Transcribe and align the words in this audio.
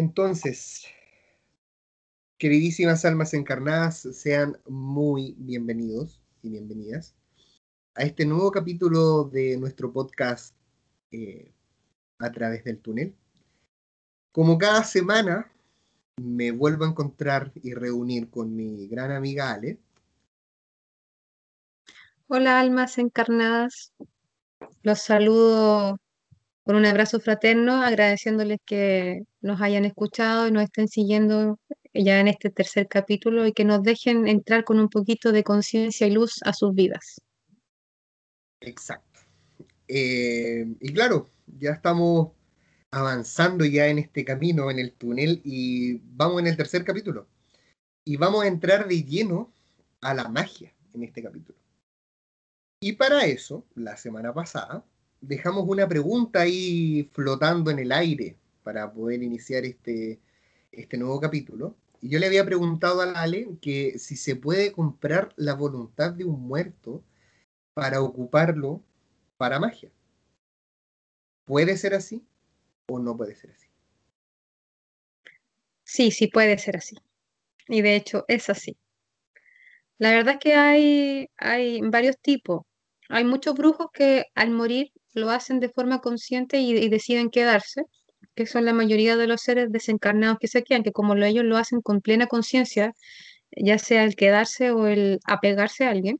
Entonces, 0.00 0.86
queridísimas 2.38 3.04
almas 3.04 3.34
encarnadas, 3.34 3.98
sean 4.14 4.58
muy 4.66 5.34
bienvenidos 5.36 6.22
y 6.40 6.48
bienvenidas 6.48 7.14
a 7.94 8.04
este 8.04 8.24
nuevo 8.24 8.50
capítulo 8.50 9.24
de 9.24 9.58
nuestro 9.58 9.92
podcast 9.92 10.56
eh, 11.10 11.52
a 12.18 12.32
través 12.32 12.64
del 12.64 12.78
túnel. 12.78 13.14
Como 14.32 14.56
cada 14.56 14.84
semana, 14.84 15.52
me 16.16 16.50
vuelvo 16.50 16.86
a 16.86 16.88
encontrar 16.88 17.52
y 17.62 17.74
reunir 17.74 18.30
con 18.30 18.56
mi 18.56 18.88
gran 18.88 19.12
amiga 19.12 19.52
Ale. 19.52 19.78
Hola 22.26 22.58
almas 22.58 22.96
encarnadas, 22.96 23.92
los 24.82 25.02
saludo 25.02 25.98
con 26.64 26.76
un 26.76 26.86
abrazo 26.86 27.20
fraterno, 27.20 27.82
agradeciéndoles 27.82 28.58
que 28.64 29.22
nos 29.40 29.60
hayan 29.60 29.84
escuchado 29.84 30.48
y 30.48 30.52
nos 30.52 30.64
estén 30.64 30.88
siguiendo 30.88 31.58
ya 31.92 32.20
en 32.20 32.28
este 32.28 32.50
tercer 32.50 32.86
capítulo 32.88 33.46
y 33.46 33.52
que 33.52 33.64
nos 33.64 33.82
dejen 33.82 34.28
entrar 34.28 34.64
con 34.64 34.78
un 34.78 34.88
poquito 34.88 35.32
de 35.32 35.42
conciencia 35.42 36.06
y 36.06 36.12
luz 36.12 36.40
a 36.44 36.52
sus 36.52 36.74
vidas. 36.74 37.20
Exacto. 38.60 39.20
Eh, 39.88 40.66
y 40.80 40.92
claro, 40.92 41.30
ya 41.58 41.70
estamos 41.70 42.32
avanzando 42.92 43.64
ya 43.64 43.86
en 43.86 43.98
este 43.98 44.24
camino, 44.24 44.70
en 44.70 44.78
el 44.78 44.92
túnel, 44.92 45.40
y 45.44 45.98
vamos 46.14 46.40
en 46.40 46.48
el 46.48 46.56
tercer 46.56 46.84
capítulo. 46.84 47.26
Y 48.04 48.16
vamos 48.16 48.44
a 48.44 48.48
entrar 48.48 48.88
de 48.88 49.02
lleno 49.02 49.52
a 50.00 50.14
la 50.14 50.28
magia 50.28 50.72
en 50.94 51.02
este 51.04 51.22
capítulo. 51.22 51.58
Y 52.80 52.92
para 52.94 53.26
eso, 53.26 53.66
la 53.74 53.96
semana 53.96 54.32
pasada, 54.32 54.84
dejamos 55.20 55.66
una 55.68 55.88
pregunta 55.88 56.40
ahí 56.42 57.08
flotando 57.12 57.70
en 57.70 57.78
el 57.78 57.92
aire 57.92 58.36
para 58.62 58.92
poder 58.92 59.22
iniciar 59.22 59.64
este, 59.64 60.18
este 60.72 60.96
nuevo 60.96 61.20
capítulo. 61.20 61.76
Y 62.00 62.08
yo 62.08 62.18
le 62.18 62.26
había 62.26 62.44
preguntado 62.44 63.02
a 63.02 63.12
Ale 63.12 63.48
que 63.60 63.98
si 63.98 64.16
se 64.16 64.36
puede 64.36 64.72
comprar 64.72 65.32
la 65.36 65.54
voluntad 65.54 66.12
de 66.12 66.24
un 66.24 66.40
muerto 66.40 67.02
para 67.74 68.02
ocuparlo 68.02 68.82
para 69.36 69.58
magia. 69.58 69.90
¿Puede 71.44 71.76
ser 71.76 71.94
así 71.94 72.24
o 72.88 72.98
no 72.98 73.16
puede 73.16 73.34
ser 73.34 73.50
así? 73.50 73.68
Sí, 75.84 76.10
sí 76.10 76.28
puede 76.28 76.56
ser 76.58 76.76
así. 76.76 76.96
Y 77.68 77.82
de 77.82 77.96
hecho 77.96 78.24
es 78.28 78.48
así. 78.48 78.76
La 79.98 80.12
verdad 80.12 80.34
es 80.34 80.40
que 80.40 80.54
hay, 80.54 81.28
hay 81.36 81.80
varios 81.82 82.16
tipos. 82.18 82.62
Hay 83.08 83.24
muchos 83.24 83.54
brujos 83.54 83.88
que 83.92 84.26
al 84.34 84.50
morir 84.50 84.92
lo 85.14 85.30
hacen 85.30 85.60
de 85.60 85.68
forma 85.68 86.00
consciente 86.00 86.60
y, 86.60 86.88
deciden 86.88 87.30
quedarse, 87.30 87.84
que 88.34 88.46
son 88.46 88.64
la 88.64 88.72
mayoría 88.72 89.16
de 89.16 89.26
los 89.26 89.40
seres 89.42 89.70
desencarnados 89.72 90.38
que 90.38 90.48
se 90.48 90.62
quedan, 90.62 90.82
que 90.82 90.92
como 90.92 91.14
ellos 91.16 91.44
lo 91.44 91.56
hacen 91.56 91.80
con 91.80 92.00
plena 92.00 92.26
conciencia, 92.26 92.94
ya 93.56 93.78
sea 93.78 94.04
el 94.04 94.16
quedarse 94.16 94.70
o 94.70 94.86
el 94.86 95.20
apegarse 95.24 95.84
a 95.84 95.90
alguien. 95.90 96.18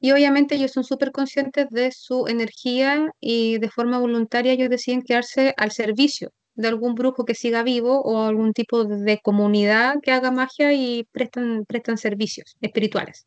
Y 0.00 0.12
obviamente 0.12 0.54
ellos 0.54 0.72
son 0.72 0.84
súper 0.84 1.10
conscientes 1.10 1.68
de 1.70 1.90
su 1.90 2.28
energía 2.28 3.10
y 3.20 3.58
de 3.58 3.68
forma 3.68 3.98
voluntaria 3.98 4.52
ellos 4.52 4.70
deciden 4.70 5.02
quedarse 5.02 5.54
al 5.56 5.72
servicio 5.72 6.32
de 6.54 6.68
algún 6.68 6.94
brujo 6.94 7.24
que 7.24 7.34
siga 7.34 7.62
vivo 7.62 8.00
o 8.02 8.24
algún 8.24 8.52
tipo 8.52 8.84
de 8.84 9.20
comunidad 9.20 9.96
que 10.02 10.12
haga 10.12 10.30
magia 10.30 10.72
y 10.72 11.04
prestan, 11.12 11.64
prestan 11.66 11.98
servicios 11.98 12.56
espirituales. 12.60 13.26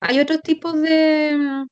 Hay 0.00 0.20
otros 0.20 0.42
tipos 0.42 0.80
de, 0.80 1.66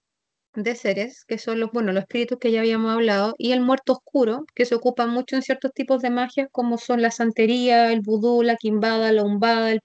de 0.54 0.76
seres, 0.76 1.24
que 1.24 1.38
son 1.38 1.60
los, 1.60 1.70
bueno, 1.72 1.92
los 1.92 2.02
espíritus 2.02 2.38
que 2.38 2.52
ya 2.52 2.60
habíamos 2.60 2.92
hablado, 2.92 3.34
y 3.38 3.52
el 3.52 3.60
muerto 3.60 3.92
oscuro, 3.94 4.44
que 4.54 4.64
se 4.64 4.74
ocupa 4.74 5.06
mucho 5.06 5.36
en 5.36 5.42
ciertos 5.42 5.72
tipos 5.72 6.02
de 6.02 6.10
magia, 6.10 6.48
como 6.50 6.78
son 6.78 7.02
la 7.02 7.10
santería, 7.10 7.92
el 7.92 8.00
vudú, 8.00 8.42
la 8.42 8.56
quimbada, 8.56 9.12
la 9.12 9.24
umbada, 9.24 9.72
el, 9.72 9.80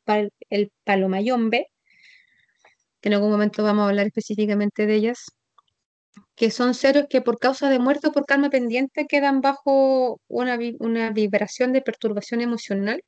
el 0.49 0.71
palomayombe, 0.83 1.67
que 3.01 3.09
en 3.09 3.13
algún 3.13 3.31
momento 3.31 3.63
vamos 3.63 3.83
a 3.83 3.89
hablar 3.89 4.07
específicamente 4.07 4.85
de 4.85 4.95
ellas, 4.95 5.25
que 6.35 6.51
son 6.51 6.73
seres 6.73 7.07
que 7.09 7.21
por 7.21 7.39
causa 7.39 7.69
de 7.69 7.79
muerte 7.79 8.07
o 8.07 8.11
por 8.11 8.25
karma 8.25 8.49
pendiente 8.49 9.07
quedan 9.07 9.41
bajo 9.41 10.21
una, 10.27 10.57
una 10.79 11.11
vibración 11.11 11.73
de 11.73 11.81
perturbación 11.81 12.41
emocional 12.41 13.03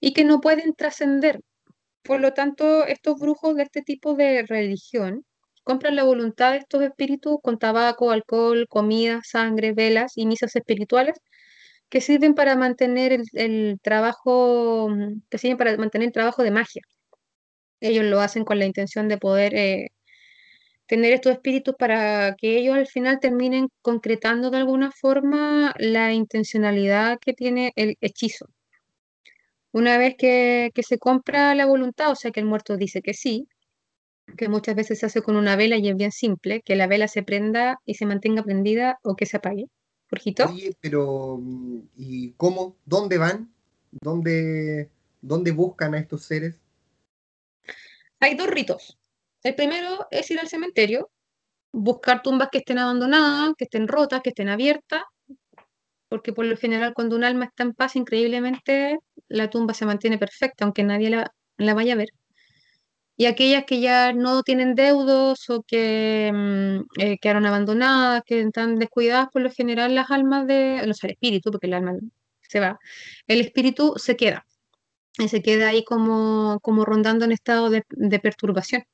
y 0.00 0.12
que 0.12 0.24
no 0.24 0.40
pueden 0.40 0.74
trascender. 0.74 1.40
Por 2.02 2.20
lo 2.20 2.32
tanto, 2.34 2.86
estos 2.86 3.18
brujos 3.18 3.56
de 3.56 3.64
este 3.64 3.82
tipo 3.82 4.14
de 4.14 4.44
religión 4.44 5.24
compran 5.68 5.96
la 5.96 6.04
voluntad 6.04 6.52
de 6.52 6.58
estos 6.58 6.82
espíritus 6.82 7.36
con 7.42 7.58
tabaco, 7.58 8.10
alcohol, 8.10 8.66
comida, 8.70 9.20
sangre, 9.22 9.74
velas 9.74 10.14
y 10.16 10.24
misas 10.26 10.56
espirituales 10.56 11.20
que 11.90 12.00
sirven 12.00 12.34
para 12.34 12.56
mantener 12.56 13.20
el, 13.34 13.78
trabajo, 13.82 14.88
mm, 14.90 15.22
que 15.30 15.38
sirven 15.38 15.58
para 15.58 15.76
mantener 15.76 16.08
el 16.08 16.12
trabajo 16.14 16.42
de 16.42 16.52
magia. 16.52 16.82
Ellos 17.80 18.04
lo 18.06 18.20
hacen 18.20 18.44
con 18.44 18.58
la 18.58 18.66
intención 18.66 19.08
de 19.08 19.18
poder 19.18 19.54
eh, 19.54 19.90
tener 20.86 21.12
estos 21.12 21.32
espíritus 21.32 21.74
para 21.78 22.34
que 22.36 22.58
ellos 22.58 22.76
al 22.76 22.86
final 22.86 23.20
terminen 23.20 23.68
concretando 23.82 24.50
de 24.50 24.58
alguna 24.58 24.90
forma 24.92 25.74
la 25.78 26.12
intencionalidad 26.14 27.18
que 27.20 27.34
tiene 27.34 27.72
el 27.76 27.96
hechizo. 28.00 28.46
Una 29.72 29.98
vez 29.98 30.14
que, 30.18 30.70
que 30.74 30.82
se 30.82 30.98
compra 30.98 31.54
la 31.54 31.66
voluntad, 31.66 32.10
o 32.10 32.16
sea 32.16 32.30
que 32.30 32.40
el 32.40 32.46
muerto 32.46 32.76
dice 32.76 33.02
que 33.02 33.14
sí, 33.14 33.48
que 34.36 34.48
muchas 34.48 34.74
veces 34.74 34.98
se 34.98 35.06
hace 35.06 35.22
con 35.22 35.36
una 35.36 35.56
vela 35.56 35.76
y 35.76 35.88
es 35.88 35.96
bien 35.96 36.12
simple, 36.12 36.62
que 36.62 36.76
la 36.76 36.86
vela 36.86 37.08
se 37.08 37.22
prenda 37.22 37.80
y 37.84 37.94
se 37.94 38.06
mantenga 38.06 38.42
prendida 38.42 38.98
o 39.02 39.16
que 39.16 39.26
se 39.26 39.36
apague. 39.36 39.66
Jorgito. 40.10 40.46
Oye, 40.46 40.74
pero 40.80 41.38
mm, 41.40 41.80
¿y 41.96 42.32
cómo? 42.32 42.76
¿Dónde 42.84 43.18
van? 43.18 43.52
¿Dónde, 43.90 44.90
¿Dónde 45.20 45.52
buscan 45.52 45.94
a 45.94 45.98
estos 45.98 46.24
seres? 46.24 46.60
Hay 48.20 48.34
dos 48.34 48.48
ritos. 48.48 48.98
El 49.42 49.54
primero 49.54 50.06
es 50.10 50.30
ir 50.30 50.40
al 50.40 50.48
cementerio, 50.48 51.10
buscar 51.72 52.22
tumbas 52.22 52.48
que 52.50 52.58
estén 52.58 52.78
abandonadas, 52.78 53.54
que 53.56 53.64
estén 53.64 53.86
rotas, 53.86 54.20
que 54.22 54.30
estén 54.30 54.48
abiertas, 54.48 55.02
porque 56.08 56.32
por 56.32 56.46
lo 56.46 56.56
general 56.56 56.94
cuando 56.94 57.16
un 57.16 57.24
alma 57.24 57.44
está 57.44 57.62
en 57.62 57.74
paz, 57.74 57.94
increíblemente 57.94 58.98
la 59.28 59.50
tumba 59.50 59.74
se 59.74 59.86
mantiene 59.86 60.18
perfecta, 60.18 60.64
aunque 60.64 60.82
nadie 60.82 61.10
la, 61.10 61.32
la 61.58 61.74
vaya 61.74 61.92
a 61.92 61.96
ver 61.96 62.08
y 63.18 63.26
aquellas 63.26 63.64
que 63.64 63.80
ya 63.80 64.12
no 64.12 64.44
tienen 64.44 64.76
deudos 64.76 65.50
o 65.50 65.64
que 65.64 66.30
mm, 66.32 67.00
eh, 67.00 67.18
quedaron 67.18 67.46
abandonadas, 67.46 68.22
que 68.24 68.40
están 68.40 68.76
descuidadas, 68.78 69.28
por 69.32 69.42
lo 69.42 69.50
general 69.50 69.94
las 69.94 70.10
almas 70.12 70.46
de, 70.46 70.82
no 70.86 70.94
sé, 70.94 71.08
el 71.08 71.12
espíritu, 71.14 71.50
porque 71.50 71.66
el 71.66 71.74
alma 71.74 71.94
se 72.42 72.60
va, 72.60 72.78
el 73.26 73.40
espíritu 73.40 73.94
se 73.96 74.16
queda, 74.16 74.46
y 75.18 75.28
se 75.28 75.42
queda 75.42 75.68
ahí 75.70 75.84
como, 75.84 76.60
como 76.62 76.84
rondando 76.84 77.24
en 77.24 77.32
estado 77.32 77.70
de, 77.70 77.82
perturbación. 78.20 78.84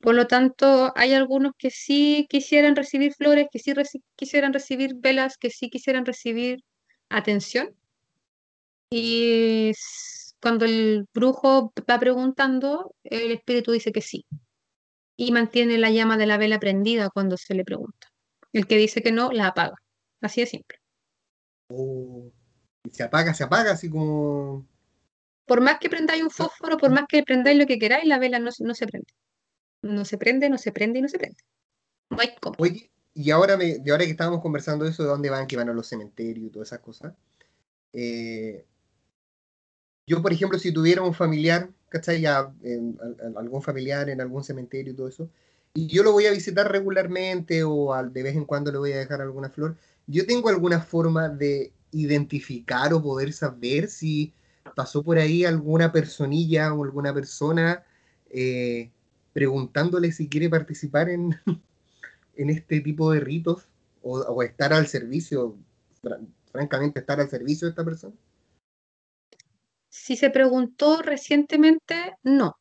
Por 0.00 0.14
lo 0.14 0.26
tanto, 0.26 0.92
hay 0.94 1.14
algunos 1.14 1.52
que 1.58 1.70
sí 1.70 2.26
quisieran 2.28 2.76
recibir 2.76 3.14
flores, 3.14 3.48
que 3.50 3.58
sí 3.58 3.72
quisieran 4.16 4.52
recibir 4.52 4.94
velas, 4.96 5.38
que 5.38 5.50
sí 5.50 5.70
quisieran 5.70 6.04
recibir 6.04 6.62
atención. 7.08 7.74
Y 8.90 9.72
cuando 10.40 10.64
el 10.64 11.06
brujo 11.12 11.72
va 11.88 11.98
preguntando, 11.98 12.94
el 13.04 13.32
espíritu 13.32 13.72
dice 13.72 13.92
que 13.92 14.00
sí. 14.00 14.26
Y 15.16 15.32
mantiene 15.32 15.78
la 15.78 15.90
llama 15.90 16.16
de 16.16 16.26
la 16.26 16.38
vela 16.38 16.60
prendida 16.60 17.10
cuando 17.10 17.36
se 17.36 17.54
le 17.54 17.64
pregunta. 17.64 18.08
El 18.52 18.66
que 18.66 18.76
dice 18.76 19.02
que 19.02 19.12
no, 19.12 19.32
la 19.32 19.48
apaga. 19.48 19.76
Así 20.20 20.40
de 20.40 20.46
simple. 20.46 20.78
Oh, 21.68 22.30
se 22.90 23.02
apaga, 23.02 23.34
se 23.34 23.44
apaga, 23.44 23.72
así 23.72 23.90
como. 23.90 24.66
Por 25.44 25.60
más 25.60 25.78
que 25.78 25.88
prendáis 25.88 26.22
un 26.22 26.30
fósforo, 26.30 26.76
por 26.76 26.90
más 26.90 27.04
que 27.08 27.22
prendáis 27.22 27.58
lo 27.58 27.66
que 27.66 27.78
queráis, 27.78 28.06
la 28.06 28.18
vela 28.18 28.38
no, 28.38 28.50
no 28.60 28.74
se 28.74 28.86
prende. 28.86 29.12
No 29.82 30.04
se 30.04 30.18
prende, 30.18 30.50
no 30.50 30.58
se 30.58 30.72
prende 30.72 30.98
y 30.98 31.02
no 31.02 31.08
se 31.08 31.18
prende. 31.18 31.38
No 32.10 32.20
hay 32.20 32.34
cómo. 32.40 32.56
Oye, 32.58 32.90
y 33.14 33.30
ahora, 33.30 33.56
me, 33.56 33.78
de 33.78 33.90
ahora 33.90 34.04
que 34.04 34.10
estábamos 34.10 34.40
conversando 34.40 34.86
eso, 34.86 35.02
de 35.02 35.08
dónde 35.08 35.30
van, 35.30 35.46
que 35.46 35.56
van 35.56 35.68
a 35.68 35.72
los 35.72 35.88
cementerios 35.88 36.46
y 36.46 36.50
todas 36.50 36.68
esas 36.68 36.80
cosas, 36.80 37.14
eh, 37.92 38.66
yo, 40.08 40.22
por 40.22 40.32
ejemplo, 40.32 40.58
si 40.58 40.72
tuviera 40.72 41.02
un 41.02 41.12
familiar, 41.12 41.68
¿cachai? 41.90 42.22
Ya, 42.22 42.50
algún 43.36 43.62
familiar 43.62 44.08
en 44.08 44.22
algún 44.22 44.42
cementerio 44.42 44.92
y 44.92 44.96
todo 44.96 45.08
eso, 45.08 45.30
y 45.74 45.86
yo 45.86 46.02
lo 46.02 46.12
voy 46.12 46.24
a 46.26 46.32
visitar 46.32 46.72
regularmente 46.72 47.62
o 47.62 47.94
de 48.02 48.22
vez 48.22 48.34
en 48.34 48.46
cuando 48.46 48.72
le 48.72 48.78
voy 48.78 48.92
a 48.92 48.98
dejar 48.98 49.20
alguna 49.20 49.50
flor, 49.50 49.76
yo 50.06 50.26
tengo 50.26 50.48
alguna 50.48 50.80
forma 50.80 51.28
de 51.28 51.72
identificar 51.92 52.92
o 52.94 53.02
poder 53.02 53.34
saber 53.34 53.88
si 53.88 54.32
pasó 54.74 55.02
por 55.02 55.18
ahí 55.18 55.44
alguna 55.44 55.92
personilla 55.92 56.72
o 56.72 56.84
alguna 56.84 57.12
persona 57.12 57.84
eh, 58.30 58.90
preguntándole 59.34 60.10
si 60.12 60.28
quiere 60.28 60.48
participar 60.48 61.10
en, 61.10 61.36
en 62.36 62.50
este 62.50 62.80
tipo 62.80 63.12
de 63.12 63.20
ritos 63.20 63.68
o 64.00 64.42
estar 64.42 64.72
al 64.72 64.86
servicio, 64.86 65.54
francamente, 66.50 67.00
estar 67.00 67.20
al 67.20 67.28
servicio 67.28 67.66
de 67.66 67.70
esta 67.70 67.84
persona. 67.84 68.14
Si 70.04 70.16
se 70.16 70.30
preguntó 70.30 71.02
recientemente, 71.02 72.14
no, 72.22 72.56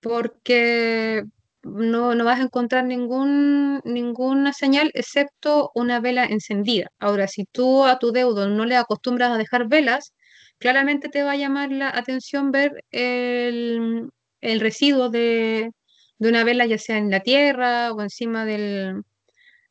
porque 0.00 1.24
no, 1.62 2.14
no 2.14 2.24
vas 2.24 2.40
a 2.40 2.44
encontrar 2.44 2.84
ningún, 2.84 3.80
ninguna 3.84 4.52
señal 4.52 4.90
excepto 4.94 5.70
una 5.74 6.00
vela 6.00 6.26
encendida. 6.26 6.88
Ahora, 6.98 7.28
si 7.28 7.44
tú 7.46 7.84
a 7.84 7.98
tu 7.98 8.12
deudo 8.12 8.48
no 8.48 8.64
le 8.66 8.76
acostumbras 8.76 9.30
a 9.30 9.38
dejar 9.38 9.68
velas, 9.68 10.14
claramente 10.58 11.08
te 11.08 11.22
va 11.22 11.32
a 11.32 11.36
llamar 11.36 11.70
la 11.72 11.90
atención 11.90 12.50
ver 12.52 12.84
el, 12.90 14.10
el 14.40 14.60
residuo 14.60 15.10
de, 15.10 15.70
de 16.18 16.28
una 16.28 16.44
vela, 16.44 16.66
ya 16.66 16.78
sea 16.78 16.98
en 16.98 17.10
la 17.10 17.20
tierra 17.20 17.92
o 17.92 18.02
encima 18.02 18.44
del, 18.44 19.02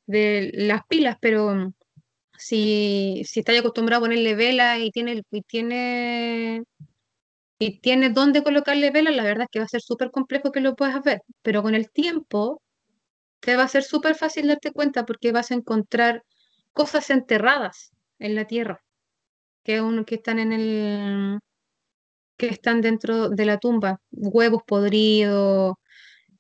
de 0.08 0.52
las 0.54 0.82
pilas, 0.88 1.18
pero 1.22 1.74
si, 2.38 3.24
si 3.26 3.40
estás 3.42 3.60
acostumbrado 3.60 4.04
a 4.04 4.08
ponerle 4.08 4.36
vela 4.36 4.80
y 4.80 4.92
tiene, 4.92 5.24
y 5.32 5.42
tiene 5.42 6.64
y 7.60 7.80
tienes 7.80 8.14
dónde 8.14 8.44
colocarle 8.44 8.92
velas, 8.92 9.16
la 9.16 9.24
verdad 9.24 9.44
es 9.44 9.50
que 9.52 9.60
va 9.60 9.66
a 9.66 9.70
ser 9.70 9.82
súper 9.82 10.12
complejo 10.12 10.52
que 10.52 10.62
lo 10.62 10.76
puedas 10.76 11.02
ver, 11.04 11.22
pero 11.42 11.64
con 11.64 11.76
el 11.76 11.90
tiempo 11.92 12.62
te 13.40 13.56
va 13.56 13.64
a 13.64 13.68
ser 13.68 13.84
súper 13.84 14.16
fácil 14.16 14.48
darte 14.48 14.72
cuenta 14.72 15.06
porque 15.06 15.32
vas 15.32 15.52
a 15.52 15.56
encontrar 15.56 16.24
cosas 16.74 17.10
enterradas 17.10 17.92
en 18.20 18.36
la 18.36 18.46
tierra, 18.46 18.84
que, 19.64 19.82
uno, 19.82 20.06
que 20.06 20.16
están 20.16 20.40
en 20.40 20.54
el 20.54 21.40
que 22.38 22.48
están 22.48 22.82
dentro 22.82 23.30
de 23.30 23.46
la 23.46 23.58
tumba, 23.58 24.00
huevos 24.12 24.62
podridos, 24.66 25.76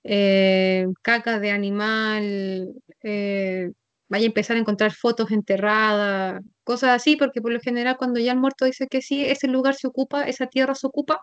eh, 0.04 0.88
caca 1.02 1.40
de 1.40 1.52
animal, 1.52 2.74
eh, 3.04 3.72
vaya 4.10 4.26
a 4.26 4.28
empezar 4.28 4.58
a 4.58 4.60
encontrar 4.60 4.94
fotos 4.94 5.32
enterradas, 5.32 6.42
cosas 6.64 6.92
así, 6.92 7.16
porque 7.18 7.42
por 7.42 7.52
lo 7.52 7.60
general 7.60 7.98
cuando 7.98 8.20
ya 8.20 8.32
el 8.34 8.40
muerto 8.40 8.66
dice 8.66 8.88
que 8.88 9.02
sí, 9.02 9.26
ese 9.26 9.48
lugar 9.48 9.76
se 9.76 9.88
ocupa, 9.88 10.24
esa 10.24 10.48
tierra 10.48 10.76
se 10.76 10.88
ocupa 10.88 11.22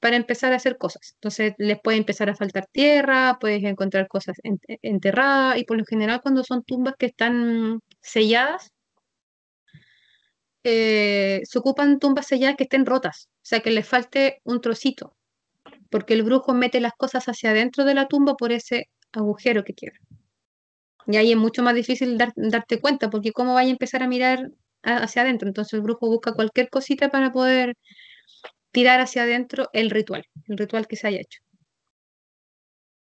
para 0.00 0.16
empezar 0.16 0.52
a 0.52 0.56
hacer 0.56 0.76
cosas. 0.78 1.12
Entonces 1.14 1.54
les 1.58 1.80
puede 1.82 1.96
empezar 1.98 2.28
a 2.30 2.36
faltar 2.36 2.66
tierra, 2.72 3.38
puedes 3.40 3.64
encontrar 3.64 4.08
cosas 4.08 4.36
enterradas 4.82 5.58
y 5.58 5.64
por 5.64 5.78
lo 5.78 5.84
general 5.86 6.20
cuando 6.22 6.44
son 6.44 6.62
tumbas 6.64 6.94
que 6.98 7.06
están 7.06 7.80
selladas, 8.02 8.70
eh, 10.64 11.40
se 11.44 11.58
ocupan 11.58 11.98
tumbas 11.98 12.26
selladas 12.26 12.56
que 12.56 12.64
estén 12.64 12.86
rotas, 12.86 13.28
o 13.36 13.40
sea 13.42 13.60
que 13.60 13.70
les 13.70 13.86
falte 13.88 14.40
un 14.44 14.60
trocito, 14.60 15.14
porque 15.90 16.14
el 16.14 16.22
brujo 16.22 16.54
mete 16.54 16.80
las 16.80 16.92
cosas 16.94 17.26
hacia 17.28 17.50
adentro 17.50 17.84
de 17.84 17.94
la 17.94 18.08
tumba 18.08 18.34
por 18.34 18.52
ese 18.52 18.88
agujero 19.12 19.64
que 19.64 19.74
quiere. 19.74 19.98
Y 21.06 21.16
ahí 21.16 21.32
es 21.32 21.36
mucho 21.36 21.62
más 21.62 21.74
difícil 21.74 22.18
darte 22.18 22.80
cuenta, 22.80 23.10
porque 23.10 23.32
cómo 23.32 23.54
vaya 23.54 23.68
a 23.68 23.72
empezar 23.72 24.02
a 24.02 24.08
mirar 24.08 24.50
hacia 24.82 25.22
adentro. 25.22 25.48
Entonces 25.48 25.74
el 25.74 25.82
brujo 25.82 26.06
busca 26.08 26.32
cualquier 26.32 26.70
cosita 26.70 27.10
para 27.10 27.32
poder 27.32 27.74
tirar 28.70 29.00
hacia 29.00 29.22
adentro 29.22 29.68
el 29.72 29.90
ritual, 29.90 30.24
el 30.48 30.58
ritual 30.58 30.86
que 30.86 30.96
se 30.96 31.06
haya 31.06 31.20
hecho. 31.20 31.40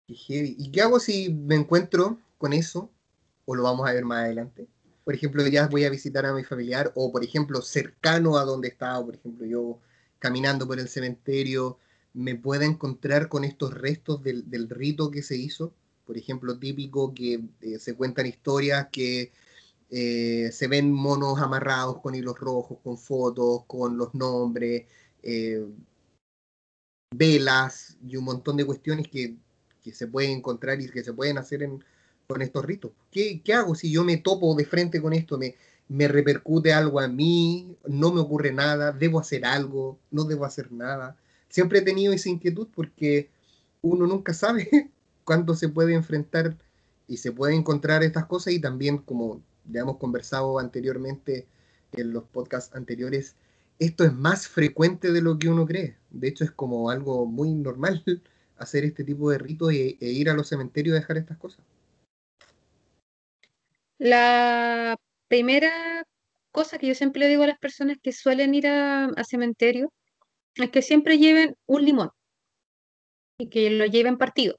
¿Y 0.07 0.71
qué 0.73 0.83
hago 0.83 0.99
si 0.99 1.33
me 1.33 1.55
encuentro 1.55 2.19
con 2.39 2.53
eso? 2.53 2.91
¿O 3.45 3.55
lo 3.55 3.63
vamos 3.63 3.89
a 3.89 3.93
ver 3.93 4.05
más 4.05 4.25
adelante? 4.25 4.67
Por 5.05 5.15
ejemplo, 5.15 5.47
ya 5.47 5.67
voy 5.67 5.85
a 5.85 5.91
visitar 5.91 6.27
a 6.27 6.33
mi 6.33 6.45
familiar, 6.45 6.93
o 6.95 7.13
por 7.13 7.25
ejemplo, 7.25 7.63
cercano 7.63 8.39
a 8.39 8.45
donde 8.45 8.69
estaba, 8.69 9.05
por 9.05 9.15
ejemplo, 9.15 9.47
yo 9.47 9.81
caminando 10.19 10.67
por 10.67 10.79
el 10.79 10.89
cementerio, 10.89 11.79
me 12.13 12.35
pueda 12.35 12.65
encontrar 12.65 13.29
con 13.29 13.45
estos 13.45 13.73
restos 13.73 14.23
del, 14.23 14.49
del 14.51 14.69
rito 14.69 15.11
que 15.11 15.23
se 15.23 15.37
hizo 15.37 15.73
por 16.11 16.19
ejemplo, 16.19 16.59
típico 16.59 17.15
que 17.15 17.41
eh, 17.61 17.79
se 17.79 17.95
cuentan 17.95 18.27
historias 18.27 18.89
que 18.91 19.31
eh, 19.91 20.51
se 20.51 20.67
ven 20.67 20.91
monos 20.91 21.39
amarrados 21.39 22.01
con 22.01 22.17
hilos 22.17 22.37
rojos, 22.37 22.79
con 22.83 22.99
fotos, 22.99 23.65
con 23.69 23.97
los 23.97 24.13
nombres, 24.13 24.87
eh, 25.23 25.65
velas 27.15 27.97
y 28.05 28.17
un 28.17 28.25
montón 28.25 28.57
de 28.57 28.65
cuestiones 28.65 29.07
que, 29.07 29.37
se 29.93 30.09
pueden 30.09 30.33
encontrar 30.33 30.81
y 30.81 30.91
que 30.91 31.05
se 31.05 31.13
pueden 31.13 31.39
hacer 31.39 31.61
con 32.27 32.43
estos 32.43 32.65
ritos. 32.65 32.91
¿Qué, 33.13 33.41
hago 33.55 33.77
si 33.77 33.93
yo 33.93 34.03
me 34.03 34.17
topo 34.17 34.53
de 34.57 34.65
frente 34.65 35.01
con 35.01 35.13
esto? 35.13 35.39
Me, 35.39 35.55
me 35.87 36.09
repercute 36.09 36.73
algo 36.73 36.99
a 36.99 37.07
mí, 37.07 37.77
no 37.87 38.13
me 38.13 38.21
ocurre 38.21 38.53
nada, 38.53 38.91
debo 38.91 39.21
hacer 39.21 39.45
algo, 39.45 39.97
no 40.11 40.25
debo 40.25 40.45
hacer 40.45 40.73
nada. 40.73 41.17
Siempre 41.49 41.79
he 41.79 41.83
tenido 41.83 42.13
esa 42.13 42.31
inquietud 42.31 42.67
porque 42.75 43.31
uno 43.81 44.09
nunca 44.09 44.35
sabe 44.35 44.91
cuándo 45.31 45.55
se 45.55 45.69
puede 45.69 45.95
enfrentar 45.95 46.57
y 47.07 47.19
se 47.19 47.31
puede 47.31 47.55
encontrar 47.55 48.03
estas 48.03 48.27
cosas 48.27 48.53
y 48.53 48.61
también 48.61 48.99
como 48.99 49.41
ya 49.65 49.83
hemos 49.83 49.99
conversado 49.99 50.59
anteriormente 50.59 51.47
en 51.93 52.13
los 52.13 52.25
podcasts 52.25 52.75
anteriores, 52.75 53.37
esto 53.79 54.03
es 54.03 54.13
más 54.13 54.49
frecuente 54.49 55.13
de 55.13 55.23
lo 55.23 55.39
que 55.39 55.49
uno 55.49 55.67
cree. 55.67 55.97
De 56.11 56.27
hecho 56.27 56.43
es 56.43 56.51
como 56.51 56.91
algo 56.91 57.27
muy 57.27 57.55
normal 57.55 58.03
hacer 58.59 58.85
este 58.85 59.05
tipo 59.05 59.31
de 59.31 59.39
ritos 59.39 59.73
e, 59.73 59.97
e 60.01 60.09
ir 60.09 60.29
a 60.31 60.35
los 60.35 60.49
cementerios 60.49 60.97
a 60.97 60.99
dejar 60.99 61.19
estas 61.19 61.39
cosas. 61.39 61.65
La 63.99 64.97
primera 65.29 66.03
cosa 66.51 66.77
que 66.77 66.89
yo 66.89 66.97
siempre 66.97 67.29
digo 67.29 67.45
a 67.45 67.47
las 67.47 67.59
personas 67.61 67.99
que 68.03 68.11
suelen 68.11 68.53
ir 68.53 68.67
a, 68.67 69.05
a 69.05 69.23
cementerio 69.23 69.93
es 70.57 70.71
que 70.71 70.83
siempre 70.83 71.19
lleven 71.19 71.55
un 71.67 71.85
limón 71.85 72.11
y 73.39 73.49
que 73.49 73.71
lo 73.71 73.87
lleven 73.87 74.19
partido. 74.19 74.59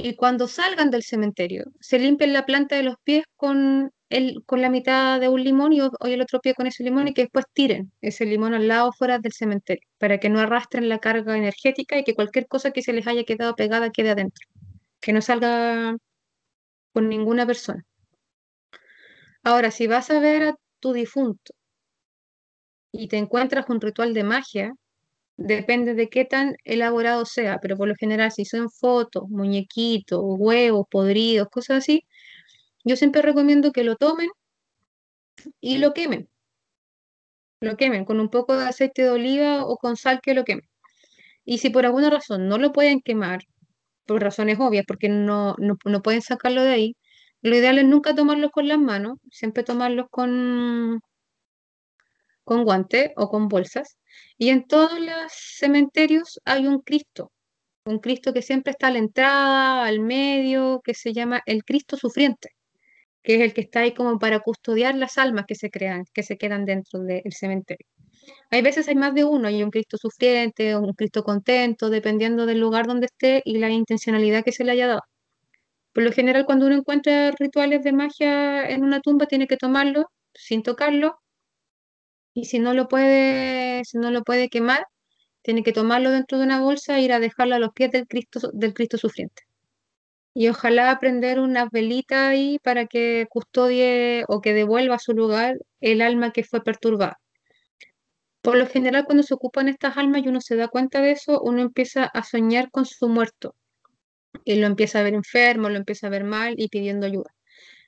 Y 0.00 0.14
cuando 0.14 0.46
salgan 0.46 0.90
del 0.92 1.02
cementerio, 1.02 1.64
se 1.80 1.98
limpian 1.98 2.32
la 2.32 2.46
planta 2.46 2.76
de 2.76 2.84
los 2.84 2.94
pies 3.02 3.24
con, 3.34 3.90
el, 4.10 4.44
con 4.46 4.62
la 4.62 4.70
mitad 4.70 5.18
de 5.18 5.28
un 5.28 5.42
limón 5.42 5.72
y, 5.72 5.80
el 5.80 6.22
otro 6.22 6.40
pie 6.40 6.54
con 6.54 6.68
ese 6.68 6.84
limón 6.84 7.08
y 7.08 7.14
que 7.14 7.22
después 7.22 7.46
tiren 7.52 7.90
ese 8.00 8.24
limón 8.24 8.54
al 8.54 8.68
lado 8.68 8.92
fuera 8.92 9.18
del 9.18 9.32
cementerio 9.32 9.82
para 9.98 10.18
que 10.20 10.28
no 10.28 10.38
arrastren 10.38 10.88
la 10.88 11.00
carga 11.00 11.36
energética 11.36 11.98
y 11.98 12.04
que 12.04 12.14
cualquier 12.14 12.46
cosa 12.46 12.70
que 12.70 12.82
se 12.82 12.92
les 12.92 13.08
haya 13.08 13.24
quedado 13.24 13.56
pegada 13.56 13.90
quede 13.90 14.10
adentro. 14.10 14.46
Que 15.00 15.12
no 15.12 15.20
salga 15.20 15.96
con 16.92 17.08
ninguna 17.08 17.44
persona. 17.44 17.84
Ahora, 19.42 19.72
si 19.72 19.88
vas 19.88 20.10
a 20.10 20.20
ver 20.20 20.42
a 20.44 20.54
tu 20.78 20.92
difunto 20.92 21.54
y 22.92 23.08
te 23.08 23.16
encuentras 23.18 23.68
un 23.68 23.80
ritual 23.80 24.14
de 24.14 24.22
magia, 24.22 24.74
Depende 25.38 25.94
de 25.94 26.08
qué 26.08 26.24
tan 26.24 26.56
elaborado 26.64 27.24
sea, 27.24 27.58
pero 27.62 27.76
por 27.76 27.88
lo 27.88 27.94
general 27.94 28.32
si 28.32 28.44
son 28.44 28.70
fotos, 28.70 29.28
muñequitos, 29.28 30.20
huevos 30.22 30.86
podridos, 30.90 31.48
cosas 31.48 31.78
así, 31.78 32.04
yo 32.84 32.96
siempre 32.96 33.22
recomiendo 33.22 33.72
que 33.72 33.84
lo 33.84 33.96
tomen 33.96 34.28
y 35.60 35.78
lo 35.78 35.94
quemen. 35.94 36.28
Lo 37.60 37.76
quemen 37.76 38.04
con 38.04 38.18
un 38.20 38.30
poco 38.30 38.56
de 38.56 38.66
aceite 38.66 39.02
de 39.02 39.10
oliva 39.10 39.64
o 39.64 39.76
con 39.76 39.96
sal 39.96 40.20
que 40.20 40.34
lo 40.34 40.44
quemen. 40.44 40.68
Y 41.44 41.58
si 41.58 41.70
por 41.70 41.86
alguna 41.86 42.10
razón 42.10 42.48
no 42.48 42.58
lo 42.58 42.72
pueden 42.72 43.00
quemar, 43.00 43.40
por 44.06 44.22
razones 44.22 44.58
obvias, 44.60 44.86
porque 44.88 45.08
no, 45.08 45.54
no, 45.58 45.76
no 45.84 46.02
pueden 46.02 46.22
sacarlo 46.22 46.62
de 46.64 46.72
ahí, 46.72 46.96
lo 47.42 47.56
ideal 47.56 47.78
es 47.78 47.86
nunca 47.86 48.14
tomarlos 48.14 48.50
con 48.52 48.68
las 48.68 48.78
manos, 48.78 49.18
siempre 49.30 49.64
tomarlos 49.64 50.06
con, 50.10 51.00
con 52.44 52.64
guantes 52.64 53.12
o 53.16 53.28
con 53.28 53.48
bolsas. 53.48 53.98
Y 54.36 54.50
en 54.50 54.66
todos 54.66 55.00
los 55.00 55.32
cementerios 55.32 56.40
hay 56.44 56.66
un 56.66 56.80
Cristo, 56.80 57.32
un 57.84 57.98
Cristo 57.98 58.32
que 58.32 58.42
siempre 58.42 58.72
está 58.72 58.88
a 58.88 58.90
la 58.92 58.98
entrada, 58.98 59.84
al 59.84 60.00
medio, 60.00 60.80
que 60.84 60.94
se 60.94 61.12
llama 61.12 61.42
el 61.46 61.64
Cristo 61.64 61.96
sufriente, 61.96 62.50
que 63.22 63.36
es 63.36 63.40
el 63.42 63.54
que 63.54 63.62
está 63.62 63.80
ahí 63.80 63.94
como 63.94 64.18
para 64.18 64.40
custodiar 64.40 64.94
las 64.94 65.18
almas 65.18 65.46
que 65.46 65.54
se 65.54 65.70
crean, 65.70 66.04
que 66.14 66.22
se 66.22 66.36
quedan 66.38 66.64
dentro 66.64 67.00
del 67.00 67.32
cementerio. 67.32 67.86
Hay 68.50 68.62
veces 68.62 68.88
hay 68.88 68.94
más 68.96 69.14
de 69.14 69.24
uno, 69.24 69.48
hay 69.48 69.62
un 69.62 69.70
Cristo 69.70 69.96
sufriente, 69.98 70.76
un 70.76 70.92
Cristo 70.94 71.22
contento, 71.24 71.90
dependiendo 71.90 72.46
del 72.46 72.60
lugar 72.60 72.86
donde 72.86 73.06
esté 73.06 73.42
y 73.44 73.58
la 73.58 73.70
intencionalidad 73.70 74.44
que 74.44 74.52
se 74.52 74.64
le 74.64 74.72
haya 74.72 74.86
dado. 74.88 75.02
Por 75.92 76.04
lo 76.04 76.12
general, 76.12 76.46
cuando 76.46 76.66
uno 76.66 76.76
encuentra 76.76 77.32
rituales 77.32 77.82
de 77.82 77.92
magia 77.92 78.68
en 78.70 78.84
una 78.84 79.00
tumba, 79.00 79.26
tiene 79.26 79.46
que 79.46 79.56
tomarlo 79.56 80.10
sin 80.34 80.62
tocarlo 80.62 81.18
y 82.38 82.44
si 82.44 82.60
no 82.60 82.72
lo 82.72 82.86
puede, 82.86 83.84
si 83.84 83.98
no 83.98 84.12
lo 84.12 84.22
puede 84.22 84.48
quemar, 84.48 84.86
tiene 85.42 85.64
que 85.64 85.72
tomarlo 85.72 86.12
dentro 86.12 86.38
de 86.38 86.44
una 86.44 86.60
bolsa 86.60 86.96
e 86.96 87.02
ir 87.02 87.12
a 87.12 87.18
dejarlo 87.18 87.56
a 87.56 87.58
los 87.58 87.72
pies 87.72 87.90
del 87.90 88.06
Cristo, 88.06 88.50
del 88.52 88.74
Cristo 88.74 88.96
sufriente. 88.96 89.42
Y 90.34 90.48
ojalá 90.48 90.92
aprender 90.92 91.40
unas 91.40 91.68
velitas 91.72 92.18
ahí 92.18 92.60
para 92.62 92.86
que 92.86 93.26
custodie 93.28 94.24
o 94.28 94.40
que 94.40 94.54
devuelva 94.54 94.94
a 94.96 94.98
su 95.00 95.14
lugar 95.14 95.58
el 95.80 96.00
alma 96.00 96.30
que 96.30 96.44
fue 96.44 96.62
perturbada. 96.62 97.18
Por 98.40 98.56
lo 98.56 98.68
general, 98.68 99.04
cuando 99.04 99.24
se 99.24 99.34
ocupan 99.34 99.68
estas 99.68 99.96
almas 99.96 100.22
y 100.22 100.28
uno 100.28 100.40
se 100.40 100.54
da 100.54 100.68
cuenta 100.68 101.02
de 101.02 101.10
eso, 101.12 101.40
uno 101.42 101.60
empieza 101.60 102.04
a 102.04 102.22
soñar 102.22 102.70
con 102.70 102.86
su 102.86 103.08
muerto. 103.08 103.56
Y 104.44 104.54
lo 104.56 104.68
empieza 104.68 105.00
a 105.00 105.02
ver 105.02 105.14
enfermo, 105.14 105.70
lo 105.70 105.76
empieza 105.76 106.06
a 106.06 106.10
ver 106.10 106.22
mal 106.22 106.54
y 106.56 106.68
pidiendo 106.68 107.06
ayuda. 107.06 107.34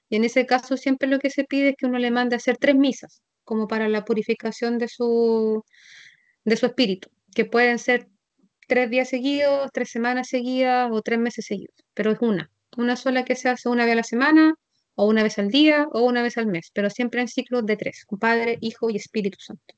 Y 0.08 0.16
en 0.16 0.24
ese 0.24 0.44
caso 0.44 0.76
siempre 0.76 1.08
lo 1.08 1.20
que 1.20 1.30
se 1.30 1.44
pide 1.44 1.70
es 1.70 1.76
que 1.78 1.86
uno 1.86 2.00
le 2.00 2.10
mande 2.10 2.34
a 2.34 2.38
hacer 2.38 2.56
tres 2.56 2.74
misas 2.74 3.22
como 3.50 3.66
para 3.66 3.88
la 3.88 4.04
purificación 4.04 4.78
de 4.78 4.86
su, 4.86 5.64
de 6.44 6.56
su 6.56 6.66
espíritu, 6.66 7.08
que 7.34 7.44
pueden 7.44 7.80
ser 7.80 8.06
tres 8.68 8.88
días 8.90 9.08
seguidos, 9.08 9.70
tres 9.72 9.90
semanas 9.90 10.28
seguidas 10.28 10.88
o 10.92 11.02
tres 11.02 11.18
meses 11.18 11.46
seguidos, 11.46 11.74
pero 11.94 12.12
es 12.12 12.20
una, 12.20 12.48
una 12.76 12.94
sola 12.94 13.24
que 13.24 13.34
se 13.34 13.48
hace 13.48 13.68
una 13.68 13.86
vez 13.86 13.94
a 13.94 13.96
la 13.96 14.04
semana 14.04 14.54
o 14.94 15.08
una 15.08 15.24
vez 15.24 15.36
al 15.40 15.48
día 15.48 15.88
o 15.90 16.02
una 16.02 16.22
vez 16.22 16.38
al 16.38 16.46
mes, 16.46 16.70
pero 16.72 16.90
siempre 16.90 17.22
en 17.22 17.26
ciclos 17.26 17.66
de 17.66 17.76
tres, 17.76 18.06
Padre, 18.20 18.56
Hijo 18.60 18.88
y 18.88 18.96
Espíritu 18.96 19.38
Santo. 19.40 19.74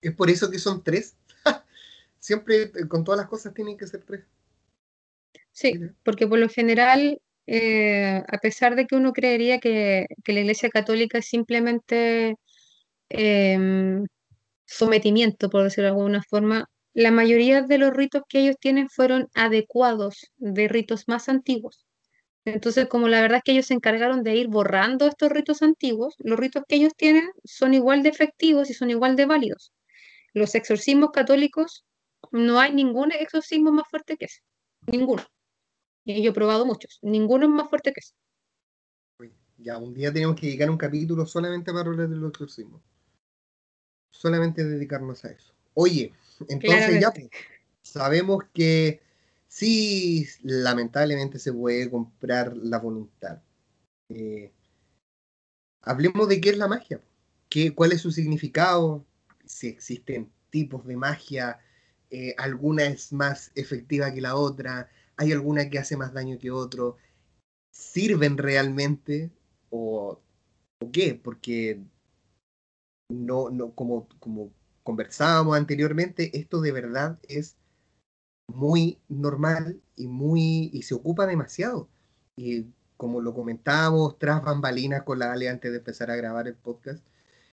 ¿Es 0.00 0.14
por 0.14 0.30
eso 0.30 0.50
que 0.50 0.58
son 0.58 0.82
tres? 0.82 1.18
siempre 2.18 2.62
eh, 2.62 2.88
con 2.88 3.04
todas 3.04 3.20
las 3.20 3.28
cosas 3.28 3.52
tienen 3.52 3.76
que 3.76 3.86
ser 3.86 4.02
tres. 4.04 4.24
Sí, 5.52 5.78
porque 6.02 6.26
por 6.26 6.38
lo 6.38 6.48
general, 6.48 7.20
eh, 7.46 8.22
a 8.26 8.38
pesar 8.38 8.74
de 8.74 8.86
que 8.86 8.96
uno 8.96 9.12
creería 9.12 9.58
que, 9.58 10.06
la 10.24 10.40
Iglesia 10.40 10.70
Católica 10.70 11.18
es 11.18 11.26
simplemente 11.26 12.36
em, 13.10 14.06
sometimiento, 14.66 15.50
por 15.50 15.64
decirlo 15.64 15.90
de 15.90 15.96
alguna 15.96 16.22
forma, 16.28 16.66
la 16.94 17.10
mayoría 17.10 17.62
de 17.62 17.78
los 17.78 17.92
ritos 17.92 18.22
que 18.28 18.40
ellos 18.40 18.56
tienen 18.60 18.88
fueron 18.88 19.28
adecuados 19.34 20.30
de 20.38 20.68
ritos 20.68 21.04
más 21.08 21.28
antiguos. 21.28 21.86
Entonces, 22.44 22.88
como 22.88 23.08
la 23.08 23.20
verdad 23.20 23.38
es 23.38 23.44
que 23.44 23.52
ellos 23.52 23.66
se 23.66 23.74
encargaron 23.74 24.22
de 24.22 24.34
ir 24.36 24.48
borrando 24.48 25.06
estos 25.06 25.30
ritos 25.30 25.62
antiguos, 25.62 26.14
los 26.18 26.38
ritos 26.38 26.64
que 26.66 26.76
ellos 26.76 26.94
tienen 26.96 27.30
son 27.44 27.74
igual 27.74 28.02
de 28.02 28.08
efectivos 28.08 28.70
y 28.70 28.74
son 28.74 28.90
igual 28.90 29.16
de 29.16 29.26
válidos. 29.26 29.72
Los 30.32 30.54
exorcismos 30.54 31.10
católicos, 31.10 31.84
no 32.32 32.60
hay 32.60 32.72
ningún 32.74 33.12
exorcismo 33.12 33.72
más 33.72 33.88
fuerte 33.90 34.16
que 34.16 34.26
ese. 34.26 34.40
Ninguno. 34.86 35.22
Y 36.04 36.22
yo 36.22 36.30
he 36.30 36.34
probado 36.34 36.64
muchos. 36.66 36.98
Ninguno 37.02 37.46
es 37.46 37.50
más 37.50 37.68
fuerte 37.68 37.92
que 37.92 38.00
ese. 38.00 38.14
Ya, 39.62 39.76
un 39.76 39.92
día 39.92 40.10
tenemos 40.10 40.36
que 40.36 40.46
dedicar 40.46 40.70
un 40.70 40.78
capítulo 40.78 41.26
solamente 41.26 41.70
para 41.70 41.90
hablar 41.90 42.08
de 42.08 42.16
los 42.16 42.30
exorcismos. 42.30 42.80
Solamente 44.10 44.64
dedicarnos 44.64 45.24
a 45.24 45.30
eso. 45.30 45.52
Oye, 45.74 46.12
entonces 46.48 47.00
ya 47.00 47.10
pues, 47.10 47.28
sabemos 47.82 48.44
que 48.52 49.00
sí, 49.48 50.26
lamentablemente 50.42 51.38
se 51.38 51.52
puede 51.52 51.90
comprar 51.90 52.56
la 52.56 52.78
voluntad. 52.78 53.42
Eh, 54.08 54.52
hablemos 55.82 56.28
de 56.28 56.40
qué 56.40 56.50
es 56.50 56.58
la 56.58 56.68
magia. 56.68 57.00
¿Qué, 57.48 57.74
¿Cuál 57.74 57.92
es 57.92 58.00
su 58.00 58.10
significado? 58.10 59.04
Si 59.44 59.68
existen 59.68 60.30
tipos 60.50 60.86
de 60.86 60.96
magia, 60.96 61.58
eh, 62.10 62.34
alguna 62.38 62.86
es 62.86 63.12
más 63.12 63.52
efectiva 63.54 64.12
que 64.12 64.20
la 64.20 64.36
otra, 64.36 64.88
hay 65.16 65.32
alguna 65.32 65.68
que 65.68 65.78
hace 65.78 65.96
más 65.96 66.12
daño 66.12 66.38
que 66.38 66.50
otro. 66.50 66.96
¿Sirven 67.72 68.36
realmente 68.36 69.30
o, 69.70 70.20
o 70.80 70.92
qué? 70.92 71.14
Porque 71.14 71.80
no, 73.10 73.50
no, 73.50 73.72
como, 73.74 74.08
como 74.18 74.50
conversábamos 74.82 75.56
anteriormente, 75.56 76.36
esto 76.38 76.60
de 76.60 76.72
verdad 76.72 77.18
es 77.28 77.56
muy 78.48 78.98
normal 79.08 79.80
y 79.96 80.06
muy 80.08 80.70
y 80.72 80.82
se 80.82 80.94
ocupa 80.94 81.26
demasiado. 81.26 81.88
Y 82.36 82.66
como 82.96 83.20
lo 83.20 83.34
comentábamos 83.34 84.18
tras 84.18 84.42
bambalinas 84.42 85.02
con 85.02 85.18
la 85.18 85.32
Ale 85.32 85.48
antes 85.48 85.70
de 85.70 85.78
empezar 85.78 86.10
a 86.10 86.16
grabar 86.16 86.48
el 86.48 86.56
podcast, 86.56 87.04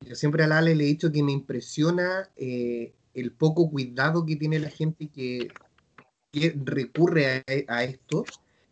yo 0.01 0.15
siempre 0.15 0.45
a 0.45 0.47
la 0.47 0.59
Ale 0.59 0.75
le 0.75 0.85
he 0.85 0.89
dicho 0.89 1.13
que 1.13 1.23
me 1.23 1.33
impresiona 1.33 2.31
eh, 2.37 2.95
el 3.15 3.33
poco 3.33 3.71
cuidado 3.71 4.25
que 4.25 4.37
tiene 4.37 4.59
la 4.59 4.71
gente 4.71 5.09
que, 5.09 5.49
que 6.33 6.55
recurre 6.65 7.45
a, 7.69 7.85
esto 7.85 8.25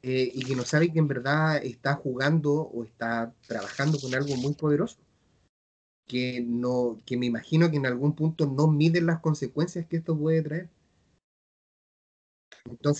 eh, 0.02 0.30
y 0.32 0.44
que 0.44 0.56
no 0.56 0.64
sabe 0.64 0.92
que 0.92 0.98
en 0.98 1.08
verdad 1.08 1.58
está 1.62 1.94
jugando 1.94 2.52
o 2.54 2.84
está 2.84 3.34
trabajando 3.46 3.98
con 4.00 4.14
algo 4.14 4.36
muy 4.36 4.54
poderoso 4.54 4.98
que 6.08 6.40
no 6.44 6.98
que 7.06 7.16
me 7.16 7.26
imagino 7.26 7.70
que 7.70 7.76
en 7.76 7.86
algún 7.86 8.14
punto 8.14 8.46
no 8.46 8.66
miden 8.66 9.06
las 9.06 9.20
consecuencias 9.20 9.86
que 9.86 9.98
esto 9.98 10.18
puede 10.18 10.42
traer 10.42 10.68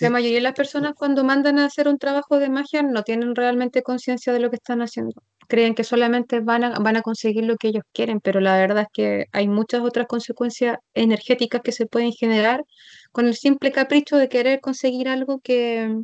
la 0.01 0.11
mayoría 0.11 0.37
de 0.37 0.43
las 0.43 0.55
personas 0.55 0.95
cuando 0.95 1.25
mandan 1.25 1.59
a 1.59 1.67
hacer 1.67 1.89
un 1.89 1.99
trabajo 1.99 2.39
de 2.39 2.49
magia 2.49 2.83
no 2.83 3.03
tienen 3.03 3.35
realmente 3.35 3.83
conciencia 3.83 4.33
de 4.33 4.41
lo 4.41 4.51
que 4.51 4.57
están 4.57 4.81
haciendo. 4.81 5.23
Creen 5.47 5.75
que 5.75 5.85
solamente 5.85 6.41
van 6.41 6.65
a, 6.65 6.79
van 6.79 6.97
a 6.97 7.03
conseguir 7.03 7.45
lo 7.45 7.57
que 7.57 7.69
ellos 7.69 7.85
quieren, 7.93 8.21
pero 8.21 8.41
la 8.41 8.57
verdad 8.57 8.83
es 8.83 8.89
que 8.93 9.27
hay 9.33 9.49
muchas 9.49 9.81
otras 9.81 10.07
consecuencias 10.07 10.79
energéticas 10.95 11.63
que 11.63 11.73
se 11.73 11.87
pueden 11.87 12.13
generar 12.13 12.65
con 13.13 13.27
el 13.27 13.35
simple 13.35 13.73
capricho 13.73 14.17
de 14.17 14.29
querer 14.29 14.61
conseguir 14.61 15.09
algo 15.09 15.41
que, 15.41 16.03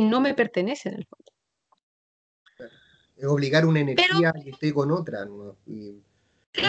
no 0.00 0.20
me 0.20 0.34
pertenece 0.34 0.88
en 0.88 0.96
el 0.96 1.06
fondo. 1.06 2.70
Es 3.16 3.26
obligar 3.26 3.66
una 3.66 3.80
energía 3.80 4.32
que 4.32 4.50
esté 4.50 4.72
con 4.72 4.90
otra, 4.90 5.26
y, 5.66 6.02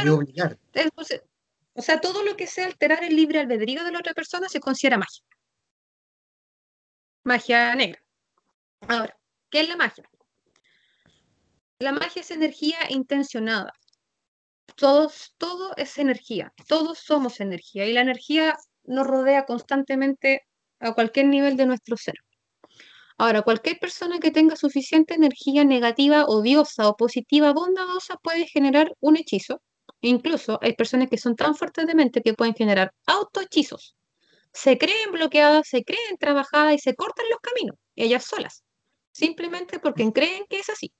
obligar. 0.09 0.57
o 1.73 1.81
sea, 1.81 1.99
todo 1.99 2.23
lo 2.23 2.35
que 2.35 2.47
sea 2.47 2.65
alterar 2.65 3.03
el 3.03 3.15
libre 3.15 3.39
albedrío 3.39 3.83
de 3.83 3.91
la 3.91 3.99
otra 3.99 4.13
persona 4.13 4.47
se 4.49 4.59
considera 4.59 4.97
magia 4.97 5.23
magia 7.23 7.73
negra. 7.75 8.01
Ahora, 8.87 9.17
¿qué 9.49 9.61
es 9.61 9.69
la 9.69 9.77
magia? 9.77 10.09
La 11.79 11.91
magia 11.91 12.21
es 12.21 12.31
energía 12.31 12.77
intencionada. 12.89 13.73
Todos, 14.75 15.35
todo 15.37 15.75
es 15.77 15.97
energía, 15.97 16.53
todos 16.67 16.99
somos 16.99 17.39
energía 17.39 17.85
y 17.85 17.93
la 17.93 18.01
energía 18.01 18.57
nos 18.83 19.05
rodea 19.05 19.45
constantemente 19.45 20.41
a 20.79 20.93
cualquier 20.93 21.27
nivel 21.27 21.57
de 21.57 21.65
nuestro 21.65 21.95
ser. 21.97 22.15
Ahora, 23.17 23.43
cualquier 23.43 23.79
persona 23.79 24.19
que 24.19 24.31
tenga 24.31 24.55
suficiente 24.55 25.13
energía 25.13 25.63
negativa, 25.63 26.25
odiosa 26.25 26.87
o 26.87 26.97
positiva, 26.97 27.53
bondadosa, 27.53 28.17
puede 28.17 28.47
generar 28.47 28.91
un 28.99 29.17
hechizo. 29.17 29.61
Incluso 30.03 30.59
hay 30.61 30.73
personas 30.75 31.09
que 31.09 31.17
son 31.17 31.35
tan 31.35 31.55
fuertes 31.55 31.87
de 31.87 31.95
mente 31.95 32.21
que 32.21 32.33
pueden 32.35 32.53
generar 32.55 32.93
autohechizos 33.07 33.95
se 34.53 34.77
creen 34.77 35.11
bloqueadas, 35.11 35.67
se 35.67 35.83
creen 35.83 36.17
trabajadas 36.19 36.75
y 36.75 36.79
se 36.79 36.95
cortan 36.95 37.25
los 37.31 37.39
caminos, 37.41 37.77
ellas 37.95 38.23
solas, 38.23 38.63
simplemente 39.11 39.79
porque 39.79 40.11
creen 40.13 40.45
que 40.49 40.59
es 40.59 40.69
así. 40.69 40.93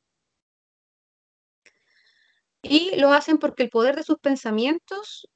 Y 2.64 2.96
lo 3.00 3.12
hacen 3.14 3.38
porque 3.38 3.64
el 3.64 3.70
poder 3.70 3.96
de 3.96 4.04
sus 4.04 4.18
pensamientos 4.20 5.28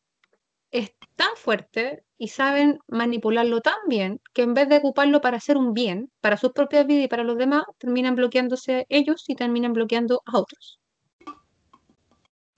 es 0.71 0.91
tan 1.15 1.35
fuerte 1.35 2.03
y 2.17 2.29
saben 2.29 2.79
manipularlo 2.87 3.61
tan 3.61 3.77
bien 3.87 4.21
que 4.33 4.43
en 4.43 4.53
vez 4.53 4.69
de 4.69 4.77
ocuparlo 4.77 5.21
para 5.21 5.37
hacer 5.37 5.57
un 5.57 5.73
bien, 5.73 6.11
para 6.21 6.37
sus 6.37 6.53
propias 6.53 6.87
vidas 6.87 7.05
y 7.05 7.07
para 7.09 7.23
los 7.23 7.37
demás, 7.37 7.65
terminan 7.77 8.15
bloqueándose 8.15 8.85
ellos 8.89 9.25
y 9.27 9.35
terminan 9.35 9.73
bloqueando 9.73 10.21
a 10.25 10.39
otros. 10.39 10.79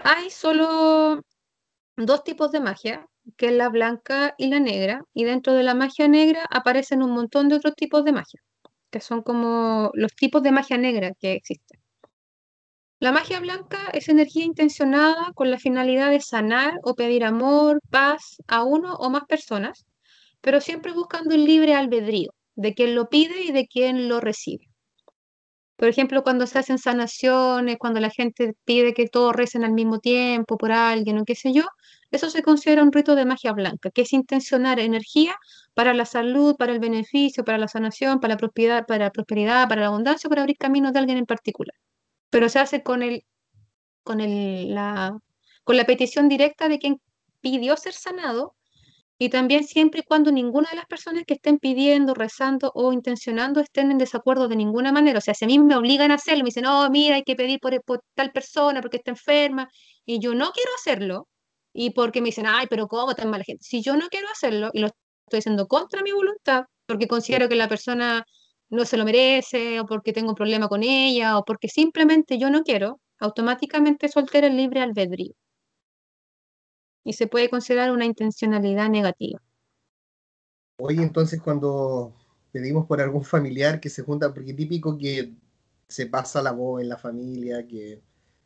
Hay 0.04 0.30
solo 0.30 1.22
dos 1.98 2.24
tipos 2.24 2.52
de 2.52 2.62
magia, 2.62 3.06
que 3.38 3.48
es 3.48 3.54
la 3.54 3.70
blanca 3.70 4.34
y 4.38 4.48
la 4.48 4.60
negra, 4.60 5.04
y 5.14 5.26
dentro 5.26 5.54
de 5.54 5.64
la 5.64 5.76
magia 5.76 6.08
negra 6.08 6.46
aparecen 6.50 7.04
un 7.04 7.12
montón 7.12 7.50
de 7.50 7.56
otros 7.56 7.76
tipos 7.76 8.06
de 8.06 8.14
magia, 8.14 8.42
que 8.92 9.02
son 9.02 9.22
como 9.24 9.92
los 9.96 10.16
tipos 10.16 10.42
de 10.44 10.52
magia 10.52 10.78
negra 10.78 11.12
que 11.20 11.34
existen. 11.34 11.82
La 13.02 13.12
magia 13.12 13.42
blanca 13.42 13.90
es 13.94 14.08
energía 14.08 14.46
intencionada 14.46 15.34
con 15.36 15.52
la 15.52 15.60
finalidad 15.60 16.12
de 16.12 16.22
sanar 16.22 16.74
o 16.84 16.96
pedir 16.96 17.26
amor, 17.26 17.82
paz 17.90 18.38
a 18.48 18.64
uno 18.64 18.94
o 18.96 19.10
más 19.10 19.26
personas, 19.26 19.86
pero 20.42 20.62
siempre 20.62 20.94
buscando 20.94 21.36
el 21.36 21.44
libre 21.46 21.76
albedrío 21.76 22.32
de 22.56 22.74
quien 22.74 22.96
lo 22.96 23.10
pide 23.10 23.44
y 23.44 23.52
de 23.52 23.68
quien 23.68 24.08
lo 24.08 24.22
recibe. 24.22 24.69
Por 25.80 25.88
ejemplo, 25.88 26.24
cuando 26.24 26.46
se 26.46 26.60
hacen 26.60 26.78
sanaciones, 26.78 27.78
cuando 27.80 28.02
la 28.02 28.10
gente 28.10 28.54
pide 28.66 28.94
que 28.94 29.08
todos 29.08 29.34
recen 29.34 29.64
al 29.64 29.72
mismo 29.72 30.00
tiempo 30.00 30.58
por 30.58 30.74
alguien 30.74 31.18
o 31.20 31.24
qué 31.24 31.36
sé 31.36 31.54
yo, 31.54 31.64
eso 32.12 32.30
se 32.30 32.44
considera 32.44 32.84
un 32.84 32.92
rito 32.92 33.16
de 33.16 33.24
magia 33.24 33.54
blanca, 33.54 33.90
que 33.90 34.02
es 34.02 34.12
intencionar 34.12 34.82
energía 34.82 35.38
para 35.74 35.94
la 35.94 36.04
salud, 36.04 36.58
para 36.58 36.74
el 36.74 36.80
beneficio, 36.82 37.46
para 37.46 37.58
la 37.58 37.70
sanación, 37.70 38.20
para 38.20 38.34
la 38.34 38.38
prosperidad, 38.38 38.86
para 38.88 39.06
la, 39.06 39.12
prosperidad, 39.12 39.70
para 39.70 39.80
la 39.82 39.88
abundancia, 39.88 40.30
para 40.30 40.42
abrir 40.42 40.58
caminos 40.58 40.92
de 40.92 41.00
alguien 41.00 41.18
en 41.18 41.26
particular. 41.26 41.76
Pero 42.30 42.50
se 42.50 42.60
hace 42.60 42.84
con, 42.84 43.02
el, 43.02 43.24
con, 44.04 44.20
el, 44.20 44.76
la, 44.76 45.18
con 45.64 45.78
la 45.78 45.86
petición 45.86 46.28
directa 46.28 46.68
de 46.68 46.80
quien 46.80 47.02
pidió 47.40 47.78
ser 47.78 47.94
sanado 47.94 48.54
y 49.22 49.30
también 49.30 49.66
siempre 49.66 50.00
y 50.02 50.04
cuando 50.04 50.32
ninguna 50.32 50.70
de 50.70 50.78
las 50.78 50.86
personas 50.86 51.24
que 51.28 51.34
estén 51.36 51.60
pidiendo, 51.60 52.14
rezando 52.14 52.72
o 52.74 52.94
intencionando 52.94 53.60
estén 53.60 53.92
en 53.92 53.98
desacuerdo 53.98 54.48
de 54.48 54.56
ninguna 54.56 54.94
manera. 54.94 55.20
O 55.20 55.22
sea, 55.22 55.34
si 55.34 55.44
a 55.46 55.48
mí 55.48 55.60
me 55.60 55.76
obligan 55.76 56.12
a 56.12 56.16
hacerlo, 56.16 56.44
me 56.44 56.48
dicen, 56.48 56.64
no, 56.64 56.90
mira, 56.90 57.16
hay 57.16 57.24
que 57.24 57.36
pedir 57.36 57.60
por, 57.60 57.84
por, 57.84 58.02
tal 58.16 58.32
persona 58.32 58.82
porque 58.82 58.98
está 58.98 59.12
enferma, 59.12 59.70
y 60.06 60.20
yo 60.20 60.34
no 60.36 60.52
quiero 60.52 60.72
hacerlo, 60.80 61.28
y 61.74 61.92
porque 61.92 62.22
me 62.22 62.28
dicen, 62.28 62.46
ay, 62.48 62.68
pero 62.70 62.88
¿cómo 62.88 63.14
tan 63.16 63.30
mala 63.30 63.44
gente? 63.44 63.64
Si 63.64 63.82
yo 63.82 63.98
no 63.98 64.08
quiero 64.10 64.28
hacerlo 64.30 64.70
y 64.74 64.80
lo 64.80 64.88
estoy 64.88 65.40
haciendo 65.40 65.68
contra 65.68 66.02
mi 66.02 66.12
voluntad, 66.14 66.64
porque 66.86 67.08
considero 67.08 67.50
que 67.50 67.56
la 67.56 67.68
persona 67.68 68.26
no 68.70 68.86
se 68.86 68.98
lo 68.98 69.06
merece, 69.06 69.80
o 69.82 69.86
porque 69.86 70.14
tengo 70.14 70.30
un 70.30 70.36
problema 70.36 70.70
con 70.70 70.84
ella, 70.84 71.38
o 71.38 71.44
porque 71.44 71.68
simplemente 71.68 72.38
yo 72.40 72.50
no 72.50 72.64
quiero, 72.64 73.00
automáticamente 73.20 74.06
eso 74.08 74.20
altera 74.20 74.48
el 74.48 74.58
libre 74.58 74.82
albedrío. 74.82 75.34
Y 77.10 77.14
se 77.14 77.26
puede 77.26 77.50
considerar 77.50 77.92
una 77.92 78.06
intencionalidad 78.06 78.88
negativa. 78.88 79.42
Oye, 80.78 81.02
entonces 81.02 81.42
cuando 81.42 82.14
pedimos 82.52 82.86
por 82.86 83.02
algún 83.02 83.26
familiar 83.26 83.80
que 83.80 83.90
se 83.90 84.04
junta, 84.04 84.32
porque 84.32 84.54
típico 84.54 84.96
que 84.96 85.34
se 85.88 86.06
pasa 86.06 86.44
la 86.44 86.52
voz 86.52 86.84
en 86.84 86.90
la 86.90 86.98
familia, 86.98 87.66
que 87.66 88.00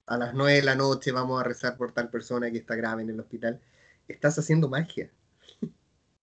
a 0.06 0.18
las 0.18 0.34
9 0.34 0.54
de 0.54 0.62
la 0.62 0.76
noche 0.76 1.12
vamos 1.12 1.42
a 1.42 1.44
rezar 1.44 1.76
por 1.76 1.92
tal 1.92 2.10
persona 2.10 2.50
que 2.52 2.60
está 2.60 2.78
grave 2.78 3.02
en 3.02 3.10
el 3.10 3.20
hospital, 3.20 3.60
estás 4.08 4.40
haciendo 4.40 4.70
magia. 4.70 5.12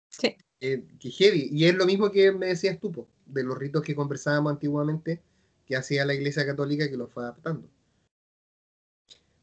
Sí. 0.08 0.34
Eh, 0.60 0.84
que 0.98 1.10
heavy. 1.10 1.50
Y 1.52 1.66
es 1.66 1.74
lo 1.74 1.84
mismo 1.84 2.10
que 2.10 2.32
me 2.32 2.46
decías 2.46 2.80
tú, 2.80 3.06
de 3.26 3.44
los 3.44 3.56
ritos 3.56 3.82
que 3.82 3.94
conversábamos 3.94 4.50
antiguamente 4.50 5.22
que 5.66 5.76
hacía 5.76 6.06
la 6.06 6.14
Iglesia 6.14 6.46
Católica 6.46 6.88
que 6.88 6.96
los 6.96 7.12
fue 7.12 7.22
adaptando. 7.22 7.68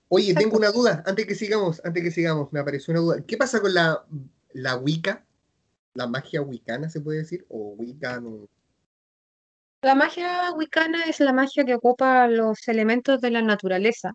Oye, 0.10 0.34
tengo 0.34 0.58
una 0.58 0.72
duda, 0.72 1.04
antes 1.06 1.26
que 1.26 1.36
sigamos, 1.36 1.82
antes 1.84 2.02
que 2.02 2.12
sigamos, 2.12 2.52
me 2.54 2.60
apareció 2.60 2.94
una 2.94 3.02
duda. 3.02 3.26
¿Qué 3.26 3.36
pasa 3.36 3.60
con 3.60 3.74
la, 3.74 4.06
la 4.54 4.78
Wicca? 4.78 5.26
¿La 5.94 6.08
magia 6.08 6.42
wicana 6.42 6.90
se 6.90 7.02
puede 7.02 7.20
decir? 7.20 7.46
¿O 7.50 7.74
Wicca 7.78 8.22
no? 8.22 8.48
La 9.82 9.96
magia 9.96 10.52
wicana 10.54 11.04
es 11.06 11.20
la 11.20 11.34
magia 11.34 11.66
que 11.66 11.76
ocupa 11.76 12.28
los 12.28 12.68
elementos 12.68 13.20
de 13.20 13.32
la 13.32 13.42
naturaleza, 13.42 14.14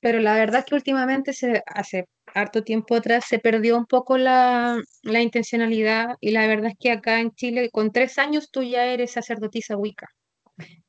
pero 0.00 0.20
la 0.20 0.34
verdad 0.34 0.60
es 0.60 0.66
que 0.66 0.74
últimamente, 0.74 1.32
se, 1.32 1.62
hace 1.66 2.06
harto 2.34 2.62
tiempo 2.62 2.96
atrás, 2.96 3.24
se 3.28 3.38
perdió 3.38 3.76
un 3.76 3.86
poco 3.86 4.18
la, 4.18 4.80
la 5.02 5.20
intencionalidad 5.20 6.16
y 6.20 6.32
la 6.32 6.46
verdad 6.46 6.72
es 6.72 6.76
que 6.78 6.92
acá 6.92 7.20
en 7.20 7.32
Chile, 7.32 7.70
con 7.70 7.92
tres 7.92 8.18
años 8.18 8.50
tú 8.50 8.62
ya 8.62 8.86
eres 8.86 9.12
sacerdotisa 9.12 9.76
wicca 9.76 10.08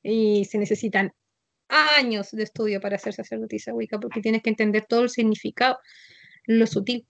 y 0.04 0.46
se 0.46 0.58
necesitan 0.58 1.12
años 1.72 2.32
de 2.32 2.44
estudio 2.44 2.82
para 2.82 2.98
ser 2.98 3.14
sacerdotisa 3.14 3.74
wicca 3.74 4.00
porque 4.00 4.22
tienes 4.22 4.44
que 4.44 4.50
entender 4.50 4.86
todo 4.88 5.04
el 5.04 5.10
significado, 5.10 5.80
lo 6.46 6.68
sutil. 6.68 7.08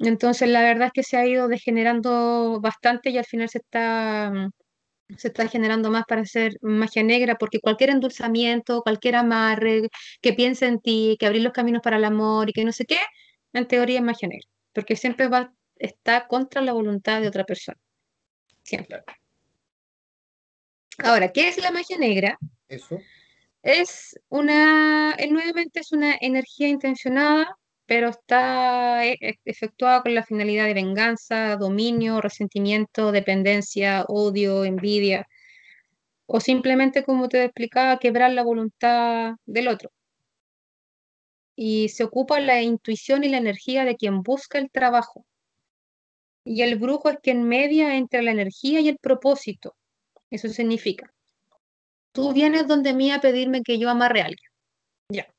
Entonces, 0.00 0.48
la 0.48 0.62
verdad 0.62 0.88
es 0.88 0.92
que 0.92 1.02
se 1.02 1.16
ha 1.16 1.26
ido 1.26 1.48
degenerando 1.48 2.60
bastante 2.60 3.10
y 3.10 3.18
al 3.18 3.24
final 3.24 3.48
se 3.48 3.58
está 3.58 4.50
se 5.16 5.28
está 5.28 5.48
generando 5.48 5.90
más 5.90 6.04
para 6.06 6.20
hacer 6.22 6.58
magia 6.60 7.02
negra, 7.02 7.36
porque 7.36 7.60
cualquier 7.60 7.90
endulzamiento, 7.90 8.82
cualquier 8.82 9.16
amarre, 9.16 9.88
que 10.20 10.34
piense 10.34 10.66
en 10.66 10.80
ti, 10.80 11.16
que 11.18 11.26
abrir 11.26 11.42
los 11.42 11.52
caminos 11.52 11.80
para 11.82 11.96
el 11.96 12.04
amor 12.04 12.50
y 12.50 12.52
que 12.52 12.64
no 12.64 12.72
sé 12.72 12.84
qué, 12.84 12.98
en 13.54 13.66
teoría 13.66 13.98
es 13.98 14.04
magia 14.04 14.28
negra, 14.28 14.46
porque 14.74 14.96
siempre 14.96 15.28
va, 15.28 15.52
está 15.76 16.26
contra 16.26 16.60
la 16.60 16.74
voluntad 16.74 17.22
de 17.22 17.28
otra 17.28 17.44
persona. 17.44 17.78
Siempre. 18.62 19.02
Ahora, 20.98 21.32
¿qué 21.32 21.48
es 21.48 21.56
la 21.58 21.70
magia 21.70 21.96
negra? 21.96 22.38
Eso. 22.68 22.98
Es 23.62 24.18
una, 24.28 25.16
nuevamente 25.30 25.80
es 25.80 25.92
una 25.92 26.16
energía 26.20 26.68
intencionada 26.68 27.58
pero 27.88 28.10
está 28.10 29.06
eh, 29.06 29.16
eh, 29.20 29.36
efectuada 29.46 30.02
con 30.02 30.14
la 30.14 30.22
finalidad 30.22 30.66
de 30.66 30.74
venganza, 30.74 31.56
dominio, 31.56 32.20
resentimiento, 32.20 33.12
dependencia, 33.12 34.04
odio, 34.08 34.64
envidia, 34.64 35.26
o 36.26 36.40
simplemente, 36.40 37.04
como 37.04 37.28
te 37.30 37.44
explicaba, 37.44 37.98
quebrar 37.98 38.32
la 38.32 38.44
voluntad 38.44 39.36
del 39.46 39.68
otro. 39.68 39.90
Y 41.56 41.88
se 41.88 42.04
ocupa 42.04 42.40
la 42.40 42.60
intuición 42.62 43.24
y 43.24 43.30
la 43.30 43.38
energía 43.38 43.86
de 43.86 43.96
quien 43.96 44.22
busca 44.22 44.58
el 44.58 44.70
trabajo. 44.70 45.24
Y 46.44 46.62
el 46.62 46.76
brujo 46.76 47.08
es 47.08 47.18
quien 47.22 47.44
media 47.44 47.96
entre 47.96 48.22
la 48.22 48.32
energía 48.32 48.80
y 48.80 48.88
el 48.90 48.98
propósito. 48.98 49.74
Eso 50.30 50.48
significa, 50.48 51.12
tú 52.18 52.32
vienes 52.32 52.66
donde 52.66 52.94
mí 52.94 53.12
a 53.12 53.20
pedirme 53.20 53.62
que 53.62 53.78
yo 53.78 53.88
amarre 53.88 54.22
a 54.22 54.24
alguien. 54.24 54.50
Ya. 55.08 55.32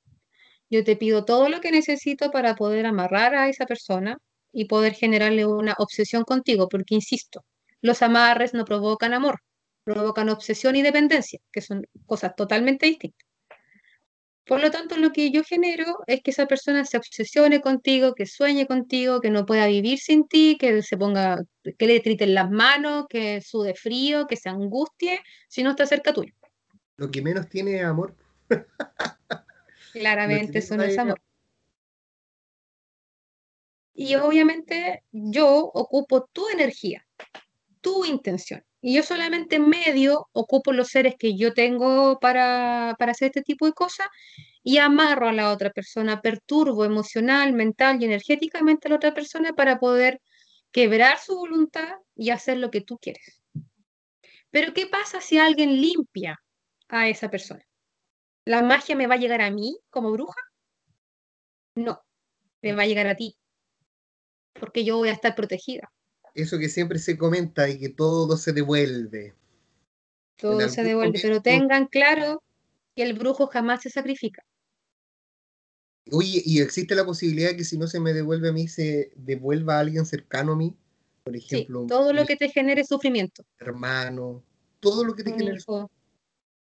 Yo 0.69 0.85
te 0.85 0.95
pido 0.95 1.25
todo 1.25 1.49
lo 1.49 1.59
que 1.59 1.71
necesito 1.71 2.31
para 2.31 2.55
poder 2.55 2.85
amarrar 2.85 3.35
a 3.35 3.49
esa 3.49 3.65
persona 3.65 4.17
y 4.53 4.65
poder 4.65 4.93
generarle 4.93 5.45
una 5.45 5.75
obsesión 5.77 6.23
contigo, 6.23 6.69
porque 6.69 6.95
insisto, 6.95 7.43
los 7.81 8.01
amarres 8.01 8.53
no 8.53 8.63
provocan 8.63 9.13
amor, 9.13 9.41
provocan 9.83 10.29
obsesión 10.29 10.77
y 10.77 10.81
dependencia, 10.81 11.41
que 11.51 11.59
son 11.59 11.85
cosas 12.05 12.33
totalmente 12.37 12.85
distintas. 12.85 13.27
Por 14.45 14.61
lo 14.61 14.71
tanto, 14.71 14.95
lo 14.95 15.11
que 15.11 15.31
yo 15.31 15.43
genero 15.43 15.97
es 16.07 16.21
que 16.23 16.31
esa 16.31 16.45
persona 16.47 16.85
se 16.85 16.95
obsesione 16.95 17.59
contigo, 17.59 18.15
que 18.15 18.25
sueñe 18.25 18.67
contigo, 18.67 19.19
que 19.19 19.29
no 19.31 19.45
pueda 19.45 19.67
vivir 19.67 19.99
sin 19.99 20.29
ti, 20.29 20.57
que 20.57 20.81
se 20.81 20.95
ponga, 20.95 21.39
que 21.77 21.87
le 21.87 21.99
triten 21.99 22.33
las 22.33 22.49
manos, 22.49 23.05
que 23.09 23.41
sude 23.41 23.75
frío, 23.75 24.27
que 24.27 24.37
se 24.37 24.47
angustie 24.47 25.19
si 25.49 25.61
no 25.61 25.71
está 25.71 25.85
cerca 25.85 26.13
tuyo. 26.13 26.38
Lo 26.99 27.09
que 27.09 27.21
menos 27.21 27.47
tiene 27.47 27.77
es 27.77 27.85
amor. 27.85 28.13
Claramente 29.93 30.59
eso 30.59 30.75
no 30.75 30.83
es 30.83 30.97
amor. 30.97 31.21
Y 33.93 34.15
obviamente 34.15 35.03
yo 35.11 35.47
ocupo 35.73 36.29
tu 36.33 36.49
energía, 36.49 37.07
tu 37.79 38.03
intención. 38.03 38.65
Y 38.81 38.95
yo 38.95 39.03
solamente 39.03 39.59
medio 39.59 40.27
ocupo 40.33 40.73
los 40.73 40.89
seres 40.89 41.15
que 41.17 41.37
yo 41.37 41.53
tengo 41.53 42.19
para, 42.19 42.95
para 42.99 43.13
hacer 43.13 43.27
este 43.27 43.43
tipo 43.43 43.65
de 43.65 43.71
cosas 43.71 44.07
y 44.61 44.77
amarro 44.77 45.29
a 45.29 45.33
la 45.33 45.53
otra 45.53 45.69
persona, 45.69 46.21
perturbo 46.21 46.83
emocional, 46.83 47.53
mental 47.53 48.01
y 48.01 48.05
energéticamente 48.05 48.87
a 48.87 48.89
la 48.89 48.97
otra 48.97 49.13
persona 49.13 49.53
para 49.53 49.79
poder 49.79 50.21
quebrar 50.71 51.17
su 51.17 51.35
voluntad 51.37 51.95
y 52.13 52.31
hacer 52.31 52.57
lo 52.57 52.69
que 52.71 52.81
tú 52.81 52.97
quieres. 52.97 53.41
Pero 54.49 54.73
¿qué 54.73 54.85
pasa 54.87 55.21
si 55.21 55.37
alguien 55.37 55.79
limpia 55.79 56.41
a 56.89 57.07
esa 57.07 57.29
persona? 57.29 57.65
¿La 58.45 58.63
magia 58.63 58.95
me 58.95 59.07
va 59.07 59.15
a 59.15 59.19
llegar 59.19 59.41
a 59.41 59.51
mí 59.51 59.79
como 59.89 60.11
bruja? 60.11 60.41
No, 61.75 62.01
me 62.61 62.73
va 62.73 62.83
a 62.83 62.87
llegar 62.87 63.07
a 63.07 63.15
ti, 63.15 63.37
porque 64.59 64.83
yo 64.83 64.97
voy 64.97 65.09
a 65.09 65.13
estar 65.13 65.35
protegida. 65.35 65.91
Eso 66.33 66.57
que 66.57 66.69
siempre 66.69 66.99
se 66.99 67.17
comenta 67.17 67.69
y 67.69 67.79
que 67.79 67.89
todo 67.89 68.37
se 68.37 68.51
devuelve. 68.53 69.35
Todo 70.35 70.67
se 70.69 70.83
devuelve, 70.83 71.19
pero 71.21 71.41
tengan 71.41 71.87
claro 71.87 72.43
que 72.95 73.03
el 73.03 73.13
brujo 73.13 73.47
jamás 73.47 73.81
se 73.81 73.89
sacrifica. 73.89 74.43
Oye, 76.11 76.41
¿y 76.43 76.59
existe 76.61 76.95
la 76.95 77.05
posibilidad 77.05 77.49
de 77.49 77.57
que 77.57 77.63
si 77.63 77.77
no 77.77 77.87
se 77.87 77.99
me 77.99 78.13
devuelve 78.13 78.49
a 78.49 78.53
mí, 78.53 78.67
se 78.67 79.11
devuelva 79.15 79.77
a 79.77 79.79
alguien 79.81 80.05
cercano 80.05 80.53
a 80.53 80.55
mí? 80.55 80.75
Por 81.23 81.35
ejemplo. 81.35 81.81
Sí, 81.81 81.87
todo 81.87 82.13
lo 82.13 82.25
que 82.25 82.35
te 82.35 82.49
genere 82.49 82.83
sufrimiento. 82.83 83.45
Hermano, 83.59 84.43
todo 84.79 85.03
lo 85.03 85.13
que 85.13 85.23
te 85.23 85.31
genere 85.31 85.59
sufrimiento 85.59 85.98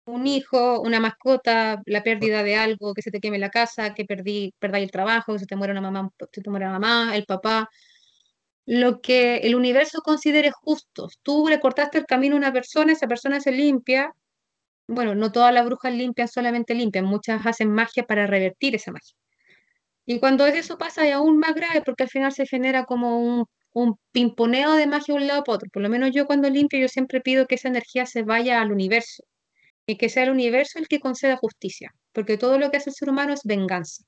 un 0.07 0.25
hijo, 0.27 0.81
una 0.81 0.99
mascota, 0.99 1.81
la 1.85 2.03
pérdida 2.03 2.43
de 2.43 2.55
algo, 2.55 2.93
que 2.93 3.01
se 3.01 3.11
te 3.11 3.19
queme 3.19 3.39
la 3.39 3.49
casa, 3.49 3.93
que 3.93 4.05
perdí, 4.05 4.53
perdáis 4.59 4.85
el 4.85 4.91
trabajo, 4.91 5.33
que 5.33 5.39
se 5.39 5.45
te 5.45 5.55
muera 5.55 5.73
una 5.73 5.81
mamá, 5.81 6.09
se 6.31 6.41
te 6.41 6.49
muera 6.49 6.67
la 6.67 6.79
mamá, 6.79 7.15
el 7.15 7.25
papá, 7.25 7.69
lo 8.65 9.01
que 9.01 9.37
el 9.37 9.55
universo 9.55 10.01
considere 10.01 10.51
justo. 10.51 11.09
Tú 11.23 11.47
le 11.49 11.59
cortaste 11.59 11.97
el 11.99 12.05
camino 12.05 12.35
a 12.35 12.39
una 12.39 12.53
persona, 12.53 12.93
esa 12.93 13.07
persona 13.07 13.39
se 13.41 13.51
limpia. 13.51 14.13
Bueno, 14.87 15.15
no 15.15 15.31
todas 15.31 15.53
las 15.53 15.65
brujas 15.65 15.93
limpian, 15.93 16.27
solamente 16.27 16.73
limpian, 16.75 17.05
muchas 17.05 17.45
hacen 17.45 17.71
magia 17.71 18.05
para 18.05 18.27
revertir 18.27 18.75
esa 18.75 18.91
magia. 18.91 19.15
Y 20.05 20.19
cuando 20.19 20.45
eso 20.47 20.77
pasa 20.77 21.07
es 21.07 21.13
aún 21.13 21.37
más 21.39 21.53
grave 21.55 21.81
porque 21.85 22.03
al 22.03 22.09
final 22.09 22.31
se 22.33 22.47
genera 22.47 22.85
como 22.85 23.19
un, 23.19 23.45
un 23.73 23.99
pimponeo 24.11 24.73
de 24.75 24.87
magia 24.87 25.15
de 25.15 25.21
un 25.21 25.27
lado 25.27 25.43
para 25.43 25.55
otro. 25.57 25.69
Por 25.71 25.81
lo 25.83 25.89
menos 25.89 26.11
yo 26.13 26.25
cuando 26.27 26.49
limpio 26.49 26.79
yo 26.79 26.87
siempre 26.89 27.21
pido 27.21 27.47
que 27.47 27.55
esa 27.55 27.67
energía 27.69 28.05
se 28.05 28.23
vaya 28.23 28.61
al 28.61 28.71
universo 28.71 29.23
y 29.87 29.97
que 29.97 30.09
sea 30.09 30.23
el 30.23 30.31
universo 30.31 30.77
el 30.77 30.87
que 30.87 30.99
conceda 30.99 31.37
justicia, 31.37 31.95
porque 32.11 32.37
todo 32.37 32.59
lo 32.59 32.69
que 32.69 32.77
hace 32.77 32.89
el 32.89 32.95
ser 32.95 33.09
humano 33.09 33.33
es 33.33 33.41
venganza, 33.43 34.03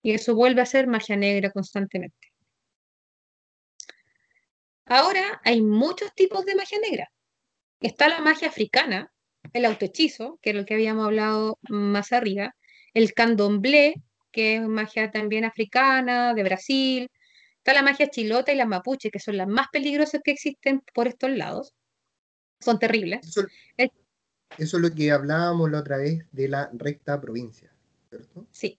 y 0.00 0.12
eso 0.12 0.34
vuelve 0.34 0.62
a 0.62 0.66
ser 0.66 0.86
magia 0.86 1.16
negra 1.16 1.50
constantemente. 1.50 2.32
Ahora 4.86 5.40
hay 5.44 5.60
muchos 5.62 6.14
tipos 6.14 6.46
de 6.46 6.54
magia 6.54 6.78
negra. 6.78 7.10
Está 7.80 8.08
la 8.08 8.20
magia 8.20 8.48
africana, 8.48 9.12
el 9.52 9.64
autohechizo, 9.64 10.38
que 10.40 10.50
es 10.50 10.56
lo 10.56 10.64
que 10.64 10.74
habíamos 10.74 11.06
hablado 11.06 11.58
más 11.68 12.12
arriba, 12.12 12.54
el 12.94 13.12
candomblé, 13.12 13.94
que 14.30 14.56
es 14.56 14.62
magia 14.62 15.10
también 15.10 15.44
africana, 15.44 16.34
de 16.34 16.42
Brasil, 16.44 17.10
está 17.58 17.74
la 17.74 17.82
magia 17.82 18.08
chilota 18.08 18.52
y 18.52 18.56
la 18.56 18.64
mapuche, 18.64 19.10
que 19.10 19.18
son 19.18 19.36
las 19.36 19.48
más 19.48 19.66
peligrosas 19.72 20.20
que 20.22 20.30
existen 20.30 20.82
por 20.94 21.08
estos 21.08 21.30
lados. 21.30 21.74
Son 22.60 22.78
terribles. 22.78 23.34
Eso 24.58 24.76
es 24.76 24.82
lo 24.82 24.94
que 24.94 25.10
hablábamos 25.10 25.70
la 25.70 25.80
otra 25.80 25.98
vez 25.98 26.24
de 26.32 26.48
la 26.48 26.70
recta 26.72 27.20
provincia, 27.20 27.70
¿cierto? 28.08 28.46
Sí. 28.50 28.78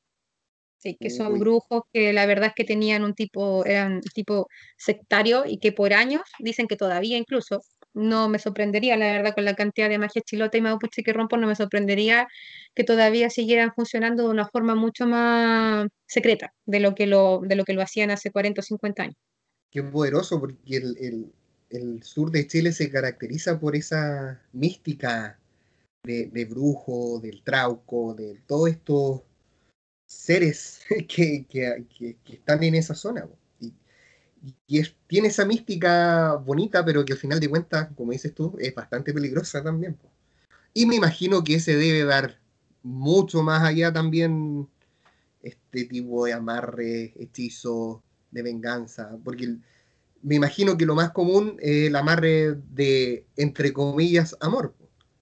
Sí, 0.79 0.95
que 0.99 1.09
son 1.09 1.39
brujos 1.39 1.83
que 1.91 2.13
la 2.13 2.27
verdad 2.27 2.49
es 2.49 2.53
que 2.55 2.63
tenían 2.63 3.03
un 3.03 3.15
tipo, 3.15 3.65
eran 3.65 3.99
tipo 4.13 4.47
sectario 4.77 5.43
y 5.45 5.57
que 5.57 5.71
por 5.71 5.91
años, 5.91 6.21
dicen 6.37 6.67
que 6.67 6.75
todavía 6.75 7.17
incluso, 7.17 7.63
no 7.93 8.29
me 8.29 8.37
sorprendería, 8.37 8.95
la 8.95 9.11
verdad, 9.11 9.33
con 9.33 9.43
la 9.43 9.55
cantidad 9.55 9.89
de 9.89 9.97
magia 9.97 10.21
chilota 10.21 10.55
y 10.55 10.61
mapuche 10.61 11.01
que 11.01 11.13
rompo, 11.13 11.35
no 11.35 11.47
me 11.47 11.55
sorprendería 11.55 12.27
que 12.75 12.83
todavía 12.83 13.31
siguieran 13.31 13.73
funcionando 13.73 14.23
de 14.23 14.29
una 14.29 14.47
forma 14.47 14.75
mucho 14.75 15.07
más 15.07 15.87
secreta 16.05 16.53
de 16.67 16.79
lo 16.79 16.93
que 16.93 17.07
lo, 17.07 17.41
de 17.43 17.55
lo, 17.55 17.65
que 17.65 17.73
lo 17.73 17.81
hacían 17.81 18.11
hace 18.11 18.31
40 18.31 18.61
o 18.61 18.63
50 18.63 19.03
años. 19.03 19.15
Qué 19.71 19.81
poderoso, 19.81 20.39
porque 20.39 20.77
el, 20.77 20.95
el, 20.99 21.31
el 21.71 22.03
sur 22.03 22.29
de 22.29 22.45
Chile 22.45 22.71
se 22.71 22.91
caracteriza 22.91 23.59
por 23.59 23.75
esa 23.75 24.39
mística 24.53 25.39
de, 26.07 26.45
brujo, 26.45 27.19
del 27.19 27.43
trauco, 27.43 28.13
de 28.13 28.41
todos 28.47 28.69
estos 28.69 29.21
seres 30.05 30.81
que, 31.07 31.45
están 32.25 32.63
en 32.63 32.75
esa 32.75 32.95
zona. 32.95 33.27
Y, 33.59 33.73
tiene 35.07 35.29
esa 35.29 35.45
mística 35.45 36.35
bonita, 36.35 36.85
pero 36.85 37.03
que 37.03 37.13
al 37.13 37.19
final 37.19 37.39
de 37.39 37.49
cuentas, 37.49 37.89
como 37.95 38.11
dices 38.11 38.33
tú, 38.33 38.55
es 38.59 38.73
bastante 38.73 39.13
peligrosa 39.13 39.63
también. 39.63 39.97
Y 40.73 40.85
me 40.85 40.95
imagino 40.95 41.43
que 41.43 41.59
se 41.59 41.75
debe 41.75 42.03
dar 42.03 42.39
mucho 42.83 43.41
más 43.41 43.63
allá 43.63 43.91
también 43.91 44.69
este 45.41 45.85
tipo 45.85 46.25
de 46.25 46.33
amarre, 46.33 47.13
hechizo, 47.17 48.03
de 48.31 48.43
venganza, 48.43 49.17
porque 49.23 49.57
me 50.21 50.35
imagino 50.35 50.77
que 50.77 50.85
lo 50.85 50.95
más 50.95 51.11
común 51.11 51.57
es 51.59 51.87
el 51.87 51.95
amarre 51.95 52.55
de, 52.69 53.25
entre 53.35 53.73
comillas, 53.73 54.35
amor 54.39 54.75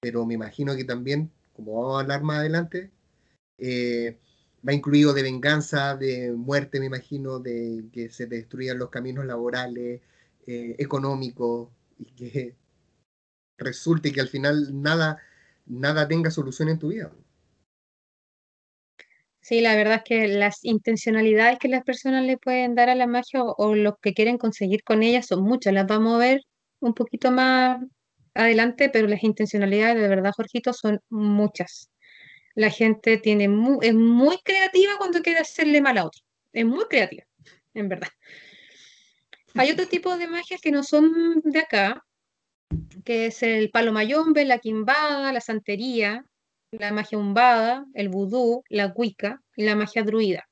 pero 0.05 0.23
me 0.23 0.35
imagino 0.35 0.75
que 0.75 0.83
también, 0.83 1.31
como 1.55 1.81
vamos 1.81 1.97
a 1.97 2.01
hablar 2.01 2.21
más 2.21 2.37
adelante, 2.37 2.91
eh, 3.57 4.19
va 4.67 4.71
incluido 4.71 5.13
de 5.13 5.23
venganza, 5.23 5.95
de 5.95 6.31
muerte, 6.31 6.79
me 6.79 6.85
imagino, 6.85 7.39
de 7.39 7.85
que 7.91 8.11
se 8.11 8.27
destruyan 8.27 8.77
los 8.77 8.91
caminos 8.91 9.25
laborales, 9.25 10.01
eh, 10.45 10.75
económicos, 10.77 11.69
y 11.97 12.05
que 12.13 12.55
resulte 13.57 14.11
que 14.13 14.21
al 14.21 14.27
final 14.27 14.79
nada, 14.83 15.17
nada 15.65 16.07
tenga 16.07 16.29
solución 16.29 16.69
en 16.69 16.77
tu 16.77 16.89
vida. 16.89 17.11
Sí, 19.41 19.61
la 19.61 19.75
verdad 19.75 19.95
es 19.97 20.03
que 20.03 20.27
las 20.27 20.63
intencionalidades 20.63 21.59
que 21.59 21.67
las 21.67 21.83
personas 21.83 22.25
le 22.25 22.37
pueden 22.37 22.75
dar 22.75 22.89
a 22.89 22.95
la 22.95 23.07
magia 23.07 23.43
o, 23.43 23.55
o 23.57 23.75
lo 23.75 23.95
que 23.97 24.13
quieren 24.13 24.37
conseguir 24.37 24.83
con 24.83 25.03
ella 25.03 25.23
son 25.23 25.43
muchas. 25.43 25.73
Las 25.73 25.87
vamos 25.87 26.15
a 26.15 26.19
ver 26.19 26.41
un 26.79 26.93
poquito 26.93 27.31
más 27.31 27.79
adelante, 28.35 28.89
pero 28.89 29.07
las 29.07 29.23
intencionalidades 29.23 30.01
de 30.01 30.07
verdad, 30.07 30.31
Jorgito, 30.35 30.73
son 30.73 31.01
muchas. 31.09 31.89
La 32.53 32.69
gente 32.69 33.17
tiene 33.17 33.45
es 33.81 33.93
muy 33.93 34.37
creativa 34.43 34.93
cuando 34.97 35.21
quiere 35.21 35.39
hacerle 35.39 35.81
mal 35.81 35.97
a 35.97 36.05
otro. 36.05 36.21
Es 36.53 36.65
muy 36.65 36.85
creativa, 36.85 37.23
en 37.73 37.89
verdad. 37.89 38.09
Hay 39.55 39.71
otro 39.71 39.87
tipo 39.87 40.17
de 40.17 40.27
magias 40.27 40.61
que 40.61 40.71
no 40.71 40.83
son 40.83 41.41
de 41.43 41.59
acá, 41.59 42.03
que 43.03 43.27
es 43.27 43.41
el 43.43 43.71
palo 43.71 43.93
mayombe, 43.93 44.45
la 44.45 44.59
quimbada, 44.59 45.31
la 45.31 45.41
santería, 45.41 46.25
la 46.71 46.91
magia 46.91 47.17
umbada, 47.17 47.85
el 47.93 48.09
vudú, 48.09 48.63
la 48.69 48.93
wicca 48.95 49.41
y 49.55 49.63
la 49.63 49.75
magia 49.75 50.03
druida. 50.03 50.47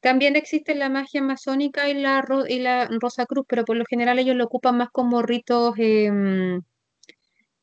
También 0.00 0.36
existe 0.36 0.74
la 0.74 0.88
magia 0.88 1.22
masónica 1.22 1.88
y 1.88 1.94
la, 1.94 2.24
y 2.48 2.58
la 2.58 2.88
rosa 3.00 3.26
cruz, 3.26 3.46
pero 3.48 3.64
por 3.64 3.76
lo 3.76 3.84
general 3.88 4.18
ellos 4.18 4.36
lo 4.36 4.44
ocupan 4.44 4.76
más 4.76 4.90
como 4.90 5.22
ritos, 5.22 5.74
em, 5.78 6.62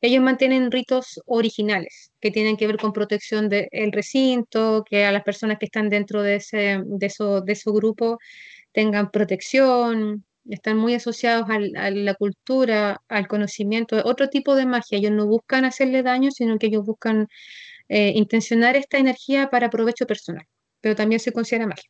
ellos 0.04 0.22
mantienen 0.22 0.70
ritos 0.70 1.22
originales 1.26 2.12
que 2.20 2.30
tienen 2.30 2.58
que 2.58 2.68
ver 2.68 2.78
con 2.78 2.92
protección 2.92 3.48
del 3.48 3.92
recinto, 3.94 4.84
que 4.86 5.06
a 5.06 5.14
las 5.14 5.24
personas 5.24 5.58
que 5.60 5.66
están 5.66 5.88
dentro 5.88 6.22
de, 6.22 6.36
ese, 6.36 6.82
de, 6.86 7.06
eso, 7.06 7.40
de 7.40 7.56
su 7.56 7.72
grupo 7.72 8.20
tengan 8.74 9.12
protección, 9.12 10.26
están 10.50 10.78
muy 10.78 10.94
asociados 10.94 11.48
a 11.50 11.90
la 11.90 12.16
cultura, 12.16 13.02
al 13.08 13.28
conocimiento, 13.30 13.96
otro 14.04 14.28
tipo 14.30 14.56
de 14.56 14.66
magia. 14.66 14.98
Ellos 14.98 15.14
no 15.14 15.26
buscan 15.26 15.64
hacerle 15.64 16.04
daño, 16.04 16.32
sino 16.32 16.60
que 16.60 16.68
ellos 16.68 16.86
buscan 16.86 17.30
eh, 17.88 18.12
intencionar 18.14 18.76
esta 18.76 18.98
energía 18.98 19.50
para 19.50 19.70
provecho 19.70 20.06
personal, 20.06 20.46
pero 20.82 20.98
también 20.98 21.22
se 21.22 21.32
considera 21.32 21.66
magia. 21.66 21.90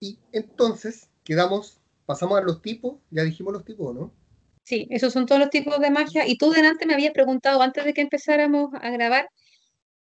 Y 0.00 0.18
entonces 0.32 1.10
quedamos, 1.24 1.81
pasamos 2.12 2.38
a 2.38 2.42
los 2.42 2.60
tipos, 2.60 2.96
ya 3.10 3.22
dijimos 3.22 3.54
los 3.54 3.64
tipos, 3.64 3.94
¿no? 3.94 4.12
Sí, 4.64 4.86
esos 4.90 5.12
son 5.14 5.24
todos 5.24 5.40
los 5.40 5.50
tipos 5.50 5.80
de 5.80 5.90
magia. 5.90 6.26
Y 6.26 6.36
tú 6.36 6.50
delante 6.50 6.84
me 6.84 6.92
habías 6.92 7.12
preguntado, 7.12 7.62
antes 7.62 7.84
de 7.86 7.94
que 7.94 8.02
empezáramos 8.02 8.70
a 8.74 8.90
grabar, 8.90 9.28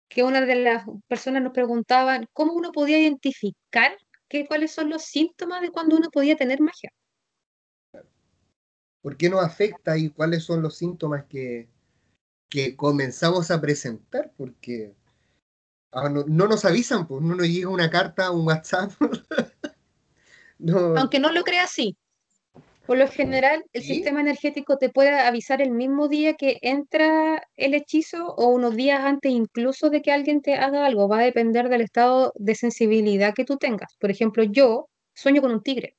que 0.09 0.23
una 0.23 0.43
de 0.43 0.55
las 0.57 0.85
personas 1.09 1.43
nos 1.43 1.53
preguntaba 1.53 2.21
cómo 2.35 2.53
uno 2.53 2.73
podía 2.73 2.99
identificar 2.99 3.97
qué 4.29 4.47
cuáles 4.47 4.73
son 4.73 4.91
los 4.91 5.05
síntomas 5.05 5.63
de 5.63 5.71
cuando 5.71 5.97
uno 5.97 6.11
podía 6.11 6.37
tener 6.37 6.61
magia. 6.61 6.91
¿Por 9.01 9.17
qué 9.17 9.31
nos 9.31 9.43
afecta 9.43 9.97
y 9.97 10.11
cuáles 10.11 10.45
son 10.45 10.61
los 10.61 10.77
síntomas 10.77 11.25
que, 11.25 11.69
que 12.51 12.77
comenzamos 12.77 13.51
a 13.51 13.61
presentar? 13.61 14.31
Porque 14.37 14.95
ah, 15.93 16.11
no, 16.11 16.25
nos 16.27 16.65
avisan, 16.67 17.07
pues 17.07 17.23
no 17.23 17.35
nos 17.35 17.49
llega 17.49 17.69
una 17.71 17.89
carta, 17.89 18.31
un 18.31 18.47
WhatsApp. 18.47 18.93
Aunque 20.97 21.19
no 21.19 21.33
lo 21.33 21.43
crea 21.43 21.65
así. 21.65 21.97
Por 22.87 22.99
lo 22.99 23.09
general, 23.09 23.65
el 23.73 23.83
sistema 23.83 24.21
energético 24.21 24.77
te 24.77 24.91
puede 24.91 25.19
avisar 25.19 25.63
el 25.63 25.71
mismo 25.71 26.09
día 26.09 26.35
que 26.35 26.59
entra 26.61 27.43
el 27.57 27.73
hechizo 27.73 28.35
o 28.35 28.49
unos 28.49 28.77
días 28.77 29.01
antes 29.03 29.33
incluso 29.33 29.89
de 29.89 30.03
que 30.03 30.13
alguien 30.13 30.43
te 30.43 30.55
haga 30.55 30.85
algo. 30.85 31.09
Va 31.09 31.21
a 31.21 31.25
depender 31.25 31.71
del 31.71 31.81
estado 31.81 32.33
de 32.37 32.55
sensibilidad 32.55 33.33
que 33.33 33.47
tú 33.47 33.57
tengas. 33.57 33.97
Por 33.99 34.11
ejemplo, 34.11 34.45
yo 34.45 34.91
sueño 35.15 35.41
con 35.41 35.53
un 35.53 35.63
tigre. 35.63 35.97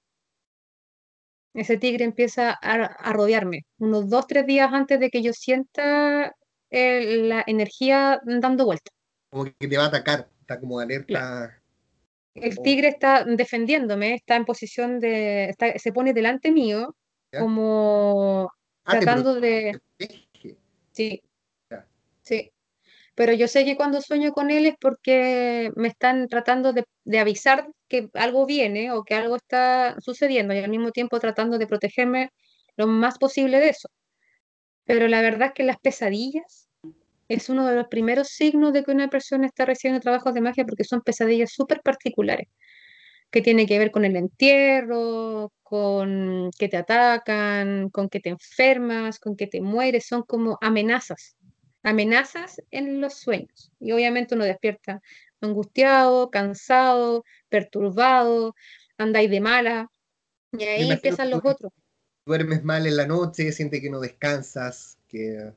Ese 1.56 1.78
tigre 1.78 2.06
empieza 2.06 2.52
a, 2.52 3.14
rodearme 3.14 3.66
unos 3.80 4.08
dos, 4.08 4.28
tres 4.28 4.46
días 4.46 4.72
antes 4.72 5.00
de 5.00 5.10
que 5.10 5.24
yo 5.24 5.34
sienta 5.34 6.36
la 6.70 7.44
energía 7.48 8.20
dando 8.26 8.66
vuelta. 8.66 8.92
Como 9.32 9.46
que 9.46 9.68
te 9.68 9.78
va 9.78 9.86
a 9.86 9.88
atacar, 9.88 10.30
está 10.42 10.60
como 10.60 10.80
alerta 10.80 11.62
el 12.36 12.60
tigre 12.60 12.90
está 12.90 13.24
defendiéndome, 13.24 14.14
está 14.14 14.36
en 14.36 14.46
posición 14.46 15.00
de, 15.00 15.56
se 15.78 15.92
pone 15.94 16.14
delante 16.14 16.52
mío, 16.52 16.96
como 17.38 18.52
ah, 18.84 18.92
tratando 18.92 19.40
de... 19.40 19.80
Sí, 20.92 21.22
sí. 22.22 22.52
Pero 23.16 23.32
yo 23.34 23.48
sé 23.48 23.64
que 23.64 23.78
cuando 23.78 24.02
sueño 24.02 24.34
con 24.34 24.52
él 24.52 24.66
es 24.66 24.76
porque 24.80 25.72
me 25.76 25.88
están 25.88 26.28
tratando 26.28 26.74
de, 26.74 26.84
de, 27.06 27.20
avisar 27.20 27.70
que 27.88 28.10
algo 28.14 28.46
viene 28.46 28.92
o 28.92 29.04
que 29.04 29.16
algo 29.16 29.38
está 29.38 29.96
sucediendo 30.02 30.54
y 30.54 30.58
al 30.58 30.70
mismo 30.70 30.92
tiempo 30.92 31.20
tratando 31.20 31.58
de 31.58 31.68
protegerme 31.68 32.30
lo 32.76 32.88
más 32.88 33.18
posible 33.18 33.60
de 33.60 33.70
eso. 33.70 33.90
Pero 34.84 35.08
la 35.08 35.22
verdad 35.22 35.50
es 35.50 35.54
que 35.54 35.64
las 35.64 35.80
pesadillas 35.80 36.68
es 37.28 37.50
uno 37.50 37.68
de 37.68 37.76
los 37.76 37.88
primeros 37.88 38.30
signos 38.30 38.74
de 38.74 38.84
que 38.84 38.92
una 38.92 39.10
persona 39.10 39.48
está 39.48 39.66
recibiendo 39.66 40.02
trabajos 40.02 40.34
de 40.34 40.42
magia 40.42 40.66
porque 40.66 40.84
son 40.84 41.02
pesadillas 41.02 41.52
súper 41.52 41.82
particulares, 41.82 42.48
que 43.32 43.42
tiene 43.42 43.66
que 43.66 43.80
ver 43.80 43.92
con 43.92 44.06
el 44.06 44.16
entierro, 44.16 45.52
con 45.64 46.52
que 46.58 46.70
te 46.70 46.78
atacan, 46.78 47.90
con 47.90 48.10
que 48.10 48.20
te 48.20 48.30
enfermas, 48.30 49.20
con 49.20 49.36
que 49.36 49.48
te 49.48 49.62
mueres, 49.62 50.06
son 50.06 50.24
como 50.24 50.58
amenazas, 50.62 51.36
amenazas 51.84 52.62
en 52.72 53.02
los 53.02 53.16
sueños. 53.16 53.72
Y 53.80 53.92
obviamente 53.92 54.36
uno 54.36 54.46
despierta 54.46 55.02
angustiado, 55.42 56.30
cansado, 56.30 57.24
perturbado, 57.50 58.56
andáis 58.98 59.30
de 59.30 59.42
mala, 59.42 59.92
y 60.52 60.64
ahí 60.64 60.92
empiezan 60.92 61.30
los 61.30 61.42
otros. 61.44 61.72
Duermes 62.26 62.64
mal 62.64 62.88
en 62.88 62.98
la 62.98 63.06
noche, 63.06 63.52
sientes 63.52 63.82
que 63.82 63.90
no 63.90 64.00
descansas, 64.00 64.98
que 65.08 65.54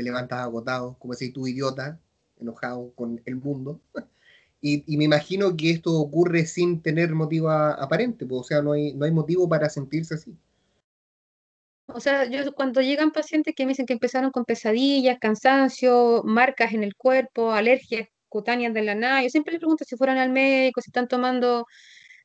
te 0.00 0.04
levantas 0.04 0.40
agotado, 0.40 0.96
como 0.98 1.12
si 1.12 1.30
tú 1.30 1.46
idiota, 1.46 2.00
enojado 2.40 2.92
con 2.94 3.20
el 3.26 3.36
mundo. 3.36 3.80
Y, 4.62 4.98
me 4.98 5.04
imagino 5.04 5.56
que 5.56 5.70
esto 5.70 5.98
ocurre 5.98 6.44
sin 6.44 6.82
tener 6.82 7.14
motivo 7.14 7.48
aparente, 7.48 8.26
pues, 8.26 8.42
o 8.42 8.44
sea, 8.44 8.60
no 8.60 8.72
hay, 8.72 8.92
no 8.92 9.06
hay 9.06 9.10
motivo 9.10 9.48
para 9.48 9.70
sentirse 9.70 10.16
así. 10.16 10.36
O 11.86 11.98
sea, 11.98 12.26
yo 12.26 12.52
cuando 12.54 12.82
llegan 12.82 13.10
pacientes 13.10 13.54
que 13.56 13.64
me 13.64 13.70
dicen 13.70 13.86
que 13.86 13.94
empezaron 13.94 14.30
con 14.30 14.44
pesadillas, 14.44 15.16
cansancio, 15.18 16.20
marcas 16.26 16.74
en 16.74 16.84
el 16.84 16.94
cuerpo, 16.94 17.52
alergias 17.52 18.08
cutáneas 18.28 18.74
de 18.74 18.82
la 18.82 18.94
nada, 18.94 19.22
yo 19.22 19.30
siempre 19.30 19.52
les 19.52 19.60
pregunto 19.60 19.86
si 19.86 19.96
fueran 19.96 20.18
al 20.18 20.28
médico, 20.28 20.82
si 20.82 20.90
están 20.90 21.08
tomando 21.08 21.64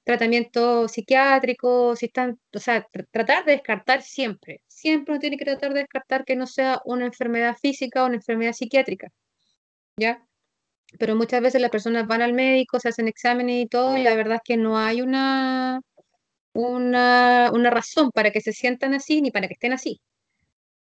tratamiento 0.05 0.87
psiquiátrico, 0.87 1.95
si 1.95 2.05
están, 2.07 2.39
o 2.53 2.59
sea, 2.59 2.87
tratar 3.11 3.45
de 3.45 3.53
descartar 3.53 4.01
siempre, 4.03 4.61
siempre 4.67 5.13
uno 5.13 5.19
tiene 5.19 5.37
que 5.37 5.45
tratar 5.45 5.73
de 5.73 5.81
descartar 5.81 6.25
que 6.25 6.35
no 6.35 6.47
sea 6.47 6.79
una 6.85 7.05
enfermedad 7.05 7.57
física 7.61 8.03
o 8.03 8.07
una 8.07 8.15
enfermedad 8.15 8.53
psiquiátrica, 8.53 9.09
¿ya? 9.99 10.25
Pero 10.99 11.15
muchas 11.15 11.41
veces 11.41 11.61
las 11.61 11.71
personas 11.71 12.07
van 12.07 12.21
al 12.21 12.33
médico, 12.33 12.79
se 12.79 12.89
hacen 12.89 13.07
exámenes 13.07 13.65
y 13.65 13.67
todo, 13.67 13.97
y 13.97 14.03
la 14.03 14.15
verdad 14.15 14.37
es 14.37 14.41
que 14.45 14.57
no 14.57 14.77
hay 14.77 15.01
una, 15.01 15.81
una, 16.53 17.51
una 17.53 17.69
razón 17.71 18.11
para 18.11 18.31
que 18.31 18.41
se 18.41 18.53
sientan 18.53 18.93
así 18.93 19.21
ni 19.21 19.31
para 19.31 19.47
que 19.47 19.55
estén 19.55 19.73
así. 19.73 19.99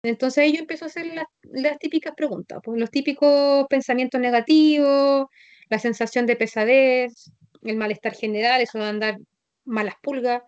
Entonces 0.03 0.53
yo 0.53 0.61
empiezo 0.61 0.87
a 0.87 0.89
hacer 0.89 1.07
las, 1.53 1.79
típicas 1.79 2.15
preguntas, 2.17 2.61
pues 2.65 2.81
los 2.81 2.91
típicos 2.91 3.67
pensamientos 3.69 4.21
negativos, 4.21 5.27
la 5.69 5.79
sensación 5.79 6.27
de 6.27 6.37
pesadez, 6.37 7.31
el 7.63 7.77
malestar 7.77 8.15
general, 8.15 8.61
eso 8.61 8.79
de 8.79 8.85
andar 8.85 9.19
malas 9.65 9.95
pulgas, 10.03 10.43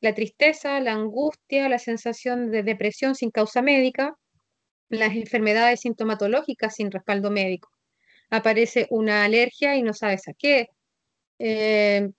la 0.00 0.14
tristeza, 0.14 0.80
la 0.80 0.92
angustia, 0.92 1.68
la 1.68 1.78
sensación 1.78 2.50
de 2.50 2.62
depresión 2.62 3.14
sin 3.14 3.30
causa 3.30 3.62
médica, 3.62 4.14
las 4.88 5.14
enfermedades 5.14 5.80
sintomatológicas 5.80 6.74
sin 6.74 6.90
respaldo 6.90 7.30
médico. 7.30 7.70
Aparece 8.30 8.86
una 8.90 9.24
alergia 9.24 9.76
y 9.76 9.82
no 9.82 9.94
sabes 9.94 10.28
a 10.28 10.32
qué. 10.38 10.68
Eh, 11.38 12.10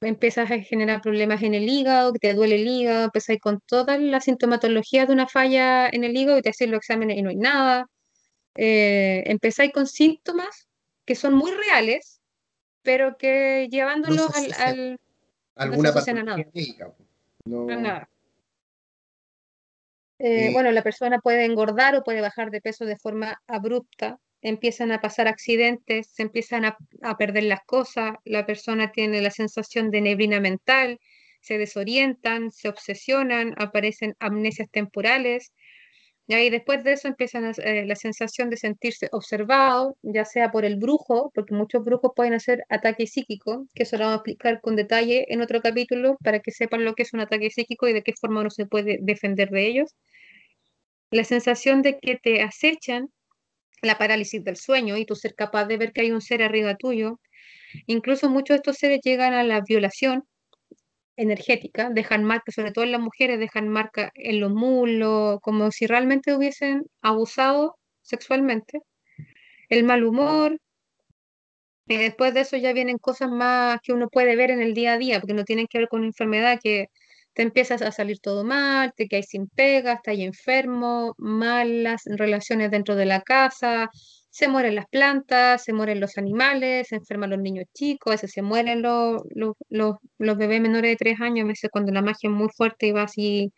empiezas 0.00 0.50
a 0.50 0.58
generar 0.60 1.00
problemas 1.02 1.42
en 1.42 1.54
el 1.54 1.68
hígado, 1.68 2.12
que 2.12 2.20
te 2.20 2.34
duele 2.34 2.56
el 2.56 2.68
hígado, 2.68 3.04
empiezas 3.04 3.38
con 3.40 3.60
toda 3.66 3.98
la 3.98 4.20
sintomatología 4.20 5.06
de 5.06 5.12
una 5.12 5.28
falla 5.28 5.88
en 5.88 6.04
el 6.04 6.16
hígado 6.16 6.38
y 6.38 6.42
te 6.42 6.50
hacen 6.50 6.70
los 6.70 6.78
exámenes 6.78 7.18
y 7.18 7.22
no 7.22 7.30
hay 7.30 7.36
nada. 7.36 7.86
Eh, 8.56 9.24
empezáis 9.26 9.72
con 9.72 9.86
síntomas 9.86 10.68
que 11.04 11.14
son 11.14 11.34
muy 11.34 11.52
reales, 11.52 12.17
pero 12.88 13.18
que 13.18 13.68
llevándolos 13.70 14.34
al, 14.34 14.52
al, 14.54 15.00
alguna 15.56 15.92
no 15.92 17.66
nada. 17.66 17.76
nada. 17.76 18.08
Eh, 20.18 20.48
bueno, 20.54 20.72
la 20.72 20.82
persona 20.82 21.18
puede 21.18 21.44
engordar 21.44 21.94
o 21.96 22.02
puede 22.02 22.22
bajar 22.22 22.50
de 22.50 22.62
peso 22.62 22.86
de 22.86 22.96
forma 22.96 23.42
abrupta, 23.46 24.18
empiezan 24.40 24.90
a 24.90 25.02
pasar 25.02 25.28
accidentes, 25.28 26.06
se 26.06 26.22
empiezan 26.22 26.64
a, 26.64 26.78
a 27.02 27.18
perder 27.18 27.42
las 27.42 27.60
cosas, 27.66 28.14
la 28.24 28.46
persona 28.46 28.90
tiene 28.90 29.20
la 29.20 29.32
sensación 29.32 29.90
de 29.90 30.00
neblina 30.00 30.40
mental, 30.40 30.98
se 31.42 31.58
desorientan, 31.58 32.50
se 32.50 32.70
obsesionan, 32.70 33.54
aparecen 33.58 34.16
amnesias 34.18 34.70
temporales, 34.70 35.52
y 36.28 36.50
después 36.50 36.84
de 36.84 36.92
eso 36.92 37.08
empiezan 37.08 37.52
eh, 37.64 37.86
la 37.86 37.96
sensación 37.96 38.50
de 38.50 38.58
sentirse 38.58 39.08
observado, 39.12 39.96
ya 40.02 40.24
sea 40.26 40.50
por 40.50 40.64
el 40.66 40.76
brujo, 40.76 41.30
porque 41.34 41.54
muchos 41.54 41.82
brujos 41.84 42.12
pueden 42.14 42.34
hacer 42.34 42.64
ataque 42.68 43.06
psíquico, 43.06 43.66
que 43.74 43.84
eso 43.84 43.96
lo 43.96 44.04
vamos 44.04 44.14
a 44.14 44.18
explicar 44.18 44.60
con 44.60 44.76
detalle 44.76 45.24
en 45.32 45.40
otro 45.40 45.60
capítulo 45.62 46.16
para 46.22 46.40
que 46.40 46.50
sepan 46.52 46.84
lo 46.84 46.94
que 46.94 47.04
es 47.04 47.14
un 47.14 47.20
ataque 47.20 47.50
psíquico 47.50 47.88
y 47.88 47.94
de 47.94 48.02
qué 48.02 48.12
forma 48.20 48.40
uno 48.42 48.50
se 48.50 48.66
puede 48.66 48.98
defender 49.00 49.48
de 49.50 49.66
ellos. 49.66 49.94
la 51.10 51.24
sensación 51.24 51.82
de 51.82 51.98
que 52.00 52.16
te 52.16 52.42
acechan, 52.42 53.08
la 53.82 53.98
parálisis 53.98 54.44
del 54.44 54.56
sueño 54.56 54.96
y 54.96 55.06
tú 55.06 55.14
ser 55.16 55.34
capaz 55.34 55.66
de 55.66 55.76
ver 55.78 55.92
que 55.92 56.02
hay 56.02 56.12
un 56.12 56.20
ser 56.22 56.42
arriba 56.42 56.76
tuyo. 56.76 57.20
Incluso 57.86 58.30
muchos 58.30 58.56
de 58.56 58.58
estos 58.58 58.76
seres 58.78 59.00
llegan 59.04 59.34
a 59.34 59.44
la 59.44 59.62
violación 59.62 60.24
energética, 61.18 61.90
dejan 61.90 62.24
marca, 62.24 62.52
sobre 62.52 62.72
todo 62.72 62.84
en 62.84 62.92
las 62.92 63.00
mujeres, 63.00 63.38
dejan 63.38 63.68
marca 63.68 64.12
en 64.14 64.40
los 64.40 64.52
muslos, 64.52 65.40
como 65.42 65.70
si 65.72 65.86
realmente 65.86 66.34
hubiesen 66.34 66.84
abusado 67.02 67.76
sexualmente. 68.02 68.80
El 69.68 69.84
mal 69.84 70.04
humor, 70.04 70.58
y 71.88 71.96
después 71.96 72.34
de 72.34 72.40
eso 72.40 72.56
ya 72.56 72.72
vienen 72.72 72.98
cosas 72.98 73.30
más 73.30 73.80
que 73.82 73.92
uno 73.92 74.08
puede 74.08 74.36
ver 74.36 74.50
en 74.50 74.60
el 74.62 74.74
día 74.74 74.94
a 74.94 74.98
día, 74.98 75.20
porque 75.20 75.34
no 75.34 75.44
tienen 75.44 75.66
que 75.66 75.78
ver 75.78 75.88
con 75.88 76.00
una 76.00 76.08
enfermedad 76.08 76.58
que 76.62 76.88
te 77.32 77.42
empiezas 77.42 77.82
a 77.82 77.92
salir 77.92 78.18
todo 78.20 78.44
mal, 78.44 78.92
te 78.96 79.08
quedas 79.08 79.26
sin 79.28 79.48
pega, 79.48 79.94
estás 79.94 80.18
enfermo, 80.18 81.14
malas 81.18 82.02
relaciones 82.06 82.70
dentro 82.70 82.94
de 82.96 83.06
la 83.06 83.22
casa, 83.22 83.90
se 84.38 84.46
mueren 84.46 84.76
las 84.76 84.86
plantas, 84.86 85.64
se 85.64 85.72
mueren 85.72 85.98
los 85.98 86.16
animales, 86.16 86.86
se 86.88 86.94
enferman 86.94 87.30
los 87.30 87.40
niños 87.40 87.66
chicos, 87.74 88.12
a 88.12 88.14
veces 88.14 88.30
se 88.30 88.40
mueren 88.40 88.82
los, 88.82 89.20
los, 89.34 89.96
bebés 90.38 90.60
menores 90.60 90.92
de 90.92 90.96
tres 90.96 91.20
años, 91.20 91.44
a 91.44 91.48
veces 91.48 91.70
cuando 91.72 91.90
la 91.90 92.02
magia 92.02 92.30
es 92.30 92.36
muy 92.36 92.48
fuerte 92.56 92.86
y 92.86 92.92
va 92.92 93.02
así 93.02 93.52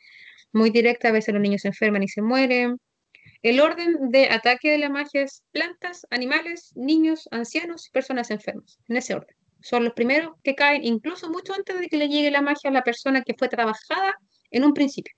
muy 0.52 0.70
directa, 0.70 1.08
a 1.08 1.12
veces 1.12 1.34
los 1.34 1.42
niños 1.42 1.60
se 1.60 1.68
enferman 1.68 2.02
y 2.02 2.08
se 2.08 2.22
mueren. 2.22 2.78
El 3.42 3.60
orden 3.60 4.10
de 4.10 4.30
ataque 4.30 4.70
de 4.70 4.78
la 4.78 4.88
magia 4.88 5.20
es 5.22 5.42
plantas, 5.52 6.06
animales, 6.08 6.72
niños, 6.76 7.28
ancianos 7.30 7.86
y 7.86 7.90
personas 7.90 8.30
enfermas, 8.30 8.78
en 8.88 8.96
ese 8.96 9.14
orden. 9.14 9.36
Son 9.60 9.84
los 9.84 9.92
primeros 9.92 10.30
que 10.42 10.54
caen, 10.54 10.82
incluso 10.82 11.28
mucho 11.28 11.52
antes 11.52 11.78
de 11.78 11.88
que 11.88 11.98
le 11.98 12.08
llegue 12.08 12.30
la 12.30 12.40
magia 12.40 12.70
a 12.70 12.72
la 12.72 12.84
persona 12.84 13.20
que 13.20 13.34
fue 13.34 13.48
trabajada 13.50 14.14
en 14.50 14.64
un 14.64 14.72
principio. 14.72 15.12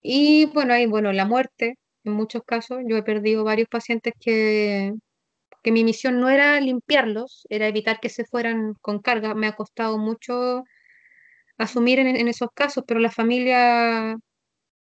Y 0.00 0.46
bueno, 0.46 0.72
ahí, 0.72 0.86
bueno, 0.86 1.12
la 1.12 1.26
muerte, 1.26 1.78
en 2.06 2.12
muchos 2.14 2.42
casos, 2.44 2.78
yo 2.88 2.96
he 2.96 3.02
perdido 3.02 3.44
varios 3.44 3.68
pacientes 3.68 4.14
que, 4.20 4.92
que 5.62 5.72
mi 5.72 5.84
misión 5.84 6.20
no 6.20 6.28
era 6.30 6.60
limpiarlos, 6.60 7.46
era 7.50 7.68
evitar 7.68 8.00
que 8.00 8.08
se 8.08 8.24
fueran 8.24 8.74
con 8.80 9.00
carga. 9.00 9.34
Me 9.34 9.48
ha 9.48 9.56
costado 9.56 9.98
mucho 9.98 10.64
asumir 11.58 11.98
en, 12.00 12.28
esos 12.28 12.50
casos, 12.54 12.84
pero 12.86 13.00
la 13.00 13.10
familia 13.10 14.16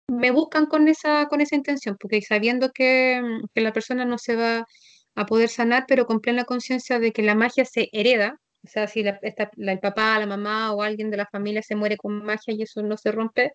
me 0.08 0.30
buscan 0.30 0.66
con 0.66 0.88
esa, 0.88 1.26
con 1.26 1.40
esa 1.40 1.56
intención, 1.56 1.96
porque 2.00 2.22
sabiendo 2.22 2.70
que, 2.72 3.22
que 3.54 3.60
la 3.60 3.72
persona 3.72 4.04
no 4.04 4.18
se 4.18 4.36
va 4.36 4.66
a 5.14 5.26
poder 5.26 5.48
sanar, 5.48 5.84
pero 5.88 6.06
con 6.06 6.20
plena 6.20 6.44
conciencia 6.44 6.98
de 6.98 7.12
que 7.12 7.22
la 7.22 7.34
magia 7.34 7.64
se 7.64 7.88
hereda, 7.92 8.40
o 8.64 8.68
sea, 8.68 8.86
si 8.88 9.02
la, 9.02 9.18
el 9.22 9.80
papá, 9.80 10.18
la 10.18 10.26
mamá 10.26 10.72
o 10.74 10.82
alguien 10.82 11.10
de 11.10 11.16
la 11.16 11.26
familia 11.26 11.62
se 11.62 11.76
muere 11.76 11.96
con 11.96 12.24
magia 12.24 12.54
y 12.54 12.62
eso 12.62 12.82
no 12.82 12.96
se 12.96 13.12
rompe, 13.12 13.52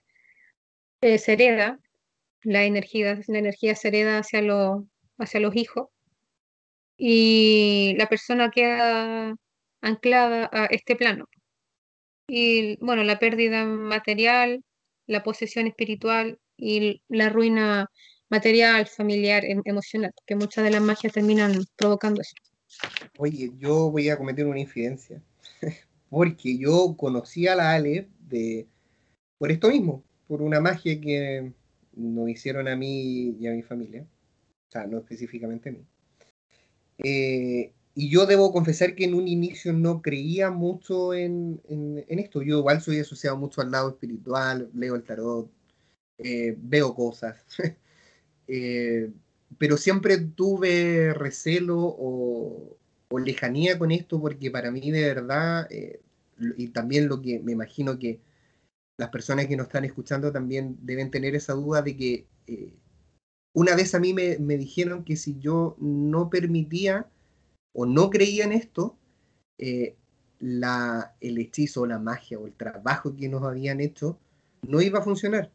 eh, 1.01 1.17
se 1.19 1.33
hereda, 1.33 1.79
la 2.43 2.63
energía, 2.63 3.19
la 3.27 3.39
energía 3.39 3.75
se 3.75 3.87
hereda 3.89 4.19
hacia, 4.19 4.41
lo, 4.41 4.87
hacia 5.17 5.39
los 5.39 5.55
hijos 5.55 5.89
y 6.97 7.95
la 7.97 8.07
persona 8.07 8.51
queda 8.51 9.35
anclada 9.81 10.49
a 10.51 10.65
este 10.65 10.95
plano. 10.95 11.25
Y 12.27 12.77
bueno, 12.77 13.03
la 13.03 13.19
pérdida 13.19 13.65
material, 13.65 14.63
la 15.07 15.23
posesión 15.23 15.67
espiritual 15.67 16.39
y 16.57 17.01
la 17.09 17.29
ruina 17.29 17.89
material, 18.29 18.87
familiar, 18.87 19.43
em, 19.45 19.61
emocional, 19.65 20.11
que 20.25 20.35
muchas 20.35 20.63
de 20.63 20.71
las 20.71 20.81
magias 20.81 21.13
terminan 21.13 21.65
provocando 21.75 22.21
eso. 22.21 22.35
Oye, 23.17 23.51
yo 23.57 23.91
voy 23.91 24.09
a 24.09 24.17
cometer 24.17 24.45
una 24.45 24.59
infidencia, 24.59 25.21
porque 26.09 26.57
yo 26.57 26.95
conocí 26.97 27.47
a 27.47 27.55
la 27.55 27.73
Ale 27.73 28.07
de, 28.19 28.65
por 29.37 29.51
esto 29.51 29.69
mismo, 29.69 30.03
por 30.27 30.41
una 30.41 30.59
magia 30.59 30.99
que 30.99 31.51
nos 31.95 32.29
hicieron 32.29 32.67
a 32.67 32.75
mí 32.75 33.35
y 33.39 33.47
a 33.47 33.51
mi 33.51 33.61
familia, 33.61 34.05
o 34.67 34.71
sea, 34.71 34.87
no 34.87 34.99
específicamente 34.99 35.69
a 35.69 35.71
mí. 35.73 35.85
Eh, 36.99 37.73
y 37.95 38.09
yo 38.09 38.25
debo 38.25 38.51
confesar 38.51 38.95
que 38.95 39.05
en 39.05 39.13
un 39.13 39.27
inicio 39.27 39.71
no 39.73 40.01
creía 40.01 40.49
mucho 40.49 41.13
en, 41.13 41.61
en, 41.69 42.19
esto. 42.19 42.41
Yo 42.41 42.57
igual 42.59 42.81
soy 42.81 42.99
asociado 42.99 43.37
mucho 43.37 43.61
al 43.61 43.71
lado 43.71 43.89
espiritual, 43.89 44.69
leo 44.73 44.95
el 44.95 45.03
tarot, 45.03 45.49
eh, 46.17 46.55
veo 46.57 46.93
cosas. 46.95 47.37
Eh, 48.45 49.09
pero 49.57 49.77
siempre 49.77 50.17
tuve 50.17 51.13
recelo 51.13 51.77
o, 51.79 52.77
lejanía 53.23 53.79
con 53.79 53.91
esto 53.91 54.19
porque 54.19 54.51
para 54.51 54.69
mí 54.69 54.91
de 54.91 55.01
verdad, 55.01 55.65
eh, 55.71 56.01
y 56.57 56.67
también 56.67 57.07
lo 57.07 57.21
que 57.21 57.39
me 57.39 57.53
imagino 57.53 57.97
que 57.97 58.19
las 59.03 59.11
personas 59.11 59.47
que 59.47 59.57
nos 59.57 59.67
están 59.67 59.85
escuchando 59.85 60.31
también 60.31 60.77
deben 60.81 61.11
tener 61.11 61.35
esa 61.35 61.53
duda 61.53 61.81
de 61.81 61.97
que 61.97 62.27
eh, 62.47 62.73
una 63.53 63.75
vez 63.75 63.93
a 63.93 63.99
mí 63.99 64.13
me, 64.13 64.37
me, 64.39 64.57
dijeron 64.57 65.03
que 65.03 65.17
si 65.17 65.37
yo 65.39 65.75
no 65.79 66.29
permitía 66.29 67.09
o 67.73 67.85
no 67.85 68.09
creía 68.09 68.45
en 68.45 68.53
esto, 68.53 68.97
la, 70.39 71.15
el 71.21 71.37
hechizo, 71.37 71.85
la 71.85 71.99
magia 71.99 72.39
o 72.39 72.47
el 72.47 72.53
trabajo 72.53 73.15
que 73.15 73.29
nos 73.29 73.43
habían 73.43 73.79
hecho 73.81 74.17
no 74.61 74.81
iba 74.81 74.99
a 74.99 75.03
funcionar. 75.03 75.51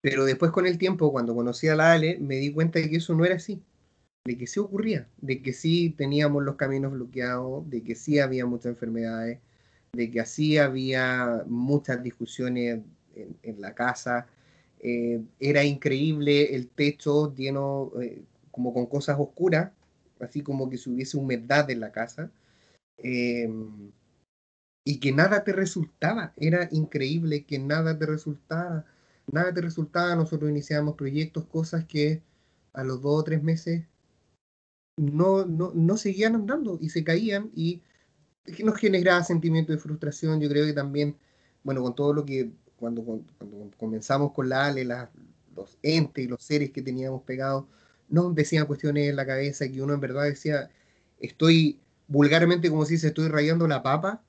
Pero 0.00 0.24
después 0.24 0.50
con 0.50 0.66
el 0.66 0.78
tiempo, 0.78 1.12
cuando 1.12 1.34
conocí 1.34 1.68
a 1.68 1.76
la 1.76 1.92
Ale, 1.92 2.18
me 2.18 2.36
di 2.36 2.52
cuenta 2.52 2.78
de 2.78 2.88
que 2.88 2.96
eso 2.96 3.14
no 3.14 3.24
era 3.24 3.36
así, 3.36 3.62
de 4.24 4.38
que 4.38 4.46
sí 4.46 4.60
ocurría, 4.60 5.08
de 5.18 5.42
que 5.42 5.52
sí 5.52 5.90
teníamos 5.90 6.42
los 6.44 6.56
caminos 6.56 6.92
bloqueados, 6.92 7.68
de 7.68 7.82
que 7.82 7.94
sí 7.94 8.18
había 8.18 8.46
muchas 8.46 8.72
enfermedades, 8.72 9.40
de 9.98 10.10
que 10.12 10.20
así 10.20 10.58
había 10.58 11.42
muchas 11.46 12.00
discusiones 12.04 12.82
en, 13.42 13.60
la 13.60 13.74
casa. 13.74 14.28
Eh, 14.78 15.20
era 15.40 15.64
increíble 15.64 16.54
el 16.54 16.68
techo 16.68 17.34
lleno 17.34 17.90
eh, 18.00 18.22
como 18.52 18.72
con 18.72 18.86
cosas 18.86 19.16
oscuras, 19.18 19.72
así 20.20 20.42
como 20.42 20.70
que 20.70 20.78
si 20.78 20.88
hubiese 20.90 21.16
humedad 21.16 21.68
en 21.68 21.80
la 21.80 21.90
casa. 21.90 22.30
Em, 22.98 23.90
y 24.84 25.00
que 25.00 25.10
nada 25.12 25.42
te 25.42 25.52
resultaba, 25.52 26.32
era 26.36 26.68
increíble 26.70 27.44
que 27.44 27.58
nada 27.58 27.98
te 27.98 28.06
resultaba 28.06 28.86
nada 29.32 29.52
te 29.52 29.60
resultaba, 29.60 30.14
nosotros 30.16 30.50
iniciamos 30.50 30.94
proyectos, 30.94 31.44
cosas 31.46 31.84
que 31.84 32.22
a 32.72 32.84
los 32.84 33.02
dos 33.02 33.20
o 33.20 33.24
tres 33.24 33.42
meses 33.42 33.84
no, 34.96 35.44
no, 35.44 35.72
no 35.74 35.96
seguían 35.96 36.34
andando 36.34 36.78
y 36.80 36.90
se 36.90 37.04
caían 37.04 37.50
y 37.54 37.82
nos 38.64 38.78
generaba 38.78 39.22
sentimiento 39.24 39.72
de 39.72 39.78
frustración. 39.78 40.40
Yo 40.40 40.48
creo 40.48 40.66
que 40.66 40.72
también, 40.72 41.16
bueno, 41.62 41.82
con 41.82 41.94
todo 41.94 42.12
lo 42.12 42.24
que 42.24 42.50
cuando, 42.76 43.02
cuando 43.02 43.70
comenzamos 43.76 44.32
con 44.32 44.48
la 44.48 44.66
ALE, 44.66 44.84
los 44.84 45.78
entes 45.82 46.24
y 46.24 46.28
los 46.28 46.42
seres 46.42 46.70
que 46.70 46.82
teníamos 46.82 47.22
pegados, 47.22 47.64
nos 48.08 48.34
decían 48.34 48.66
cuestiones 48.66 49.10
en 49.10 49.16
la 49.16 49.26
cabeza 49.26 49.68
que 49.68 49.82
uno 49.82 49.94
en 49.94 50.00
verdad 50.00 50.24
decía, 50.24 50.70
estoy 51.20 51.80
vulgarmente 52.06 52.70
como 52.70 52.84
si 52.84 52.98
se 52.98 53.08
estoy 53.08 53.28
rayando 53.28 53.68
la 53.68 53.82
papa, 53.82 54.22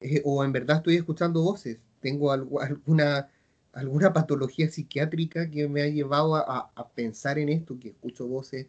eh, 0.00 0.22
o 0.24 0.44
en 0.44 0.52
verdad 0.52 0.78
estoy 0.78 0.96
escuchando 0.96 1.42
voces, 1.42 1.78
tengo 2.00 2.32
alguna 2.32 3.28
alguna 3.76 4.12
patología 4.12 4.70
psiquiátrica 4.70 5.50
que 5.50 5.68
me 5.68 5.82
ha 5.82 5.88
llevado 5.88 6.34
a, 6.34 6.90
pensar 6.94 7.38
en 7.38 7.50
esto, 7.50 7.78
que 7.78 7.90
escucho 7.90 8.26
voces. 8.26 8.66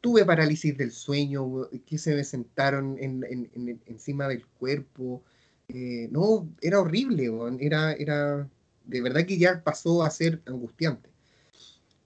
Tuve 0.00 0.24
parálisis 0.24 0.76
del 0.76 0.92
sueño, 0.92 1.68
que 1.86 1.98
se 1.98 2.14
me 2.14 2.24
sentaron 2.24 2.96
en, 2.98 3.80
encima 3.86 4.28
del 4.28 4.46
cuerpo. 4.46 5.22
Eh, 5.68 6.08
no, 6.10 6.48
era 6.60 6.80
horrible, 6.80 7.30
era, 7.60 7.92
era, 7.92 8.48
de 8.84 9.00
verdad 9.02 9.26
que 9.26 9.38
ya 9.38 9.62
pasó 9.62 10.02
a 10.02 10.10
ser 10.10 10.40
angustiante. 10.46 11.10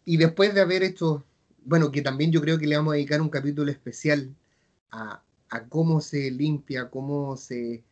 Y 0.05 0.17
después 0.17 0.55
de 0.55 0.61
haber 0.61 0.83
hecho, 0.83 1.25
bueno, 1.65 1.91
que 1.91 2.03
también 2.03 2.33
yo 2.33 2.41
creo 2.41 2.59
que 2.59 2.67
le 2.67 2.77
vamos 2.77 2.93
a 2.93 2.97
dedicar 2.97 3.21
un 3.21 3.31
capítulo 3.31 3.71
especial 3.71 4.35
a, 4.91 5.23
cómo 5.69 6.01
se 6.01 6.33
limpia, 6.33 6.91
cómo 6.91 7.37
se, 7.37 7.85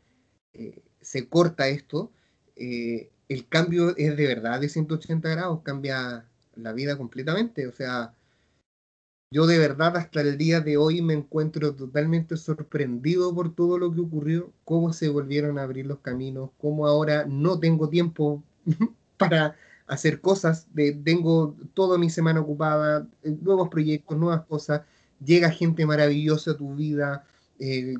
eh, 0.53 0.83
se 1.01 1.29
corta 1.29 1.69
esto, 1.69 2.11
eh, 2.57 3.11
el 3.29 3.49
cambio 3.49 3.97
es 3.97 4.17
de 4.17 4.27
verdad 4.27 4.61
de 4.61 4.69
180 4.69 5.29
grados, 5.29 5.62
cambia 5.62 6.27
la 6.55 6.73
vida 6.73 6.97
completamente. 6.97 7.67
O 7.67 7.73
sea, 7.73 8.15
yo 9.33 9.47
de 9.47 9.59
verdad 9.59 9.97
hasta 9.97 10.21
el 10.21 10.37
día 10.37 10.61
de 10.61 10.77
hoy 10.77 11.01
me 11.01 11.14
encuentro 11.14 11.75
totalmente 11.75 12.37
sorprendido 12.37 13.35
por 13.35 13.55
todo 13.55 13.79
lo 13.79 13.92
que 13.92 14.01
ocurrió, 14.01 14.53
cómo 14.64 14.92
se 14.92 15.09
volvieron 15.09 15.59
a 15.59 15.62
abrir 15.62 15.87
los 15.87 16.01
caminos, 16.01 16.51
cómo 16.61 16.87
ahora 16.87 17.25
no 17.27 17.59
tengo 17.59 17.88
tiempo 17.88 18.42
para 19.16 19.57
hacer 19.87 20.21
cosas, 20.21 20.66
de, 20.75 20.92
tengo 20.92 21.57
toda 21.73 21.97
mi 21.97 22.11
semana 22.11 22.40
ocupada, 22.40 23.09
eh, 23.23 23.35
nuevos 23.40 23.71
proyectos, 23.71 24.18
nuevas 24.18 24.45
cosas, 24.45 24.83
llega 25.25 25.51
gente 25.51 25.87
maravillosa 25.87 26.51
a 26.51 26.57
tu 26.59 26.75
vida, 26.75 27.25
eh, 27.59 27.95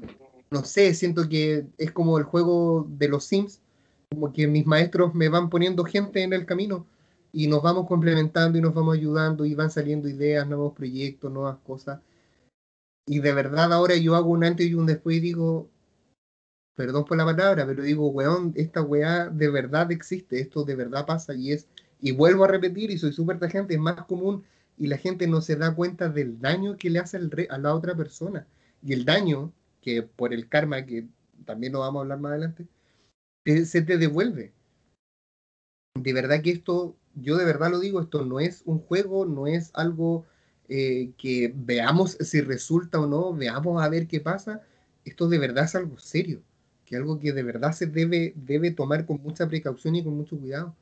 no 0.51 0.65
sé, 0.65 0.93
siento 0.93 1.27
que 1.31 1.65
es 1.79 1.93
como 1.93 2.19
el 2.19 2.25
juego 2.25 2.87
de 2.91 3.09
los 3.09 3.25
Sims, 3.25 3.61
como 4.11 4.35
que 4.35 4.47
mis 4.47 4.67
maestros 4.67 5.15
me 5.15 5.31
van 5.31 5.49
poniendo 5.49 5.85
gente 5.85 6.23
en 6.23 6.35
el 6.35 6.45
camino 6.45 6.87
y 7.33 7.49
nos 7.49 7.63
vamos 7.63 7.87
complementando 7.87 8.59
y 8.59 8.61
nos 8.61 8.75
vamos 8.75 8.97
ayudando 8.97 9.45
y 9.45 9.55
van 9.55 9.71
saliendo 9.71 10.09
ideas, 10.09 10.47
nuevos 10.47 10.75
proyectos, 10.75 11.33
nuevas 11.33 11.59
cosas. 11.65 12.01
Y 13.07 13.21
de 13.21 13.33
verdad 13.33 13.73
ahora 13.73 13.97
yo 13.97 14.15
hago 14.15 14.31
un 14.31 14.45
antes 14.45 14.67
y 14.67 14.75
un 14.75 14.87
después 14.87 15.17
y 15.17 15.21
digo, 15.21 15.71
perdón 16.75 17.05
por 17.05 17.17
la 17.17 17.25
palabra, 17.25 17.67
pero 17.67 17.83
digo, 17.83 18.09
weón, 18.09 18.53
esta 18.57 18.83
weá 18.83 19.29
de 19.29 19.51
verdad 19.51 19.91
existe, 19.93 20.41
esto 20.41 20.65
de 20.65 20.77
verdad 20.77 21.07
pasa 21.07 21.35
y 21.35 21.53
es 21.53 21.69
Y 22.01 22.13
vuelvo 22.13 22.45
a 22.45 22.49
repetir, 22.49 22.91
y 22.91 22.99
soy 22.99 23.13
súper 23.13 23.39
gente, 23.51 23.75
es 23.75 23.81
más 23.81 24.05
común 24.07 24.45
y 24.79 24.87
la 24.87 24.99
gente 24.99 25.27
no 25.27 25.41
se 25.41 25.57
da 25.57 25.75
cuenta 25.75 26.09
del 26.09 26.41
daño 26.41 26.77
que 26.77 26.91
le 26.91 26.99
hace 26.99 27.17
a 27.17 27.59
la 27.59 27.75
otra 27.75 27.95
persona. 27.95 28.47
Y 28.83 28.93
el 28.95 29.05
daño, 29.05 29.53
que 29.81 30.03
por 30.03 30.33
el 30.35 30.49
karma, 30.49 30.85
que 30.87 31.07
también 31.45 31.73
lo 31.73 31.81
vamos 31.81 32.01
a 32.01 32.03
hablar 32.03 32.21
más 32.21 32.31
adelante, 32.33 32.67
se 33.65 33.83
te 33.83 33.99
devuelve. 33.99 34.53
De 35.95 36.13
verdad 36.13 36.43
que 36.43 36.51
esto, 36.51 36.97
yo 37.15 37.37
de 37.37 37.45
verdad 37.45 37.71
lo 37.71 37.81
digo, 37.81 38.01
esto 38.01 38.25
no 38.25 38.41
es 38.41 38.63
un 38.65 38.79
juego, 38.79 39.27
no 39.27 39.47
es 39.47 39.71
algo 39.75 40.25
eh, 40.69 41.11
que 41.19 41.53
veamos 41.55 42.17
si 42.21 42.41
resulta 42.41 43.01
o 43.01 43.07
no, 43.07 43.35
veamos 43.35 43.83
a 43.83 43.89
ver 43.89 44.07
qué 44.07 44.21
pasa. 44.21 44.63
Esto 45.05 45.29
de 45.29 45.39
verdad 45.39 45.65
es 45.65 45.75
algo 45.75 45.99
serio, 45.99 46.43
que 46.87 46.97
algo 46.97 47.19
que 47.19 47.33
de 47.33 47.43
verdad 47.43 47.73
se 47.73 47.87
debe, 47.87 48.33
debe 48.37 48.71
tomar 48.71 49.07
con 49.07 49.21
mucha 49.23 49.49
precaución 49.49 49.97
y 49.97 50.05
con 50.05 50.17
mucho 50.17 50.39
cuidado, 50.39 50.75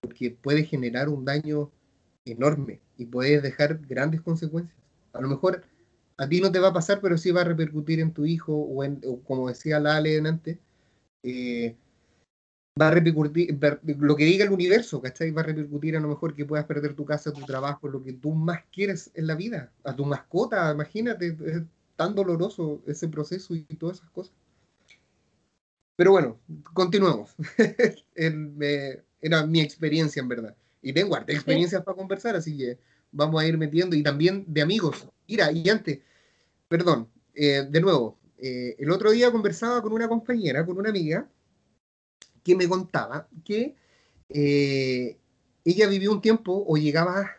porque 0.00 0.30
puede 0.30 0.64
generar 0.64 1.08
un 1.08 1.24
daño 1.24 1.70
enorme 2.24 2.80
y 2.96 3.06
puede 3.06 3.40
dejar 3.40 3.78
grandes 3.86 4.20
consecuencias. 4.20 4.76
A 5.12 5.20
lo 5.20 5.28
mejor 5.28 5.62
a 6.18 6.28
ti 6.28 6.40
no 6.40 6.50
te 6.52 6.58
va 6.58 6.68
a 6.68 6.72
pasar, 6.72 7.00
pero 7.00 7.16
sí 7.16 7.30
va 7.30 7.42
a 7.42 7.44
repercutir 7.44 8.00
en 8.00 8.12
tu 8.12 8.26
hijo 8.26 8.52
o, 8.52 8.84
en, 8.84 9.00
como 9.24 9.48
decía 9.48 9.80
la 9.80 9.96
Ale 9.96 10.18
antes, 10.18 10.58
eh, 11.22 11.76
va 12.80 12.88
a 12.88 12.90
repercutir, 12.92 13.58
lo 13.98 14.16
que 14.16 14.24
diga 14.24 14.44
el 14.44 14.52
universo, 14.52 15.00
¿cachai? 15.00 15.30
Va 15.30 15.42
a 15.42 15.44
repercutir 15.44 15.96
a 15.96 16.00
lo 16.00 16.08
mejor 16.08 16.34
que 16.34 16.44
puedas 16.44 16.66
perder 16.66 16.94
tu 16.94 17.04
casa, 17.04 17.32
tu 17.32 17.44
trabajo, 17.44 17.88
lo 17.88 18.02
que 18.02 18.12
tú 18.12 18.32
más 18.32 18.64
quieres 18.72 19.10
en 19.14 19.26
la 19.26 19.34
vida, 19.34 19.72
a 19.84 19.94
tu 19.94 20.04
mascota, 20.04 20.70
imagínate, 20.72 21.36
es 21.46 21.62
tan 21.96 22.14
doloroso 22.14 22.82
ese 22.86 23.08
proceso 23.08 23.54
y 23.54 23.62
todas 23.62 23.98
esas 23.98 24.10
cosas. 24.10 24.34
Pero 25.96 26.12
bueno, 26.12 26.38
continuemos. 26.74 27.34
era 29.20 29.46
mi 29.46 29.60
experiencia 29.60 30.20
en 30.20 30.28
verdad. 30.28 30.56
Y 30.80 30.92
tengo 30.92 31.16
harta 31.16 31.32
experiencias 31.32 31.82
para 31.82 31.96
conversar, 31.96 32.36
así 32.36 32.56
que 32.56 32.78
vamos 33.10 33.42
a 33.42 33.46
ir 33.46 33.58
metiendo. 33.58 33.96
Y 33.96 34.02
también 34.04 34.44
de 34.46 34.62
amigos. 34.62 35.08
Mira, 35.26 35.50
y 35.50 35.68
antes, 35.68 35.98
perdón, 36.68 37.08
eh, 37.34 37.66
de 37.68 37.80
nuevo, 37.80 38.16
eh, 38.38 38.76
el 38.78 38.90
otro 38.92 39.10
día 39.10 39.32
conversaba 39.32 39.82
con 39.82 39.92
una 39.92 40.08
compañera, 40.08 40.64
con 40.64 40.78
una 40.78 40.90
amiga, 40.90 41.28
que 42.48 42.56
me 42.56 42.66
contaba 42.66 43.28
que 43.44 43.76
eh, 44.30 45.18
ella 45.66 45.86
vivió 45.86 46.10
un 46.12 46.22
tiempo 46.22 46.64
o 46.66 46.78
llegaba, 46.78 47.30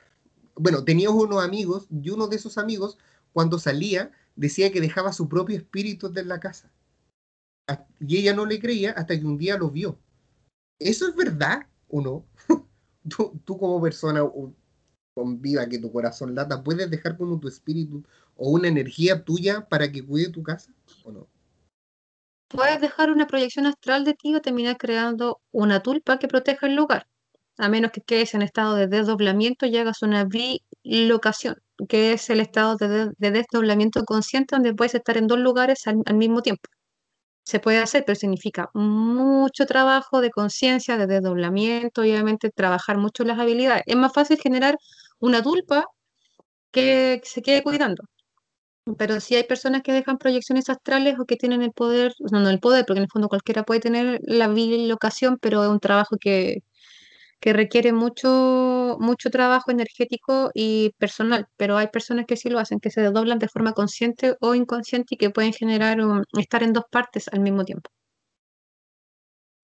bueno, 0.54 0.84
tenía 0.84 1.10
unos 1.10 1.44
amigos 1.44 1.88
y 1.90 2.12
uno 2.12 2.28
de 2.28 2.36
esos 2.36 2.60
amigos 2.60 3.00
cuando 3.34 3.58
salía 3.58 4.12
decía 4.36 4.72
que 4.72 4.82
dejaba 4.82 5.12
su 5.12 5.28
propio 5.28 5.58
espíritu 5.58 6.14
en 6.16 6.28
la 6.28 6.40
casa. 6.40 6.72
Y 8.00 8.18
ella 8.18 8.36
no 8.36 8.46
le 8.46 8.60
creía 8.60 8.92
hasta 8.92 9.20
que 9.20 9.26
un 9.26 9.40
día 9.40 9.58
lo 9.58 9.72
vio. 9.72 9.98
¿Eso 10.78 11.08
es 11.08 11.16
verdad 11.16 11.66
o 11.88 12.02
no? 12.02 12.26
¿Tú, 13.46 13.58
como 13.58 13.82
persona 13.82 14.22
con 15.16 15.42
vida 15.42 15.68
que 15.68 15.80
tu 15.80 15.92
corazón 15.92 16.36
lata, 16.36 16.64
puedes 16.64 16.88
dejar 16.92 17.18
como 17.18 17.40
tu 17.40 17.48
espíritu 17.48 18.04
o 18.36 18.52
una 18.52 18.68
energía 18.68 19.26
tuya 19.26 19.68
para 19.68 19.92
que 19.92 20.06
cuide 20.06 20.30
tu 20.30 20.44
casa 20.44 20.72
o 21.04 21.12
no? 21.12 21.28
Puedes 22.50 22.82
dejar 22.82 23.12
una 23.12 23.28
proyección 23.28 23.68
astral 23.68 24.04
de 24.06 24.16
ti 24.16 24.36
o 24.36 24.42
terminar 24.42 24.78
creando 24.78 25.40
una 25.52 25.82
tulpa 25.82 26.18
que 26.20 26.28
proteja 26.28 26.66
el 26.68 26.76
lugar, 26.76 27.08
a 27.60 27.70
menos 27.70 27.92
que 27.92 28.02
quedes 28.02 28.34
en 28.34 28.42
estado 28.42 28.76
de 28.76 28.88
desdoblamiento 28.88 29.68
y 29.68 29.78
hagas 29.78 30.02
una 30.02 30.26
bilocación, 30.26 31.56
que 31.88 32.14
es 32.14 32.30
el 32.32 32.40
estado 32.40 32.76
de, 32.78 33.12
desdoblamiento 33.20 34.04
consciente 34.06 34.56
donde 34.56 34.74
puedes 34.74 34.96
estar 34.96 35.18
en 35.18 35.28
dos 35.28 35.40
lugares 35.40 35.86
al, 35.88 36.16
mismo 36.16 36.42
tiempo. 36.42 36.64
Se 37.44 37.60
puede 37.60 37.80
hacer, 37.80 38.04
pero 38.06 38.16
significa 38.16 38.70
mucho 38.74 39.66
trabajo 39.66 40.22
de 40.22 40.32
conciencia, 40.32 40.98
de 40.98 41.08
desdoblamiento, 41.08 42.02
obviamente 42.02 42.52
trabajar 42.52 42.98
mucho 42.98 43.24
las 43.26 43.40
habilidades. 43.40 43.84
Es 43.88 43.96
más 43.96 44.14
fácil 44.14 44.40
generar 44.42 44.78
una 45.20 45.44
tulpa 45.44 45.86
que 46.72 47.22
se 47.26 47.42
quede 47.42 47.64
cuidando. 47.64 48.04
Pero 48.98 49.20
si 49.20 49.36
hay 49.36 49.44
personas 49.44 49.82
que 49.84 49.94
dejan 49.94 50.18
proyecciones 50.18 50.70
astrales 50.70 51.20
o 51.20 51.26
que 51.26 51.36
tienen 51.36 51.62
el 51.62 51.72
poder, 51.72 52.14
no, 52.32 52.40
no 52.40 52.50
el 52.50 52.60
poder, 52.60 52.86
porque 52.86 53.00
en 53.00 53.04
el 53.04 53.10
fondo 53.12 53.30
cualquiera 53.30 53.64
puede 53.64 53.80
tener 53.82 54.20
la 54.24 54.48
bilocación, 54.48 55.38
pero 55.40 55.64
es 55.64 55.70
un 55.70 55.80
trabajo 55.80 56.18
que, 56.20 56.64
que 57.40 57.54
requiere 57.54 57.94
mucho, 57.94 58.98
mucho 59.00 59.30
trabajo 59.30 59.72
energético 59.72 60.52
y 60.54 60.94
personal. 60.98 61.48
Pero 61.58 61.78
hay 61.78 61.88
personas 61.88 62.26
que 62.28 62.38
sí 62.38 62.50
lo 62.50 62.60
hacen, 62.60 62.80
que 62.80 62.92
se 62.92 63.02
desdoblan 63.02 63.40
de 63.40 63.48
forma 63.48 63.74
consciente 63.74 64.36
o 64.42 64.56
inconsciente 64.56 65.16
y 65.16 65.18
que 65.18 65.30
pueden 65.30 65.54
generar 65.54 66.00
estar 66.38 66.64
en 66.64 66.74
dos 66.74 66.86
partes 66.92 67.28
al 67.30 67.40
mismo 67.40 67.66
tiempo. 67.66 67.90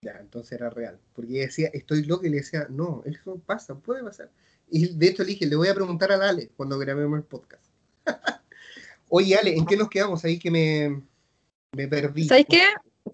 Ya, 0.01 0.17
entonces 0.19 0.53
era 0.53 0.69
real. 0.69 0.99
Porque 1.13 1.33
decía, 1.33 1.69
estoy 1.73 2.03
loco 2.03 2.25
y 2.25 2.29
le 2.29 2.37
decía, 2.37 2.67
no, 2.69 3.01
eso 3.05 3.39
pasa, 3.45 3.75
puede 3.75 4.03
pasar. 4.03 4.31
Y 4.69 4.95
de 4.95 5.07
hecho 5.07 5.23
le 5.23 5.29
dije, 5.29 5.45
le 5.45 5.55
voy 5.55 5.67
a 5.67 5.75
preguntar 5.75 6.11
a 6.11 6.29
Ale 6.29 6.49
cuando 6.55 6.77
grabemos 6.77 7.17
el 7.17 7.25
podcast. 7.25 7.65
Oye, 9.09 9.35
Ale, 9.35 9.55
¿en 9.55 9.65
qué 9.65 9.77
nos 9.77 9.89
quedamos 9.89 10.23
ahí 10.25 10.39
que 10.39 10.51
me, 10.51 11.01
me 11.71 11.87
perdí? 11.87 12.27
¿Sabes 12.27 12.45
qué? 12.49 12.63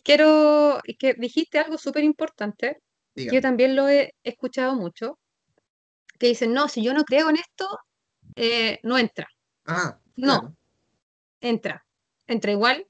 Quiero 0.04 0.80
que 0.97 1.13
dijiste 1.15 1.60
algo 1.60 1.77
súper 1.77 2.04
importante, 2.04 2.82
que 3.13 3.25
yo 3.25 3.41
también 3.41 3.75
lo 3.75 3.89
he 3.89 4.13
escuchado 4.23 4.73
mucho, 4.75 5.19
que 6.17 6.27
dicen, 6.27 6.54
no, 6.54 6.69
si 6.69 6.82
yo 6.82 6.93
no 6.93 7.04
creo 7.04 7.30
en 7.30 7.36
esto, 7.38 7.67
eh, 8.36 8.80
no 8.84 8.97
entra. 8.97 9.27
Ah, 9.65 9.99
no, 10.15 10.56
entra. 11.41 11.86
Entra 12.25 12.51
igual. 12.51 12.88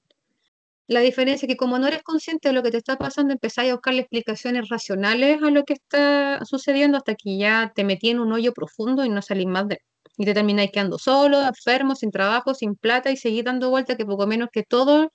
La 0.85 0.99
diferencia 0.99 1.45
es 1.45 1.49
que 1.51 1.57
como 1.57 1.79
no 1.79 1.87
eres 1.87 2.03
consciente 2.03 2.49
de 2.49 2.53
lo 2.53 2.61
que 2.61 2.69
te 2.69 2.77
está 2.77 2.97
pasando, 2.97 3.33
empezáis 3.33 3.71
a 3.71 3.75
buscarle 3.75 4.01
explicaciones 4.01 4.69
racionales 4.69 5.41
a 5.41 5.49
lo 5.49 5.63
que 5.63 5.73
está 5.73 6.43
sucediendo 6.45 6.97
hasta 6.97 7.15
que 7.15 7.37
ya 7.37 7.71
te 7.73 7.83
metí 7.83 8.09
en 8.09 8.19
un 8.19 8.31
hoyo 8.33 8.53
profundo 8.53 9.05
y 9.05 9.09
no 9.09 9.21
salís 9.21 9.47
más 9.47 9.67
de 9.67 9.75
él 9.75 9.81
y 10.17 10.25
te 10.25 10.33
termináis 10.33 10.71
quedando 10.71 10.97
solo, 10.97 11.41
enfermo, 11.41 11.95
sin 11.95 12.11
trabajo, 12.11 12.53
sin 12.53 12.75
plata 12.75 13.11
y 13.11 13.17
seguís 13.17 13.43
dando 13.43 13.69
vueltas 13.69 13.97
que 13.97 14.05
poco 14.05 14.27
menos 14.27 14.49
que 14.51 14.63
todo, 14.63 15.11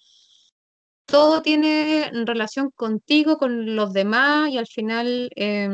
todo 1.06 1.42
tiene 1.42 2.10
relación 2.26 2.70
contigo, 2.74 3.38
con 3.38 3.76
los 3.76 3.92
demás 3.92 4.50
y 4.50 4.58
al 4.58 4.66
final 4.66 5.30
eh, 5.36 5.68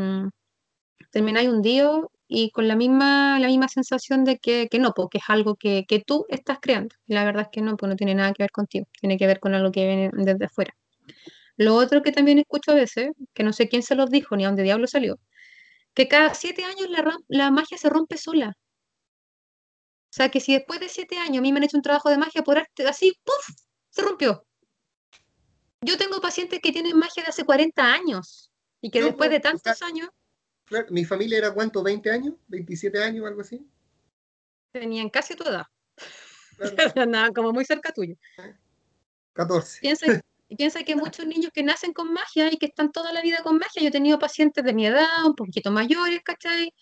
termináis 1.11 1.48
hundido 1.48 2.11
y 2.35 2.50
con 2.50 2.66
la 2.66 2.76
misma, 2.76 3.38
la 3.38 3.46
misma 3.48 3.68
sensación 3.68 4.24
de 4.24 4.38
que, 4.38 4.68
no, 4.80 4.92
porque 4.94 5.18
es 5.18 5.24
algo 5.28 5.56
que, 5.56 5.85
tú 6.06 6.24
estás 6.30 6.58
creando. 6.61 6.94
Y 7.06 7.14
la 7.14 7.24
verdad 7.24 7.42
es 7.42 7.48
que 7.52 7.61
no, 7.61 7.76
pues 7.76 7.90
no 7.90 7.96
tiene 7.96 8.14
nada 8.14 8.32
que 8.32 8.42
ver 8.42 8.50
contigo, 8.50 8.87
tiene 9.00 9.18
que 9.18 9.26
ver 9.26 9.38
con 9.38 9.54
algo 9.54 9.70
que 9.70 9.87
viene 9.87 10.11
desde 10.14 10.46
afuera. 10.46 10.74
Lo 11.56 11.74
otro 11.76 12.02
que 12.02 12.12
también 12.12 12.38
escucho 12.38 12.72
a 12.72 12.74
veces, 12.74 13.11
que 13.35 13.42
no 13.44 13.52
sé 13.52 13.68
quién 13.68 13.82
se 13.82 13.94
los 13.94 14.11
dijo 14.11 14.37
ni 14.37 14.44
a 14.44 14.48
dónde 14.48 14.62
diablo 14.62 14.87
salió, 14.87 15.18
que 15.94 16.08
cada 16.08 16.35
siete 16.35 16.64
años 16.64 16.88
la, 16.90 17.04
la 17.28 17.50
magia 17.50 17.78
se 17.78 17.90
rompe 17.90 18.16
sola. 18.16 18.56
O 20.12 20.14
sea, 20.14 20.31
que 20.31 20.40
si 20.40 20.53
después 20.53 20.79
de 20.79 20.90
siete 20.90 21.16
años 21.16 21.38
a 21.38 21.40
mí 21.40 21.53
me 21.53 21.57
han 21.59 21.62
hecho 21.62 21.79
un 21.79 21.83
trabajo 21.83 22.11
de 22.11 22.18
magia 22.18 22.42
por 22.42 22.59
arte, 22.59 22.87
así, 22.87 23.18
¡puf! 23.25 23.57
Se 23.88 24.03
rompió. 24.03 24.46
Yo 25.81 25.96
tengo 25.96 26.20
pacientes 26.20 26.61
que 26.62 26.70
tienen 26.70 26.98
magia 26.98 27.22
de 27.22 27.31
hace 27.31 27.44
40 27.44 27.83
años 27.83 28.53
y 28.83 28.90
que 28.90 29.03
después 29.03 29.31
de 29.31 29.40
tantos 29.40 29.81
años... 29.81 30.11
mi 30.90 31.07
familia 31.07 31.38
era 31.38 31.55
cuánto, 31.55 31.83
20 31.83 32.11
años, 32.11 32.35
27 32.48 33.03
años, 33.03 33.27
algo 33.27 33.40
así. 33.40 33.66
Tenían 34.70 35.09
casi 35.09 35.35
tu 35.35 35.44
edad. 35.44 35.64
Nada, 37.09 37.31
como 37.33 37.53
muy 37.55 37.64
cerca 37.64 37.90
tuyo. 37.90 38.14
14. 39.33 39.81
Piensa, 39.81 40.07
piensa 40.59 40.85
que 40.85 40.94
muchos 40.94 41.27
niños 41.27 41.53
que 41.55 41.62
nacen 41.62 41.94
con 41.94 42.12
magia 42.12 42.53
y 42.53 42.59
que 42.59 42.66
están 42.66 42.92
toda 42.92 43.14
la 43.14 43.22
vida 43.22 43.42
con 43.42 43.57
magia, 43.57 43.81
yo 43.81 43.88
he 43.88 43.92
tenido 43.92 44.18
pacientes 44.18 44.62
de 44.62 44.75
mi 44.75 44.87
edad, 44.87 45.25
un 45.25 45.35
poquito 45.35 45.70
mayores, 45.70 46.20
¿cachai? 46.22 46.75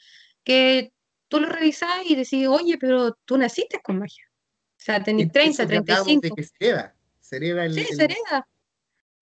Que 0.43 0.93
tú 1.31 1.40
lo 1.40 1.49
revisás 1.49 2.05
y 2.05 2.16
decís, 2.16 2.47
oye, 2.47 2.77
pero 2.77 3.16
tú 3.25 3.38
naciste 3.38 3.81
con 3.81 4.01
magia. 4.01 4.25
O 4.29 4.83
sea, 4.83 5.03
tenés 5.03 5.31
30, 5.31 5.66
35. 5.66 6.20
De 6.20 6.31
que 6.31 6.43
se 6.43 6.55
hereda, 6.59 6.95
se 7.20 7.37
el, 7.37 7.74
sí, 7.74 7.85
se 7.85 8.05
hereda. 8.05 8.47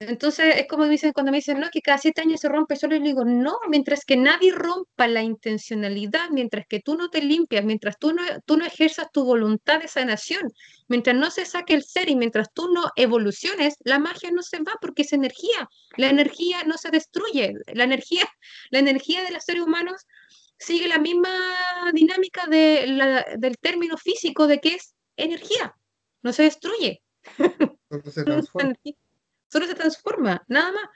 Entonces 0.00 0.54
es 0.58 0.68
como 0.68 0.86
dicen 0.86 1.12
cuando 1.12 1.32
me 1.32 1.38
dicen, 1.38 1.58
no, 1.58 1.70
que 1.70 1.82
cada 1.82 1.98
siete 1.98 2.20
años 2.20 2.40
se 2.40 2.48
rompe 2.48 2.76
solo, 2.76 2.94
y 2.94 3.00
le 3.00 3.08
digo, 3.08 3.24
no, 3.24 3.58
mientras 3.68 4.04
que 4.04 4.16
nadie 4.16 4.52
rompa 4.52 5.08
la 5.08 5.22
intencionalidad, 5.22 6.30
mientras 6.30 6.66
que 6.68 6.78
tú 6.78 6.96
no 6.96 7.10
te 7.10 7.20
limpias, 7.20 7.64
mientras 7.64 7.98
tú 7.98 8.12
no, 8.12 8.22
tú 8.46 8.56
no 8.56 8.64
ejerzas 8.64 9.10
tu 9.12 9.24
voluntad 9.24 9.80
de 9.80 9.88
sanación, 9.88 10.52
mientras 10.86 11.16
no 11.16 11.32
se 11.32 11.44
saque 11.44 11.74
el 11.74 11.82
ser 11.82 12.08
y 12.08 12.14
mientras 12.14 12.52
tú 12.52 12.72
no 12.72 12.92
evoluciones, 12.94 13.74
la 13.80 13.98
magia 13.98 14.30
no 14.30 14.42
se 14.42 14.58
va 14.58 14.74
porque 14.80 15.02
es 15.02 15.12
energía. 15.12 15.68
La 15.96 16.08
energía 16.08 16.62
no 16.62 16.78
se 16.78 16.90
destruye. 16.90 17.54
La 17.74 17.82
energía, 17.82 18.24
la 18.70 18.78
energía 18.78 19.24
de 19.24 19.32
los 19.32 19.42
seres 19.42 19.62
humanos 19.62 20.06
sigue 20.58 20.88
la 20.88 20.98
misma 20.98 21.30
dinámica 21.92 22.46
de 22.46 23.36
del 23.38 23.56
término 23.58 23.96
físico 23.96 24.46
de 24.46 24.58
que 24.60 24.74
es 24.74 24.94
energía, 25.16 25.74
no 26.22 26.32
se 26.32 26.44
destruye. 26.44 27.02
Solo 27.90 28.10
se 28.10 28.24
transforma. 28.24 28.74
Solo 29.50 29.66
se 29.66 29.74
transforma, 29.74 30.42
nada 30.48 30.72
más. 30.72 30.88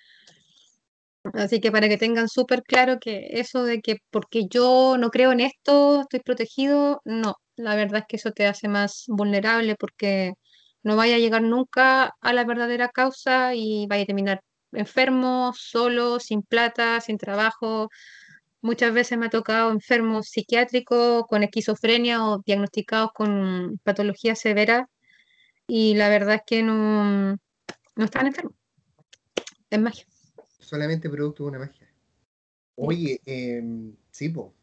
Así 1.34 1.60
que 1.60 1.70
para 1.70 1.88
que 1.88 1.96
tengan 1.96 2.28
súper 2.28 2.62
claro 2.62 2.98
que 3.00 3.28
eso 3.30 3.64
de 3.64 3.80
que 3.80 3.98
porque 4.10 4.46
yo 4.48 4.96
no 4.98 5.10
creo 5.10 5.32
en 5.32 5.40
esto, 5.40 6.02
estoy 6.02 6.20
protegido, 6.20 7.00
no, 7.04 7.36
la 7.56 7.76
verdad 7.76 8.00
es 8.00 8.06
que 8.08 8.16
eso 8.16 8.32
te 8.32 8.46
hace 8.46 8.68
más 8.68 9.04
vulnerable 9.06 9.76
porque 9.76 10.32
no 10.82 10.96
vaya 10.96 11.16
a 11.16 11.18
llegar 11.18 11.42
nunca 11.42 12.12
a 12.20 12.32
la 12.32 12.44
verdadera 12.44 12.88
causa 12.88 13.54
y 13.54 13.86
vaya 13.86 14.02
a 14.02 14.06
terminar 14.06 14.40
enfermo, 14.72 15.52
solo, 15.56 16.18
sin 16.18 16.42
plata, 16.42 17.00
sin 17.00 17.18
trabajo, 17.18 17.88
Muchas 18.62 18.94
veces 18.94 19.18
me 19.18 19.26
ha 19.26 19.30
tocado 19.30 19.72
enfermos 19.72 20.28
psiquiátricos 20.28 21.24
con 21.28 21.42
esquizofrenia 21.42 22.24
o 22.24 22.42
diagnosticados 22.46 23.10
con 23.12 23.80
patologías 23.82 24.38
severas 24.38 24.86
y 25.66 25.94
la 25.94 26.08
verdad 26.08 26.36
es 26.36 26.42
que 26.46 26.62
no, 26.62 27.32
no 27.96 28.04
están 28.04 28.28
enfermos. 28.28 28.54
Es 29.68 29.80
magia. 29.80 30.06
Solamente 30.60 31.10
producto 31.10 31.42
de 31.42 31.48
una 31.48 31.58
magia. 31.58 31.92
Oye, 32.76 33.20
eh, 33.26 33.62
sí, 34.12 34.28
po. 34.28 34.54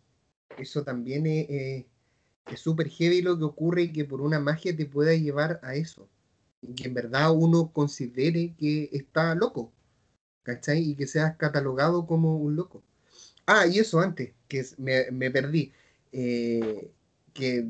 eso 0.58 0.84
también 0.84 1.26
es 1.28 1.86
súper 2.56 2.88
heavy 2.90 3.22
lo 3.22 3.38
que 3.38 3.44
ocurre 3.44 3.82
y 3.84 3.92
que 3.92 4.06
por 4.06 4.22
una 4.22 4.40
magia 4.40 4.76
te 4.76 4.86
pueda 4.86 5.14
llevar 5.14 5.60
a 5.62 5.76
eso. 5.76 6.10
Y 6.62 6.74
que 6.74 6.88
en 6.88 6.94
verdad 6.94 7.32
uno 7.32 7.72
considere 7.74 8.56
que 8.56 8.90
está 8.94 9.36
loco, 9.36 9.74
¿cachai? 10.44 10.92
Y 10.92 10.96
que 10.96 11.06
seas 11.06 11.36
catalogado 11.38 12.08
como 12.08 12.38
un 12.38 12.56
loco. 12.56 12.84
Ah, 13.52 13.66
y 13.66 13.80
eso 13.80 14.00
antes, 14.00 14.34
que 14.48 14.64
me, 14.78 15.32
perdí. 15.32 15.74
Eh, 16.12 16.92
que 17.34 17.68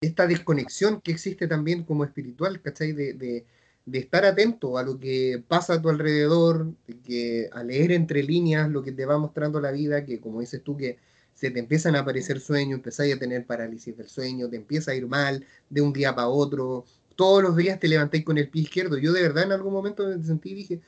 esta 0.00 0.26
desconexión 0.26 1.00
que 1.00 1.12
existe 1.12 1.46
también 1.46 1.84
como 1.84 2.04
espiritual, 2.04 2.60
¿cachai? 2.60 2.92
De, 2.92 3.14
de, 3.14 3.46
estar 3.98 4.24
atento 4.24 4.76
a 4.76 4.82
lo 4.82 4.98
que 4.98 5.42
pasa 5.46 5.74
a 5.74 5.82
tu 5.82 5.88
alrededor, 5.88 6.74
de 6.88 6.98
que 7.00 7.48
a 7.52 7.62
leer 7.62 7.92
entre 7.92 8.24
líneas 8.24 8.68
lo 8.70 8.82
que 8.82 8.90
te 8.90 9.06
va 9.06 9.16
mostrando 9.18 9.60
la 9.60 9.70
vida, 9.70 10.04
que 10.04 10.20
como 10.20 10.40
dices 10.40 10.62
tú, 10.64 10.76
que 10.76 10.98
se 11.34 11.50
te 11.52 11.60
empiezan 11.60 11.94
a 11.94 12.00
aparecer 12.00 12.40
sueños, 12.40 12.78
empezáis 12.78 13.14
a 13.14 13.18
tener 13.18 13.46
parálisis 13.46 13.96
del 13.96 14.08
sueño, 14.08 14.48
te 14.50 14.56
empieza 14.56 14.90
a 14.92 14.94
ir 14.96 15.06
mal 15.06 15.46
de 15.70 15.80
un 15.80 15.92
día 15.92 16.14
para 16.14 16.28
otro, 16.28 16.84
todos 17.16 17.42
los 17.42 17.56
días 17.56 17.78
te 17.78 17.88
levantáis 17.88 18.24
con 18.24 18.38
el 18.38 18.48
pie 18.48 18.62
izquierdo. 18.62 18.98
Yo 18.98 19.12
de 19.12 19.22
verdad 19.22 19.44
en 19.44 19.52
algún 19.52 19.72
momento 19.72 20.06
me 20.08 20.22
sentí 20.24 20.50
y 20.50 20.54
dije, 20.54 20.80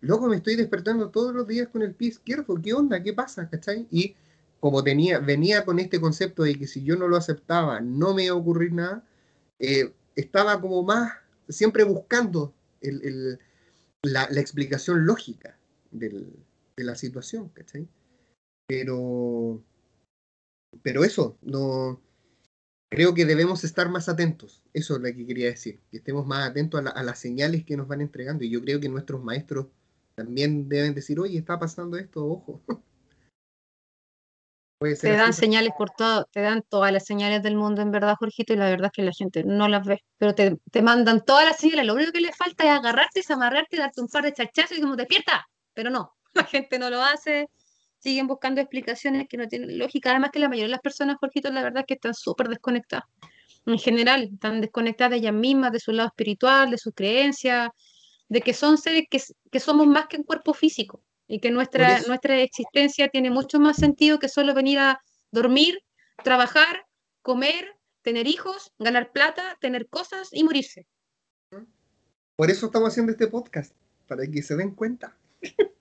loco, 0.00 0.28
me 0.28 0.36
estoy 0.36 0.56
despertando 0.56 1.10
todos 1.10 1.34
los 1.34 1.46
días 1.46 1.68
con 1.68 1.82
el 1.82 1.94
pie 1.94 2.08
izquierdo, 2.08 2.60
¿qué 2.62 2.72
onda? 2.72 3.02
¿Qué 3.02 3.12
pasa? 3.12 3.48
¿Cachai? 3.48 3.86
Y 3.90 4.14
como 4.60 4.82
tenía, 4.82 5.18
venía 5.18 5.64
con 5.64 5.78
este 5.78 6.00
concepto 6.00 6.42
de 6.42 6.58
que 6.58 6.66
si 6.66 6.82
yo 6.82 6.96
no 6.96 7.08
lo 7.08 7.16
aceptaba 7.16 7.80
no 7.80 8.14
me 8.14 8.24
iba 8.24 8.34
a 8.34 8.38
ocurrir 8.38 8.72
nada, 8.72 9.04
eh, 9.58 9.92
estaba 10.14 10.60
como 10.60 10.82
más 10.82 11.12
siempre 11.48 11.84
buscando 11.84 12.54
la, 14.02 14.24
explicación 14.40 15.06
lógica 15.06 15.56
de 15.90 16.32
la 16.76 16.94
situación, 16.94 17.48
¿cachai? 17.50 17.88
Pero, 18.66 19.62
pero 20.82 21.04
eso, 21.04 21.38
no, 21.42 22.00
creo 22.90 23.14
que 23.14 23.24
debemos 23.24 23.64
estar 23.64 23.88
más 23.88 24.08
atentos, 24.08 24.62
eso 24.72 24.96
es 24.96 25.00
lo 25.00 25.06
que 25.06 25.26
quería 25.26 25.48
decir, 25.48 25.80
que 25.90 25.98
estemos 25.98 26.26
más 26.26 26.48
atentos 26.48 26.84
a, 26.84 26.90
a 26.90 27.02
las 27.02 27.18
señales 27.18 27.64
que 27.64 27.76
nos 27.76 27.88
van 27.88 28.00
entregando 28.00 28.44
y 28.44 28.50
yo 28.50 28.60
creo 28.60 28.80
que 28.80 28.88
nuestros 28.88 29.22
maestros 29.22 29.66
también 30.16 30.68
deben 30.68 30.94
decir, 30.94 31.20
oye, 31.20 31.38
está 31.38 31.58
pasando 31.58 31.96
esto, 31.98 32.26
ojo. 32.26 32.62
te 35.00 35.12
dan 35.12 35.32
señales 35.32 35.72
por 35.76 35.90
todo, 35.90 36.26
te 36.32 36.40
dan 36.40 36.62
todas 36.68 36.92
las 36.92 37.04
señales 37.04 37.42
del 37.42 37.56
mundo 37.56 37.82
en 37.82 37.90
verdad, 37.90 38.16
Jorgito, 38.18 38.52
y 38.52 38.56
la 38.56 38.68
verdad 38.68 38.86
es 38.86 38.92
que 38.92 39.02
la 39.02 39.12
gente 39.12 39.44
no 39.44 39.68
las 39.68 39.86
ve, 39.86 40.04
pero 40.18 40.34
te, 40.34 40.58
te 40.70 40.82
mandan 40.82 41.24
todas 41.24 41.44
las 41.44 41.56
señales, 41.58 41.86
lo 41.86 41.94
único 41.94 42.12
que 42.12 42.20
le 42.20 42.32
falta 42.32 42.64
es 42.64 42.70
agarrarte, 42.70 43.20
es 43.20 43.30
amarrarte, 43.30 43.76
darte 43.76 44.00
un 44.00 44.08
par 44.08 44.24
de 44.24 44.32
chachazos 44.32 44.76
y 44.76 44.80
como 44.80 44.96
despierta, 44.96 45.46
pero 45.72 45.90
no, 45.90 46.14
la 46.34 46.44
gente 46.44 46.78
no 46.78 46.90
lo 46.90 47.02
hace, 47.02 47.48
siguen 47.98 48.26
buscando 48.26 48.60
explicaciones 48.60 49.28
que 49.28 49.36
no 49.36 49.48
tienen 49.48 49.78
lógica, 49.78 50.10
además 50.10 50.30
que 50.30 50.40
la 50.40 50.48
mayoría 50.48 50.66
de 50.66 50.72
las 50.72 50.80
personas, 50.80 51.16
Jorgito, 51.20 51.50
la 51.50 51.62
verdad 51.62 51.80
es 51.80 51.86
que 51.86 51.94
están 51.94 52.14
súper 52.14 52.48
desconectadas, 52.48 53.06
en 53.66 53.78
general, 53.78 54.30
están 54.34 54.60
desconectadas 54.60 55.12
de 55.12 55.16
ellas 55.18 55.34
mismas, 55.34 55.72
de 55.72 55.80
su 55.80 55.92
lado 55.92 56.08
espiritual, 56.08 56.70
de 56.70 56.78
sus 56.78 56.94
creencias, 56.94 57.70
de 58.28 58.40
que 58.40 58.54
son 58.54 58.78
seres 58.78 59.04
que, 59.10 59.22
que 59.50 59.60
somos 59.60 59.86
más 59.86 60.06
que 60.08 60.16
un 60.16 60.24
cuerpo 60.24 60.54
físico 60.54 61.02
y 61.26 61.40
que 61.40 61.50
nuestra, 61.50 62.00
nuestra 62.02 62.40
existencia 62.40 63.08
tiene 63.08 63.30
mucho 63.30 63.58
más 63.58 63.76
sentido 63.76 64.18
que 64.18 64.28
solo 64.28 64.54
venir 64.54 64.78
a 64.78 65.00
dormir, 65.30 65.78
trabajar, 66.22 66.86
comer, 67.22 67.76
tener 68.02 68.26
hijos, 68.26 68.72
ganar 68.78 69.12
plata, 69.12 69.56
tener 69.60 69.88
cosas 69.88 70.28
y 70.32 70.44
morirse. 70.44 70.86
Por 72.36 72.50
eso 72.50 72.66
estamos 72.66 72.90
haciendo 72.90 73.12
este 73.12 73.26
podcast, 73.26 73.74
para 74.06 74.26
que 74.26 74.42
se 74.42 74.56
den 74.56 74.74
cuenta. 74.74 75.16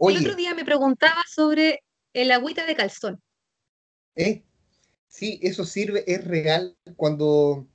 El 0.00 0.18
otro 0.18 0.36
día 0.36 0.54
me 0.54 0.64
preguntaba 0.64 1.24
sobre 1.28 1.82
el 2.12 2.30
agüita 2.30 2.64
de 2.66 2.76
calzón. 2.76 3.20
¿Eh? 4.14 4.44
Sí, 5.08 5.40
eso 5.42 5.64
sirve, 5.64 6.04
es 6.06 6.24
real 6.24 6.76
cuando 6.94 7.66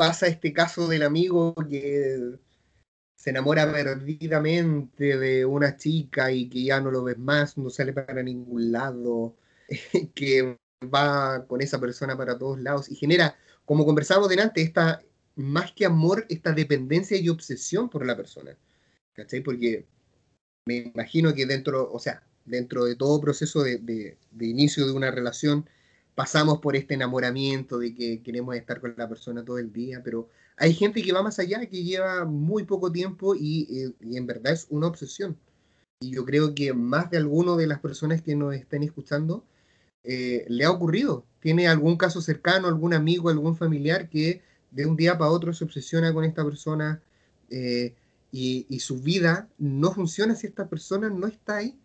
pasa 0.00 0.28
este 0.28 0.54
caso 0.54 0.88
del 0.88 1.02
amigo 1.02 1.54
que 1.68 2.38
se 3.14 3.28
enamora 3.28 3.70
perdidamente 3.70 5.18
de 5.18 5.44
una 5.44 5.76
chica 5.76 6.32
y 6.32 6.48
que 6.48 6.64
ya 6.64 6.80
no 6.80 6.90
lo 6.90 7.04
ves 7.04 7.18
más, 7.18 7.58
no 7.58 7.68
sale 7.68 7.92
para 7.92 8.22
ningún 8.22 8.72
lado, 8.72 9.36
que 10.14 10.56
va 10.82 11.44
con 11.46 11.60
esa 11.60 11.78
persona 11.78 12.16
para 12.16 12.38
todos 12.38 12.58
lados 12.60 12.90
y 12.90 12.94
genera, 12.94 13.36
como 13.66 13.84
conversábamos 13.84 14.30
delante, 14.30 14.62
esta, 14.62 15.02
más 15.36 15.72
que 15.72 15.84
amor, 15.84 16.24
esta 16.30 16.52
dependencia 16.52 17.18
y 17.18 17.28
obsesión 17.28 17.90
por 17.90 18.06
la 18.06 18.16
persona. 18.16 18.56
¿Cachai? 19.12 19.42
Porque 19.42 19.84
me 20.64 20.76
imagino 20.94 21.34
que 21.34 21.44
dentro, 21.44 21.92
o 21.92 21.98
sea, 21.98 22.22
dentro 22.46 22.86
de 22.86 22.96
todo 22.96 23.20
proceso 23.20 23.62
de, 23.62 23.76
de 23.76 24.46
inicio 24.46 24.86
de 24.86 24.92
una 24.92 25.10
relación, 25.10 25.68
pasamos 26.14 26.58
por 26.60 26.76
este 26.76 26.94
enamoramiento 26.94 27.78
de 27.78 27.94
que 27.94 28.22
queremos 28.22 28.56
estar 28.56 28.80
con 28.80 28.94
la 28.96 29.08
persona 29.08 29.44
todo 29.44 29.58
el 29.58 29.72
día, 29.72 30.02
pero 30.04 30.28
hay 30.56 30.74
gente 30.74 31.02
que 31.02 31.12
va 31.12 31.22
más 31.22 31.38
allá, 31.38 31.64
que 31.66 31.82
lleva 31.82 32.24
muy 32.24 32.64
poco 32.64 32.92
tiempo 32.92 33.34
y, 33.34 33.66
eh, 33.70 33.94
en 34.16 34.26
verdad 34.26 34.52
es 34.52 34.66
una 34.70 34.88
obsesión. 34.88 35.38
Y 36.00 36.10
yo 36.10 36.24
creo 36.24 36.54
que 36.54 36.72
más 36.72 37.10
de 37.10 37.16
alguno 37.18 37.56
de 37.56 37.66
las 37.66 37.80
personas 37.80 38.22
que 38.22 38.36
nos 38.36 38.54
estén 38.54 38.82
escuchando 38.82 39.44
eh, 40.04 40.44
le 40.48 40.64
ha 40.64 40.70
ocurrido. 40.70 41.24
Tiene 41.40 41.68
algún 41.68 41.96
caso 41.96 42.20
cercano, 42.20 42.68
algún 42.68 42.94
amigo, 42.94 43.30
algún 43.30 43.56
familiar 43.56 44.08
que 44.08 44.42
de 44.70 44.86
un 44.86 44.96
día 44.96 45.18
para 45.18 45.30
otro 45.30 45.52
se 45.52 45.64
obsesiona 45.64 46.12
con 46.12 46.24
esta 46.24 46.44
persona 46.44 47.02
eh, 47.50 47.94
y, 48.32 48.66
y 48.68 48.80
su 48.80 49.00
vida 49.00 49.48
no 49.58 49.92
funciona 49.92 50.34
si 50.34 50.46
esta 50.46 50.68
persona 50.68 51.08
no 51.10 51.26
está 51.26 51.56
ahí. 51.56 51.78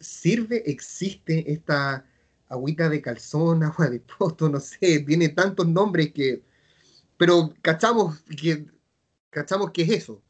Sirve, 0.00 0.70
existe 0.70 1.52
esta 1.52 2.06
agüita 2.48 2.88
de 2.88 3.02
calzón, 3.02 3.62
agua 3.64 3.88
de 3.88 4.00
poto, 4.00 4.48
no 4.48 4.60
sé, 4.60 5.00
tiene 5.00 5.28
tantos 5.30 5.66
nombres 5.66 6.12
que, 6.12 6.42
pero 7.16 7.52
cachamos 7.62 8.20
que, 8.22 8.66
cachamos 9.30 9.70
que 9.72 9.82
es 9.82 9.90
eso. 9.90 10.22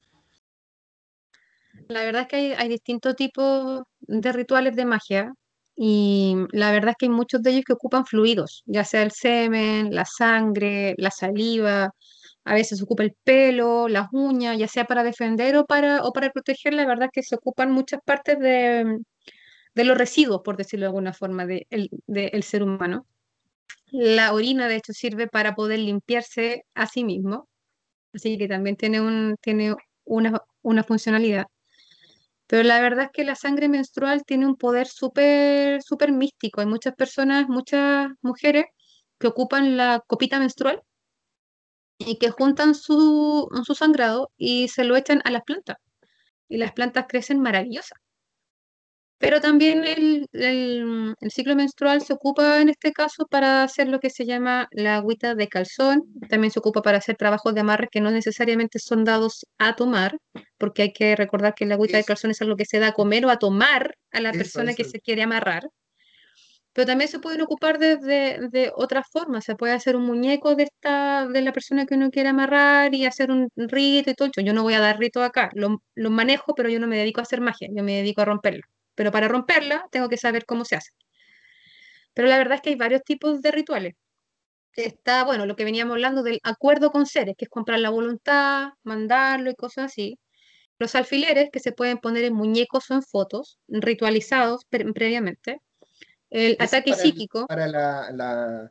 La 1.89 2.03
verdad 2.03 2.23
es 2.23 2.29
que 2.29 2.57
hay, 2.57 2.69
distintos 2.69 3.15
tipos 3.17 3.83
de 4.01 4.33
rituales 4.33 4.75
de 4.75 4.85
magia 4.85 5.33
y 5.77 6.35
la 6.51 6.73
verdad 6.73 6.91
es 6.91 6.97
que 6.99 7.07
hay 7.07 7.11
muchos 7.11 7.43
de 7.43 7.51
ellos 7.51 7.65
que 7.65 7.75
ocupan 7.75 8.07
fluidos, 8.07 8.63
ya 8.67 8.83
sea 8.83 9.03
el 9.03 9.13
semen, 9.13 9.95
la 9.95 10.05
sangre, 10.05 10.95
la 10.97 11.11
saliva, 11.11 11.91
a 12.45 12.55
veces 12.55 12.83
ocupa 12.83 13.03
el 13.03 13.15
pelo, 13.25 13.89
las 13.89 14.09
uñas, 14.13 14.59
ya 14.59 14.69
sea 14.69 14.85
para 14.85 15.05
defender 15.05 15.57
o 15.57 15.67
para, 15.67 16.03
o 16.03 16.13
para 16.13 16.31
proteger, 16.31 16.75
la 16.75 16.87
verdad 16.87 17.07
es 17.07 17.11
que 17.13 17.23
se 17.23 17.37
ocupan 17.37 17.71
muchas 17.73 18.01
partes 18.05 18.39
de, 18.39 18.99
de 19.77 19.85
los 19.85 19.99
residuos, 19.99 20.41
por 20.43 20.57
decirlo 20.57 20.85
de 20.85 20.89
alguna 20.89 21.13
forma, 21.13 21.47
del 21.47 21.67
de 22.07 22.43
ser 22.43 22.63
humano. 22.63 23.07
La 23.91 24.33
orina, 24.35 24.69
de 24.69 24.77
hecho, 24.77 24.93
sirve 24.95 25.29
para 25.29 25.55
poder 25.55 25.81
limpiarse 25.81 26.65
a 26.75 26.87
sí 26.87 27.05
mismo, 27.05 27.49
así 28.15 28.39
que 28.39 28.49
también 28.49 28.77
tiene, 28.77 29.01
un, 29.03 29.37
tiene 29.43 29.77
una, 30.05 30.43
una 30.63 30.85
funcionalidad. 30.85 31.47
Pero 32.47 32.63
la 32.63 32.81
verdad 32.81 33.07
es 33.07 33.11
que 33.13 33.25
la 33.25 33.35
sangre 33.35 33.69
menstrual 33.69 34.25
tiene 34.25 34.47
un 34.47 34.57
poder 34.57 34.87
súper 34.89 35.83
súper 35.83 36.13
místico. 36.13 36.61
Hay 36.61 36.67
muchas 36.67 36.95
personas, 36.95 37.49
muchas 37.49 38.09
mujeres 38.23 38.67
que 39.19 39.27
ocupan 39.29 39.77
la 39.77 40.03
copita 40.07 40.39
menstrual 40.39 40.83
y 41.99 42.19
que 42.19 42.31
juntan 42.31 42.75
su, 42.75 43.49
su 43.65 43.75
sangrado 43.75 44.31
y 44.39 44.69
se 44.69 44.85
lo 44.85 44.97
echan 44.97 45.21
a 45.25 45.31
las 45.31 45.43
plantas. 45.43 45.77
Y 46.49 46.59
las 46.59 46.73
plantas 46.73 47.07
crecen 47.09 47.41
maravillosas. 47.41 47.99
Pero 49.19 49.41
también 49.41 49.85
el, 49.85 50.27
ciclo 51.31 51.57
menstrual 51.57 52.03
se 52.03 52.13
ocupa 52.13 52.61
en 52.61 52.69
este 52.69 52.93
caso 52.93 53.27
para 53.27 53.63
hacer 53.63 53.89
lo 53.89 53.99
que 53.99 54.11
se 54.11 54.27
llama 54.27 54.69
la 54.73 54.97
agüita 54.97 55.35
de 55.35 55.49
calzón. 55.49 56.03
También 56.29 56.51
se 56.51 56.59
ocupa 56.59 56.83
para 56.83 56.99
hacer 56.99 57.17
trabajos 57.17 57.55
de 57.55 57.61
amarre 57.61 57.89
que 57.91 58.03
no 58.03 58.11
necesariamente 58.11 58.79
son 58.79 59.05
dados 59.05 59.47
a 59.59 59.75
tomar, 59.75 60.19
porque 60.59 60.83
hay 60.83 60.93
que 60.93 61.17
recordar 61.17 61.55
que 61.55 61.65
la 61.67 61.75
agüita 61.75 61.97
de 61.97 62.05
calzón 62.05 62.31
es 62.31 62.43
algo 62.43 62.57
que 62.57 62.67
se 62.67 62.79
da 62.79 62.89
a 62.89 62.93
comer 62.93 63.25
o 63.25 63.31
a 63.31 63.39
tomar 63.39 63.97
a 64.13 64.21
la 64.21 64.33
persona 64.33 64.75
que 64.75 64.85
se 64.85 65.01
quiere 65.01 65.23
amarrar. 65.23 65.69
Pero 66.75 66.87
también 66.87 67.09
se 67.09 67.19
pueden 67.21 67.41
ocupar 67.41 67.79
de, 67.79 67.97
de, 67.97 68.71
otras 68.77 69.07
formas. 69.11 69.45
Se 69.45 69.57
puede 69.57 69.73
hacer 69.73 69.97
un 69.97 70.05
muñeco 70.05 70.55
de, 70.55 70.65
esta, 70.65 71.27
de 71.27 71.41
la 71.41 71.53
persona 71.53 71.87
que 71.87 71.95
uno 71.95 72.11
quiere 72.11 72.29
amarrar 72.29 72.95
y 72.95 73.07
hacer 73.07 73.31
un 73.31 73.49
rito 73.57 74.11
y 74.11 74.15
todo. 74.15 74.29
Yo 74.45 74.53
no 74.53 74.63
voy 74.63 74.75
a 74.75 74.81
dar 74.81 74.99
rito 74.99 75.23
acá. 75.23 75.51
Lo, 75.55 75.83
lo 75.95 76.11
manejo, 76.11 76.55
pero 76.55 76.69
yo 76.69 76.79
no 76.79 76.87
me 76.87 76.99
dedico 76.99 77.21
a 77.21 77.23
hacer 77.23 77.41
magia. 77.41 77.69
Yo 77.75 77.83
me 77.83 77.97
dedico 77.97 78.21
a 78.21 78.27
romperlo 78.27 78.63
pero 78.97 79.13
para 79.13 79.29
romperla 79.29 79.87
tengo 79.93 80.09
que 80.09 80.17
saber 80.17 80.45
cómo 80.45 80.65
se 80.65 80.75
hace. 80.75 80.91
Pero 82.15 82.27
la 82.27 82.39
verdad 82.39 82.57
es 82.57 82.63
que 82.63 82.71
hay 82.71 82.77
varios 82.77 83.05
tipos 83.05 83.41
de 83.43 83.53
rituales. 83.53 83.95
Está, 84.75 85.25
bueno, 85.25 85.47
lo 85.47 85.55
que 85.55 85.65
veníamos 85.65 85.93
hablando 85.93 86.23
del 86.23 86.41
acuerdo 86.43 86.91
con 86.91 87.07
seres, 87.07 87.37
que 87.39 87.45
es 87.45 87.49
comprar 87.49 87.79
la 87.79 87.91
voluntad, 87.91 88.71
mandarlo 88.83 89.51
y 89.51 89.55
cosas 89.55 89.87
así. 89.87 90.19
Los 90.79 90.95
alfileres 90.95 91.51
que 91.53 91.61
se 91.61 91.73
pueden 91.73 91.99
poner 91.99 92.25
en 92.25 92.35
muñecos 92.35 92.91
o 92.91 92.95
en 92.95 93.03
fotos, 93.03 93.59
ritualizados 93.69 94.65
previamente. 94.65 95.61
El 96.29 96.57
ataque 96.59 96.95
psíquico. 96.95 97.47
para 97.47 97.69
la, 97.69 98.71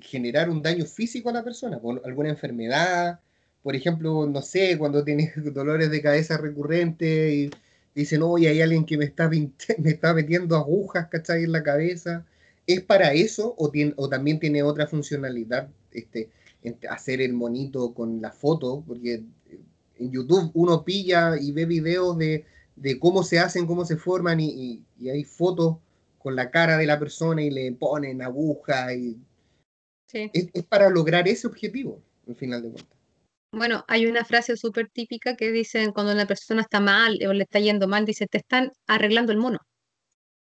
generar 0.00 0.48
un 0.48 0.62
daño 0.62 0.84
físico 0.86 1.28
a 1.28 1.32
la 1.32 1.44
persona, 1.44 1.78
por 1.78 2.02
alguna 2.04 2.30
enfermedad, 2.30 3.20
por 3.62 3.76
ejemplo, 3.76 4.26
no 4.26 4.42
sé, 4.42 4.76
cuando 4.78 5.04
tienes 5.04 5.32
dolores 5.54 5.90
de 5.90 6.02
cabeza 6.02 6.36
recurrentes 6.36 7.32
y 7.32 7.50
dicen, 7.94 8.22
oye, 8.22 8.48
hay 8.48 8.60
alguien 8.60 8.84
que 8.84 8.96
me 8.96 9.04
está, 9.04 9.28
me 9.78 9.90
está 9.90 10.14
metiendo 10.14 10.56
agujas, 10.56 11.08
¿cachai? 11.08 11.44
En 11.44 11.52
la 11.52 11.62
cabeza. 11.62 12.26
¿Es 12.66 12.80
para 12.80 13.12
eso 13.12 13.54
o, 13.58 13.70
tiene, 13.70 13.92
o 13.96 14.08
también 14.08 14.38
tiene 14.38 14.62
otra 14.62 14.86
funcionalidad 14.86 15.68
este, 15.90 16.30
hacer 16.88 17.20
el 17.20 17.32
monito 17.32 17.92
con 17.92 18.22
la 18.22 18.30
foto? 18.30 18.84
Porque 18.86 19.24
en 19.98 20.10
YouTube 20.10 20.50
uno 20.54 20.84
pilla 20.84 21.36
y 21.40 21.52
ve 21.52 21.66
videos 21.66 22.16
de, 22.18 22.44
cómo 23.00 23.22
se 23.22 23.38
hacen, 23.38 23.66
cómo 23.66 23.84
se 23.84 23.96
forman 23.96 24.40
y, 24.40 24.82
hay 25.00 25.24
fotos 25.24 25.78
con 26.18 26.36
la 26.36 26.50
cara 26.50 26.78
de 26.78 26.86
la 26.86 26.98
persona 26.98 27.42
y 27.42 27.50
le 27.50 27.72
ponen 27.72 28.22
agujas. 28.22 28.94
Y... 28.94 29.18
Es, 30.12 30.48
es, 30.52 30.62
para 30.64 30.88
lograr 30.88 31.26
ese 31.26 31.48
objetivo, 31.48 32.00
al 32.28 32.36
final 32.36 32.62
de 32.62 32.70
cuentas. 32.70 33.01
Bueno, 33.54 33.84
hay 33.86 34.06
una 34.06 34.24
frase 34.24 34.56
súper 34.56 34.88
típica 34.88 35.36
que 35.36 35.52
dicen 35.52 35.92
cuando 35.92 36.12
una 36.12 36.26
persona 36.26 36.62
está 36.62 36.80
mal 36.80 37.18
o 37.28 37.32
le 37.34 37.42
está 37.44 37.60
yendo 37.60 37.86
mal, 37.86 38.06
dice, 38.06 38.26
te 38.26 38.38
están 38.38 38.72
arreglando 38.86 39.30
el 39.30 39.38
mono. 39.38 39.58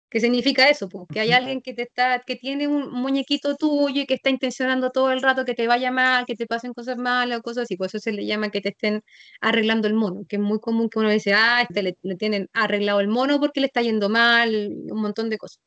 ¿Qué 0.08 0.20
significa 0.20 0.68
eso? 0.68 0.88
Pues, 0.88 1.06
que 1.12 1.20
hay 1.20 1.32
alguien 1.32 1.62
que 1.62 1.74
te 1.74 1.82
está, 1.82 2.20
que 2.24 2.36
tiene 2.36 2.68
un 2.68 2.92
muñequito 2.92 3.56
tuyo 3.56 4.02
y 4.02 4.06
que 4.06 4.14
está 4.14 4.30
intencionando 4.30 4.90
todo 4.90 5.10
el 5.10 5.20
rato 5.20 5.44
que 5.44 5.54
te 5.54 5.66
vaya 5.66 5.90
mal, 5.90 6.26
que 6.26 6.36
te 6.36 6.46
pasen 6.46 6.74
cosas 6.74 6.96
malas 6.96 7.40
o 7.40 7.42
cosas 7.42 7.64
así. 7.64 7.76
Por 7.76 7.88
eso 7.88 7.98
se 7.98 8.12
le 8.12 8.24
llama 8.24 8.50
que 8.50 8.60
te 8.60 8.68
estén 8.68 9.02
arreglando 9.40 9.88
el 9.88 9.94
mono, 9.94 10.24
que 10.28 10.36
es 10.36 10.42
muy 10.42 10.60
común 10.60 10.88
que 10.88 11.00
uno 11.00 11.10
dice, 11.10 11.34
ah, 11.34 11.62
este 11.62 11.82
le, 11.82 11.96
le 12.02 12.14
tienen 12.16 12.48
arreglado 12.52 13.00
el 13.00 13.08
mono 13.08 13.40
porque 13.40 13.60
le 13.60 13.66
está 13.66 13.82
yendo 13.82 14.10
mal, 14.10 14.54
un 14.90 15.00
montón 15.00 15.28
de 15.28 15.38
cosas. 15.38 15.58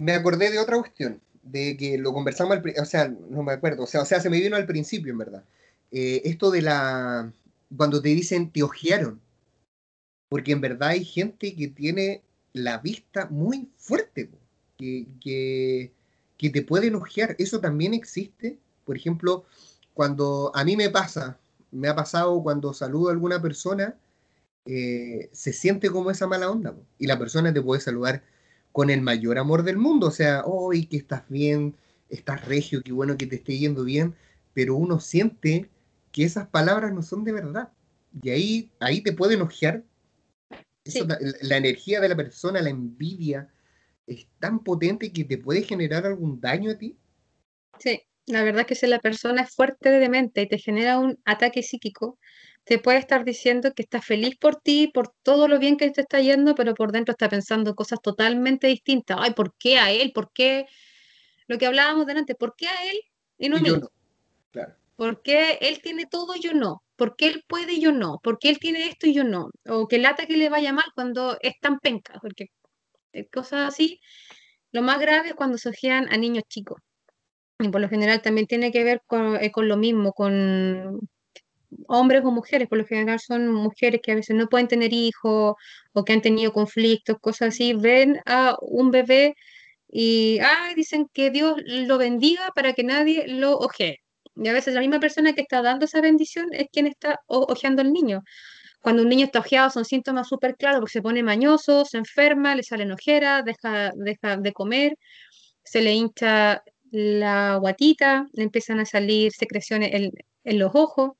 Me 0.00 0.12
acordé 0.12 0.50
de 0.50 0.58
otra 0.60 0.78
cuestión, 0.78 1.20
de 1.42 1.76
que 1.76 1.98
lo 1.98 2.12
conversamos 2.12 2.56
al 2.56 2.74
o 2.80 2.84
sea, 2.84 3.08
no 3.08 3.42
me 3.42 3.52
acuerdo, 3.52 3.84
o 3.84 3.86
sea, 3.86 4.02
o 4.02 4.04
sea, 4.04 4.20
se 4.20 4.30
me 4.30 4.38
vino 4.38 4.54
al 4.54 4.66
principio, 4.66 5.10
en 5.10 5.18
verdad 5.18 5.44
eh, 5.96 6.22
esto 6.28 6.50
de 6.50 6.60
la, 6.60 7.32
cuando 7.76 8.02
te 8.02 8.08
dicen 8.08 8.50
te 8.50 8.64
ojearon, 8.64 9.20
porque 10.28 10.50
en 10.50 10.60
verdad 10.60 10.88
hay 10.88 11.04
gente 11.04 11.54
que 11.54 11.68
tiene 11.68 12.24
la 12.52 12.78
vista 12.78 13.28
muy 13.30 13.70
fuerte, 13.76 14.28
que, 14.76 15.06
que, 16.36 16.50
te 16.50 16.62
pueden 16.62 16.96
ojear, 16.96 17.36
eso 17.38 17.60
también 17.60 17.94
existe, 17.94 18.58
por 18.84 18.96
ejemplo, 18.96 19.44
cuando 19.94 20.50
a 20.54 20.64
mí 20.64 20.76
me 20.76 20.90
pasa, 20.90 21.38
me 21.70 21.86
ha 21.86 21.94
pasado 21.94 22.42
cuando 22.42 22.74
saludo 22.74 23.08
a 23.08 23.12
alguna 23.12 23.40
persona, 23.40 23.96
eh, 24.66 25.30
se 25.32 25.52
siente 25.52 25.90
como 25.90 26.10
esa 26.10 26.26
mala 26.26 26.50
onda, 26.50 26.74
y 26.98 27.06
la 27.06 27.20
persona 27.20 27.54
te 27.54 27.62
puede 27.62 27.80
saludar 27.80 28.24
con 28.72 28.90
el 28.90 29.00
mayor 29.00 29.38
amor 29.38 29.62
del 29.62 29.76
mundo, 29.76 30.08
o 30.08 30.10
sea, 30.10 30.42
hoy 30.44 30.86
que 30.86 30.96
estás 30.96 31.22
bien, 31.28 31.76
estás 32.10 32.44
regio, 32.46 32.82
qué 32.82 32.90
bueno 32.90 33.16
que 33.16 33.28
te 33.28 33.36
esté 33.36 33.56
yendo 33.56 33.84
bien, 33.84 34.16
pero 34.54 34.74
uno 34.74 34.98
siente 34.98 35.70
que 36.14 36.22
esas 36.22 36.46
palabras 36.46 36.92
no 36.92 37.02
son 37.02 37.24
de 37.24 37.32
verdad. 37.32 37.72
Y 38.22 38.30
ahí, 38.30 38.70
ahí 38.78 39.02
te 39.02 39.12
pueden 39.12 39.38
enojar. 39.40 39.82
la, 41.42 41.56
energía 41.56 42.00
de 42.00 42.08
la 42.08 42.14
persona, 42.14 42.62
la 42.62 42.70
envidia, 42.70 43.52
es 44.06 44.28
tan 44.38 44.62
potente 44.62 45.12
que 45.12 45.24
te 45.24 45.38
puede 45.38 45.62
generar 45.62 46.06
algún 46.06 46.40
daño 46.40 46.70
a 46.70 46.78
ti. 46.78 46.96
Sí, 47.80 48.00
la 48.26 48.44
verdad 48.44 48.60
es 48.60 48.66
que 48.68 48.74
si 48.76 48.86
la 48.86 49.00
persona 49.00 49.42
es 49.42 49.52
fuerte 49.52 49.90
de 49.90 50.08
mente 50.08 50.42
y 50.42 50.48
te 50.48 50.58
genera 50.58 51.00
un 51.00 51.18
ataque 51.24 51.64
psíquico, 51.64 52.16
te 52.62 52.78
puede 52.78 52.98
estar 52.98 53.24
diciendo 53.24 53.72
que 53.74 53.82
está 53.82 54.00
feliz 54.00 54.36
por 54.36 54.60
ti, 54.60 54.92
por 54.94 55.12
todo 55.24 55.48
lo 55.48 55.58
bien 55.58 55.76
que 55.76 55.90
te 55.90 56.02
está 56.02 56.20
yendo, 56.20 56.54
pero 56.54 56.74
por 56.74 56.92
dentro 56.92 57.10
está 57.10 57.28
pensando 57.28 57.74
cosas 57.74 58.00
totalmente 58.00 58.68
distintas. 58.68 59.18
Ay, 59.20 59.32
¿por 59.32 59.52
qué 59.58 59.78
a 59.78 59.90
él? 59.90 60.12
¿Por 60.14 60.30
qué? 60.32 60.66
Lo 61.48 61.58
que 61.58 61.66
hablábamos 61.66 62.06
delante, 62.06 62.36
¿por 62.36 62.54
qué 62.56 62.68
a 62.68 62.88
él 62.88 63.00
y 63.36 63.48
no 63.48 63.56
a 63.56 63.60
mí? 63.60 63.70
Claro. 64.52 64.76
¿Por 64.96 65.22
qué 65.22 65.58
él 65.60 65.80
tiene 65.82 66.06
todo 66.06 66.36
y 66.36 66.40
yo 66.40 66.54
no? 66.54 66.82
¿Por 66.96 67.16
qué 67.16 67.26
él 67.28 67.44
puede 67.48 67.74
y 67.74 67.80
yo 67.80 67.92
no? 67.92 68.18
¿Por 68.22 68.38
qué 68.38 68.50
él 68.50 68.58
tiene 68.58 68.88
esto 68.88 69.06
y 69.06 69.14
yo 69.14 69.24
no? 69.24 69.50
O 69.68 69.88
que 69.88 69.98
lata 69.98 70.26
que 70.26 70.36
le 70.36 70.48
vaya 70.48 70.72
mal 70.72 70.86
cuando 70.94 71.36
es 71.42 71.54
tan 71.60 71.80
penca, 71.80 72.18
porque 72.22 72.46
cosas 73.32 73.68
así. 73.68 74.00
Lo 74.72 74.82
más 74.82 75.00
grave 75.00 75.30
es 75.30 75.34
cuando 75.34 75.58
se 75.58 75.70
ojean 75.70 76.08
a 76.12 76.16
niños 76.16 76.44
chicos. 76.48 76.80
Y 77.60 77.68
por 77.68 77.80
lo 77.80 77.88
general 77.88 78.22
también 78.22 78.46
tiene 78.46 78.72
que 78.72 78.84
ver 78.84 79.02
con, 79.06 79.36
eh, 79.42 79.52
con 79.52 79.68
lo 79.68 79.76
mismo, 79.76 80.12
con 80.12 81.00
hombres 81.88 82.22
o 82.24 82.30
mujeres. 82.32 82.68
Por 82.68 82.78
lo 82.78 82.86
general 82.86 83.20
son 83.20 83.48
mujeres 83.52 84.00
que 84.02 84.12
a 84.12 84.16
veces 84.16 84.36
no 84.36 84.48
pueden 84.48 84.68
tener 84.68 84.92
hijos 84.92 85.54
o 85.92 86.04
que 86.04 86.12
han 86.12 86.22
tenido 86.22 86.52
conflictos, 86.52 87.16
cosas 87.20 87.48
así. 87.54 87.74
Ven 87.74 88.20
a 88.26 88.56
un 88.60 88.90
bebé 88.90 89.34
y 89.88 90.40
dicen 90.76 91.08
que 91.12 91.30
Dios 91.30 91.56
lo 91.64 91.98
bendiga 91.98 92.50
para 92.54 92.74
que 92.74 92.84
nadie 92.84 93.26
lo 93.28 93.56
ojee. 93.58 94.03
Y 94.36 94.48
a 94.48 94.52
veces 94.52 94.74
la 94.74 94.80
misma 94.80 95.00
persona 95.00 95.32
que 95.32 95.42
está 95.42 95.62
dando 95.62 95.84
esa 95.84 96.00
bendición 96.00 96.48
es 96.52 96.66
quien 96.72 96.86
está 96.86 97.20
ojeando 97.26 97.82
al 97.82 97.92
niño. 97.92 98.22
Cuando 98.80 99.02
un 99.02 99.08
niño 99.08 99.26
está 99.26 99.38
ojeado 99.38 99.70
son 99.70 99.84
síntomas 99.84 100.28
súper 100.28 100.56
claros 100.56 100.80
porque 100.80 100.92
se 100.92 101.02
pone 101.02 101.22
mañoso, 101.22 101.84
se 101.84 101.98
enferma, 101.98 102.54
le 102.54 102.62
salen 102.62 102.92
ojeras, 102.92 103.44
deja, 103.44 103.92
deja 103.96 104.36
de 104.36 104.52
comer, 104.52 104.98
se 105.64 105.80
le 105.80 105.94
hincha 105.94 106.62
la 106.90 107.56
guatita, 107.56 108.28
le 108.34 108.42
empiezan 108.42 108.80
a 108.80 108.84
salir 108.84 109.32
secreciones 109.32 109.90
en, 110.44 110.58
los 110.58 110.74
ojos. 110.74 111.12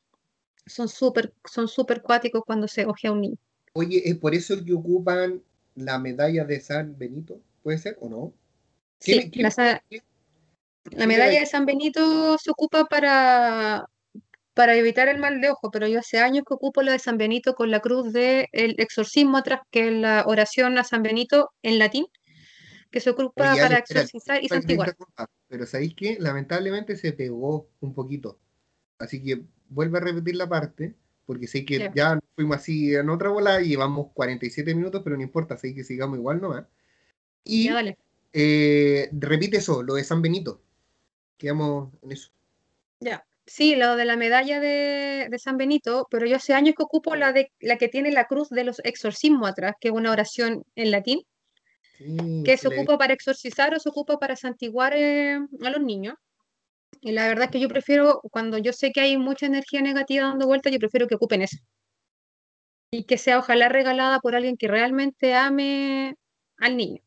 Son 0.66 0.88
súper 0.88 1.32
son 1.50 1.68
super 1.68 2.02
cuáticos 2.02 2.42
cuando 2.44 2.68
se 2.68 2.84
ojea 2.84 3.12
un 3.12 3.22
niño. 3.22 3.36
Oye, 3.72 4.02
¿es 4.04 4.16
por 4.16 4.34
eso 4.34 4.62
que 4.64 4.72
ocupan 4.72 5.42
la 5.74 5.98
medalla 5.98 6.44
de 6.44 6.60
San 6.60 6.96
Benito? 6.98 7.40
¿Puede 7.62 7.78
ser 7.78 7.96
o 8.00 8.08
no? 8.08 8.32
Sí, 9.00 9.30
la 9.34 9.82
medalla 10.93 11.41
de 11.41 11.47
San 11.47 11.66
Benito 11.66 12.37
se 12.39 12.51
ocupa 12.51 12.85
para, 12.85 13.89
para 14.55 14.76
evitar 14.76 15.09
el 15.09 15.18
mal 15.18 15.41
de 15.41 15.51
ojo, 15.51 15.70
pero 15.70 15.89
yo 15.89 15.99
hace 15.99 16.18
años 16.18 16.45
que 16.47 16.55
ocupo 16.55 16.82
la 16.82 16.93
de 16.93 16.99
San 16.99 17.18
Benito 17.18 17.55
con 17.55 17.70
la 17.70 17.80
cruz 17.80 18.12
del 18.12 18.49
exorcismo 18.53 19.39
atrás, 19.39 19.61
que 19.70 19.89
es 19.89 19.95
la 19.95 20.24
oración 20.26 20.78
a 20.78 20.85
San 20.85 21.03
Benito 21.03 21.51
en 21.62 21.78
latín, 21.78 22.07
que 22.91 23.01
se 23.01 23.11
ocupa 23.11 23.55
para 23.57 23.78
exorcizar 23.78 24.43
y 24.43 24.49
santiguar. 24.49 24.97
Pero 25.49 25.66
¿sabéis 25.66 25.95
que 25.95 26.18
Lamentablemente 26.20 26.97
se 26.97 27.12
pegó 27.12 27.68
un 27.80 27.95
poquito. 27.95 28.39
Así 28.99 29.22
que 29.22 29.43
vuelve 29.68 29.99
a 29.99 30.03
repetir 30.03 30.37
la 30.37 30.49
parte, 30.49 30.95
porque 31.26 31.49
sé 31.49 31.64
que 31.64 31.91
ya 31.95 32.18
fuimos 32.37 32.59
así 32.59 32.95
en 32.95 33.11
otra 33.11 33.30
bola 33.30 33.61
y 33.61 33.70
llevamos 33.70 34.09
47 34.14 34.74
minutos, 34.74 35.03
pero 35.03 35.16
no 35.16 35.22
importa, 35.22 35.57
sé 35.57 35.74
que 35.74 35.82
sigamos 35.82 36.18
igual 36.18 36.41
nomás. 36.41 36.66
Y 37.43 37.68
eh, 38.32 39.09
repite 39.12 39.59
eso, 39.59 39.82
lo 39.82 39.95
de 39.95 40.05
San 40.05 40.22
Benito 40.22 40.63
quedamos 41.39 41.93
en 42.03 42.12
eso. 42.12 42.30
Ya. 43.01 43.24
Sí, 43.47 43.76
lo 43.76 43.97
de 43.97 44.07
la 44.07 44.16
medalla 44.16 44.59
de, 44.59 45.28
San 45.39 45.59
Benito, 45.59 46.07
pero 46.11 46.26
yo 46.26 46.37
hace 46.37 46.55
años 46.55 46.74
que 46.76 46.82
ocupo 46.82 47.14
la, 47.14 47.32
de, 47.32 47.53
la 47.61 47.76
que 47.76 47.89
tiene 47.89 48.11
la 48.11 48.24
cruz 48.24 48.49
de 48.49 48.64
los 48.64 48.80
exorcismos 48.85 49.51
atrás, 49.51 49.74
que 49.78 49.89
es 49.89 49.95
una 49.95 50.12
oración 50.12 50.64
en 50.76 50.91
latín, 50.91 51.20
que 52.45 52.57
se 52.57 52.68
ocupa 52.68 52.99
para 52.99 53.12
exorcizar 53.12 53.74
o 53.74 53.78
se 53.78 53.89
ocupa 53.89 54.18
para 54.18 54.35
santiguar 54.35 54.95
eh, 54.97 55.39
a 55.62 55.70
los 55.70 55.80
niños. 55.80 56.14
Y 57.01 57.12
la 57.12 57.28
verdad 57.28 57.47
es 57.47 57.51
que 57.51 57.61
yo 57.61 57.68
prefiero, 57.68 58.20
cuando 58.30 58.57
yo 58.57 58.72
sé 58.72 58.93
que 58.93 59.01
hay 59.01 59.18
mucha 59.18 59.47
energía 59.47 59.82
negativa 59.82 60.26
dando 60.26 60.47
vuelta, 60.47 60.70
yo 60.70 60.78
prefiero 60.78 61.07
que 61.07 61.16
ocupen 61.16 61.43
eso. 61.43 61.59
Y 62.91 63.05
que 63.05 63.18
sea 63.18 63.39
ojalá 63.39 63.68
regalada 63.68 64.20
por 64.20 64.35
alguien 64.35 64.57
que 64.57 64.68
realmente 64.68 65.35
ame 65.35 66.14
al 66.59 66.76
niño, 66.76 67.03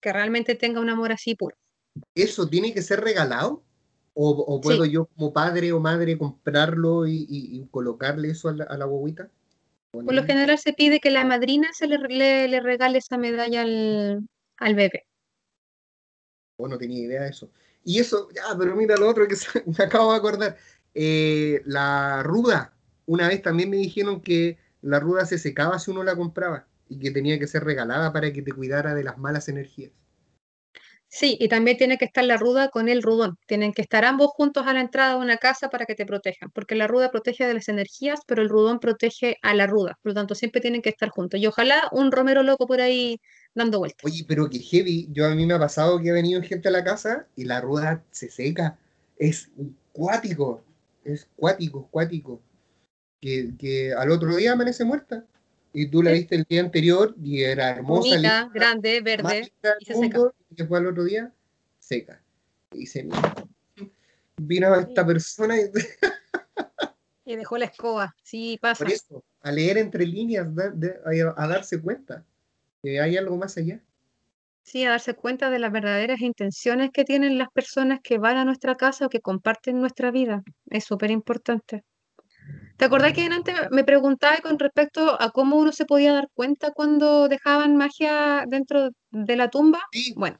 que 0.00 0.12
realmente 0.12 0.56
tenga 0.56 0.80
un 0.80 0.90
amor 0.90 1.12
así 1.12 1.36
puro. 1.36 1.56
¿Eso 2.14 2.48
tiene 2.48 2.72
que 2.72 2.82
ser 2.82 3.00
regalado? 3.00 3.62
¿O, 4.20 4.60
puedo 4.60 4.84
yo 4.84 5.06
como 5.06 5.32
padre 5.32 5.72
o 5.72 5.78
madre 5.78 6.18
comprarlo 6.18 7.06
y, 7.06 7.68
colocarle 7.70 8.30
eso 8.30 8.48
a 8.48 8.52
la, 8.52 8.64
a 8.64 8.76
Por 8.78 10.12
lo 10.12 10.24
general 10.24 10.58
se 10.58 10.72
pide 10.72 10.98
que 10.98 11.12
la 11.12 11.24
madrina 11.24 11.68
se 11.72 11.86
le, 11.86 12.48
le, 12.48 12.60
regale 12.60 12.98
esa 12.98 13.16
medalla 13.16 13.62
al, 13.62 14.28
al 14.56 14.74
bebé. 14.74 15.06
Oh, 16.56 16.66
no 16.66 16.78
tenía 16.78 16.98
idea 16.98 17.22
de 17.22 17.28
eso. 17.28 17.48
Y 17.84 18.00
eso, 18.00 18.28
ya, 18.34 18.42
pero 18.58 18.74
mira 18.74 18.96
lo 18.96 19.08
otro 19.08 19.28
que 19.28 19.36
me 19.78 19.84
acabo 19.84 20.10
de 20.10 20.18
acordar. 20.18 20.56
Eh, 20.94 21.62
la 21.64 22.24
ruda, 22.24 22.74
una 23.06 23.28
vez 23.28 23.40
también 23.40 23.70
me 23.70 23.76
dijeron 23.76 24.20
que 24.20 24.58
la 24.82 24.98
ruda 24.98 25.26
se 25.26 25.38
secaba 25.38 25.78
si 25.78 25.92
uno 25.92 26.02
la 26.02 26.16
compraba 26.16 26.66
y 26.88 26.98
que 26.98 27.12
tenía 27.12 27.38
que 27.38 27.46
ser 27.46 27.62
regalada 27.62 28.12
para 28.12 28.32
que 28.32 28.42
te 28.42 28.52
cuidara 28.52 28.94
de 28.94 29.04
las 29.04 29.16
malas 29.16 29.48
energías. 29.48 29.92
Sí, 31.10 31.36
y 31.40 31.48
también 31.48 31.76
tiene 31.78 31.96
que 31.98 32.04
estar 32.04 32.24
la 32.24 32.36
ruda 32.36 32.68
con 32.68 32.88
el 32.88 33.02
rudón. 33.02 33.36
Tienen 33.46 33.72
que 33.72 33.80
estar 33.82 34.04
ambos 34.04 34.28
juntos 34.30 34.66
a 34.66 34.72
la 34.74 34.80
entrada 34.80 35.14
de 35.14 35.20
una 35.20 35.38
casa 35.38 35.70
para 35.70 35.86
que 35.86 35.94
te 35.94 36.04
protejan, 36.06 36.50
porque 36.52 36.74
la 36.74 36.86
ruda 36.86 37.10
protege 37.10 37.46
de 37.46 37.54
las 37.54 37.68
energías, 37.68 38.20
pero 38.26 38.42
el 38.42 38.48
rudón 38.50 38.78
protege 38.78 39.36
a 39.42 39.54
la 39.54 39.66
ruda. 39.66 39.98
Por 40.02 40.10
lo 40.10 40.14
tanto, 40.14 40.34
siempre 40.34 40.60
tienen 40.60 40.82
que 40.82 40.90
estar 40.90 41.08
juntos. 41.08 41.40
Y 41.40 41.46
ojalá 41.46 41.88
un 41.92 42.12
romero 42.12 42.42
loco 42.42 42.66
por 42.66 42.80
ahí 42.82 43.20
dando 43.54 43.78
vueltas. 43.78 44.04
Oye, 44.04 44.24
pero 44.28 44.48
que 44.50 44.58
heavy. 44.60 45.08
Yo 45.12 45.26
a 45.26 45.34
mí 45.34 45.46
me 45.46 45.54
ha 45.54 45.58
pasado 45.58 46.00
que 46.00 46.10
ha 46.10 46.12
venido 46.12 46.42
gente 46.42 46.68
a 46.68 46.70
la 46.70 46.84
casa 46.84 47.26
y 47.36 47.44
la 47.44 47.60
ruda 47.60 48.04
se 48.10 48.30
seca. 48.30 48.78
Es 49.16 49.50
cuático. 49.92 50.62
Es 51.04 51.28
cuático, 51.36 51.88
cuático. 51.90 52.42
que, 53.20 53.56
que 53.58 53.92
al 53.94 54.10
otro 54.10 54.36
día 54.36 54.52
amanece 54.52 54.84
muerta. 54.84 55.26
Y 55.72 55.86
tú 55.90 56.02
la 56.02 56.12
viste 56.12 56.34
el 56.36 56.44
día 56.48 56.60
anterior 56.60 57.14
y 57.22 57.42
era 57.42 57.70
hermosa. 57.70 58.08
Bonita, 58.10 58.50
grande, 58.52 59.00
verde. 59.00 59.50
y 59.80 59.84
se 59.84 59.94
seca. 59.94 60.18
y 60.50 60.54
después 60.54 60.80
al 60.80 60.86
otro 60.88 61.04
día, 61.04 61.32
seca. 61.78 62.20
Y 62.72 62.86
"Mira, 63.02 63.34
vino 64.36 64.74
esta 64.74 65.06
persona 65.06 65.56
y 65.60 65.70
Y 67.24 67.36
dejó 67.36 67.58
la 67.58 67.66
escoba. 67.66 68.16
Sí, 68.22 68.58
pasa. 68.60 68.82
por 68.84 68.92
eso, 68.92 69.22
a 69.42 69.52
leer 69.52 69.76
entre 69.76 70.06
líneas, 70.06 70.46
de- 70.54 70.94
a, 71.04 71.42
a 71.42 71.46
darse 71.46 71.80
cuenta 71.80 72.24
que 72.82 73.00
hay 73.00 73.16
algo 73.18 73.36
más 73.36 73.56
allá. 73.58 73.80
Sí, 74.62 74.84
a 74.84 74.90
darse 74.90 75.14
cuenta 75.14 75.50
de 75.50 75.58
las 75.58 75.72
verdaderas 75.72 76.20
intenciones 76.20 76.90
que 76.92 77.04
tienen 77.04 77.36
las 77.38 77.48
personas 77.50 78.00
que 78.02 78.18
van 78.18 78.36
a 78.38 78.44
nuestra 78.44 78.76
casa 78.76 79.06
o 79.06 79.08
que 79.08 79.20
comparten 79.20 79.80
nuestra 79.80 80.10
vida. 80.10 80.42
Es 80.70 80.84
súper 80.84 81.10
importante. 81.10 81.84
¿Te 82.78 82.84
acordás 82.86 83.12
que 83.12 83.24
antes 83.26 83.54
me 83.70 83.84
preguntaba 83.84 84.38
con 84.38 84.58
respecto 84.58 85.20
a 85.20 85.30
cómo 85.32 85.56
uno 85.56 85.70
se 85.72 85.84
podía 85.84 86.14
dar 86.14 86.28
cuenta 86.32 86.72
cuando 86.72 87.28
dejaban 87.28 87.76
magia 87.76 88.44
dentro 88.48 88.90
de 89.10 89.36
la 89.36 89.50
tumba? 89.50 89.80
Sí, 89.92 90.14
Bueno, 90.16 90.38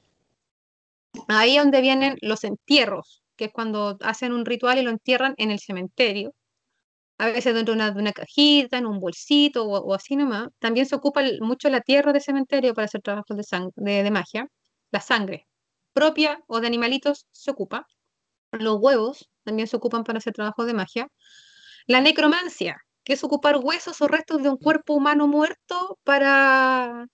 ahí 1.29 1.57
es 1.57 1.63
donde 1.63 1.81
vienen 1.81 2.17
los 2.23 2.45
entierros, 2.45 3.23
que 3.37 3.47
es 3.47 3.53
cuando 3.53 3.97
hacen 4.03 4.33
un 4.33 4.45
ritual 4.47 4.79
y 4.79 4.83
lo 4.83 4.91
entierran 4.91 5.35
en 5.37 5.51
el 5.51 5.59
cementerio. 5.61 6.35
A 7.19 7.29
veces 7.29 7.55
dentro 7.55 7.75
de 7.75 7.79
una, 7.81 7.93
de 7.93 8.01
una 8.01 8.13
cajita, 8.13 8.79
en 8.79 8.87
un 8.87 9.01
bolsito 9.01 9.65
o, 9.67 9.81
o 9.81 9.95
así 9.95 10.17
nomás. 10.17 10.49
También 10.61 10.87
se 10.87 10.97
ocupa 10.97 11.23
mucho 11.41 11.71
la 11.71 11.81
tierra 11.83 12.13
de 12.13 12.21
cementerio 12.21 12.75
para 12.75 12.87
hacer 12.87 13.03
trabajos 13.03 13.37
de, 13.37 13.45
sang- 13.45 13.73
de, 13.77 14.03
de 14.05 14.11
magia. 14.13 14.49
La 14.93 15.01
sangre 15.01 15.49
propia 15.95 16.41
o 16.49 16.61
de 16.61 16.67
animalitos 16.69 17.27
se 17.33 17.51
ocupa. 17.53 17.87
Los 18.53 18.79
huevos 18.81 19.29
también 19.45 19.69
se 19.69 19.77
ocupan 19.77 20.05
para 20.05 20.19
hacer 20.19 20.35
trabajos 20.35 20.67
de 20.67 20.75
magia. 20.75 21.09
La 21.89 22.01
necromancia, 22.01 22.77
que 23.05 23.15
es 23.15 23.25
ocupar 23.25 23.57
huesos 23.59 24.01
o 24.01 24.07
restos 24.09 24.43
de 24.45 24.49
un 24.51 24.59
cuerpo 24.59 24.95
humano 24.95 25.27
muerto 25.27 25.99
para 26.05 27.07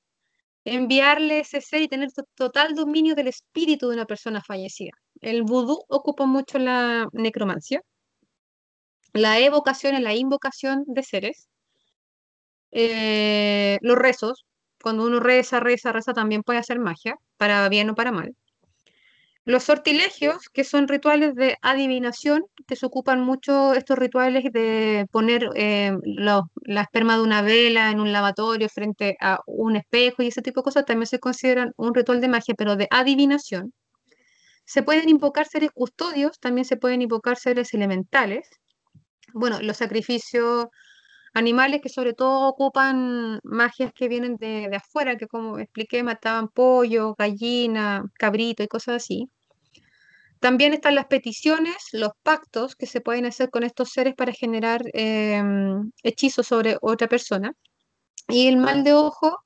enviarle 0.65 1.41
ese 1.41 1.61
ser 1.63 1.83
y 1.83 1.89
tener 1.89 2.13
to- 2.13 2.25
total 2.37 2.75
dominio 2.75 3.15
del 3.17 3.29
espíritu 3.29 3.89
de 3.89 3.97
una 3.97 4.07
persona 4.07 4.43
fallecida. 4.43 4.93
El 5.21 5.43
vudú 5.45 5.85
ocupa 5.89 6.27
mucho 6.27 6.59
la 6.59 7.09
necromancia. 7.13 7.83
La 9.15 9.39
evocación 9.41 9.95
y 9.97 10.01
la 10.03 10.13
invocación 10.15 10.85
de 10.87 11.03
seres. 11.03 11.49
Eh, 12.73 13.79
los 13.83 13.97
rezos, 13.97 14.45
cuando 14.83 15.05
uno 15.07 15.21
reza, 15.21 15.61
reza, 15.61 15.93
reza, 15.93 16.13
también 16.13 16.43
puede 16.43 16.59
hacer 16.59 16.79
magia, 16.79 17.17
para 17.37 17.69
bien 17.69 17.91
o 17.91 17.95
para 17.95 18.13
mal. 18.13 18.35
Los 19.47 19.65
sortilegios, 19.65 20.49
que 20.51 20.65
son 20.65 20.89
rituales 20.89 21.35
de 21.35 21.59
adivinación, 21.63 22.43
que 22.67 22.77
se 22.77 22.87
ocupan 22.87 23.21
mucho 23.21 23.75
estos 23.75 23.99
rituales 23.99 24.45
de 24.53 25.07
poner 25.11 25.49
eh, 25.55 25.93
lo- 26.05 26.51
la 26.63 26.83
esperma 26.83 27.17
de 27.17 27.23
una 27.25 27.43
vela 27.43 27.91
en 27.91 28.01
un 28.01 28.11
lavatorio 28.13 28.69
frente 28.71 29.17
a 29.21 29.41
un 29.47 29.77
espejo 29.77 30.23
y 30.23 30.29
ese 30.29 30.41
tipo 30.43 30.61
de 30.61 30.65
cosas, 30.65 30.87
también 30.87 31.07
se 31.09 31.19
consideran 31.21 31.73
un 31.77 31.95
ritual 31.95 32.21
de 32.23 32.29
magia, 32.29 32.55
pero 32.57 32.77
de 32.77 32.89
adivinación. 32.91 33.73
Se 34.67 34.83
pueden 34.83 35.09
invocar 35.11 35.47
seres 35.47 35.71
custodios, 35.73 36.39
también 36.41 36.65
se 36.67 36.77
pueden 36.77 37.03
invocar 37.03 37.37
seres 37.39 37.75
elementales. 37.75 38.49
Bueno, 39.35 39.59
los 39.63 39.77
sacrificios 39.79 40.67
animales 41.35 41.81
que 41.83 41.89
sobre 41.89 42.15
todo 42.15 42.49
ocupan 42.49 43.41
magias 43.43 43.93
que 43.93 44.09
vienen 44.09 44.37
de, 44.37 44.69
de 44.71 44.77
afuera, 44.77 45.17
que 45.17 45.27
como 45.27 45.59
expliqué, 45.59 46.03
mataban 46.03 46.49
pollo, 46.49 47.15
gallina, 47.19 48.05
cabrito 48.19 48.63
y 48.63 48.69
cosas 48.69 48.97
así. 49.03 49.29
También 50.45 50.75
están 50.75 50.95
las 50.95 51.07
peticiones, 51.07 51.75
los 51.93 52.13
pactos 52.23 52.77
que 52.77 52.87
se 52.87 53.01
pueden 53.01 53.25
hacer 53.25 53.51
con 53.51 53.63
estos 53.63 53.91
seres 53.91 54.15
para 54.15 54.33
generar 54.33 54.83
em, 54.93 55.91
hechizos 56.03 56.47
sobre 56.47 56.77
otra 56.83 57.09
persona. 57.09 57.55
Y 58.29 58.47
el 58.47 58.59
mal 58.59 58.85
de 58.85 58.93
ojo 58.93 59.39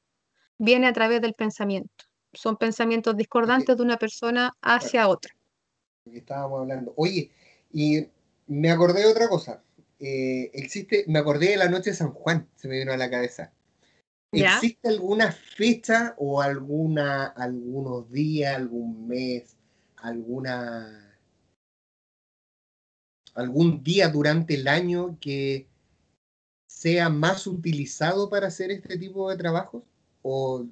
viene 0.58 0.88
a 0.88 0.92
través 0.92 1.20
del 1.20 1.34
pensamiento. 1.34 2.04
Son 2.32 2.56
pensamientos 2.56 3.16
discordantes 3.16 3.76
de 3.76 3.82
una 3.82 3.96
persona 3.96 4.56
hacia 4.60 5.08
otra. 5.08 5.32
estábamos 6.04 6.60
hablando. 6.60 6.92
Oye, 6.96 7.30
y 7.72 8.08
me 8.48 8.70
acordé 8.70 9.02
de 9.02 9.12
otra 9.12 9.28
cosa. 9.28 9.62
Eh, 10.00 10.50
existe, 10.54 11.04
me 11.08 11.18
acordé 11.18 11.50
de 11.50 11.56
la 11.56 11.68
noche 11.68 11.90
de 11.90 11.96
San 11.96 12.12
Juan, 12.12 12.48
se 12.56 12.68
me 12.68 12.78
vino 12.78 12.92
a 12.92 12.96
la 12.96 13.10
cabeza. 13.10 13.52
¿Ya? 14.32 14.56
¿Existe 14.56 14.88
alguna 14.88 15.32
fecha 15.32 16.14
o 16.18 16.40
alguna, 16.40 17.26
algunos 17.26 18.10
días, 18.10 18.54
algún 18.54 19.08
mes, 19.08 19.56
alguna, 19.96 21.18
algún 23.34 23.82
día 23.82 24.08
durante 24.08 24.54
el 24.54 24.68
año 24.68 25.18
que 25.20 25.66
sea 26.68 27.08
más 27.08 27.46
utilizado 27.46 28.28
para 28.28 28.48
hacer 28.48 28.70
este 28.70 28.98
tipo 28.98 29.30
de 29.30 29.36
trabajos? 29.36 29.82
¿O 30.22 30.66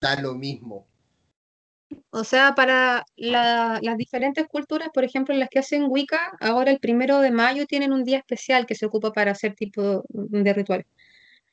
da 0.00 0.20
lo 0.20 0.34
mismo? 0.34 0.86
O 2.10 2.24
sea, 2.24 2.54
para 2.54 3.04
la- 3.16 3.78
las 3.82 3.96
diferentes 3.98 4.46
culturas, 4.48 4.88
por 4.94 5.04
ejemplo, 5.04 5.34
las 5.34 5.48
que 5.50 5.58
hacen 5.58 5.84
Wicca, 5.88 6.32
ahora 6.40 6.70
el 6.70 6.78
primero 6.80 7.20
de 7.20 7.30
mayo 7.30 7.66
tienen 7.66 7.92
un 7.92 8.04
día 8.04 8.18
especial 8.18 8.64
que 8.66 8.74
se 8.74 8.86
ocupa 8.86 9.12
para 9.12 9.32
hacer 9.32 9.54
tipo 9.54 10.04
de 10.08 10.52
rituales, 10.54 10.86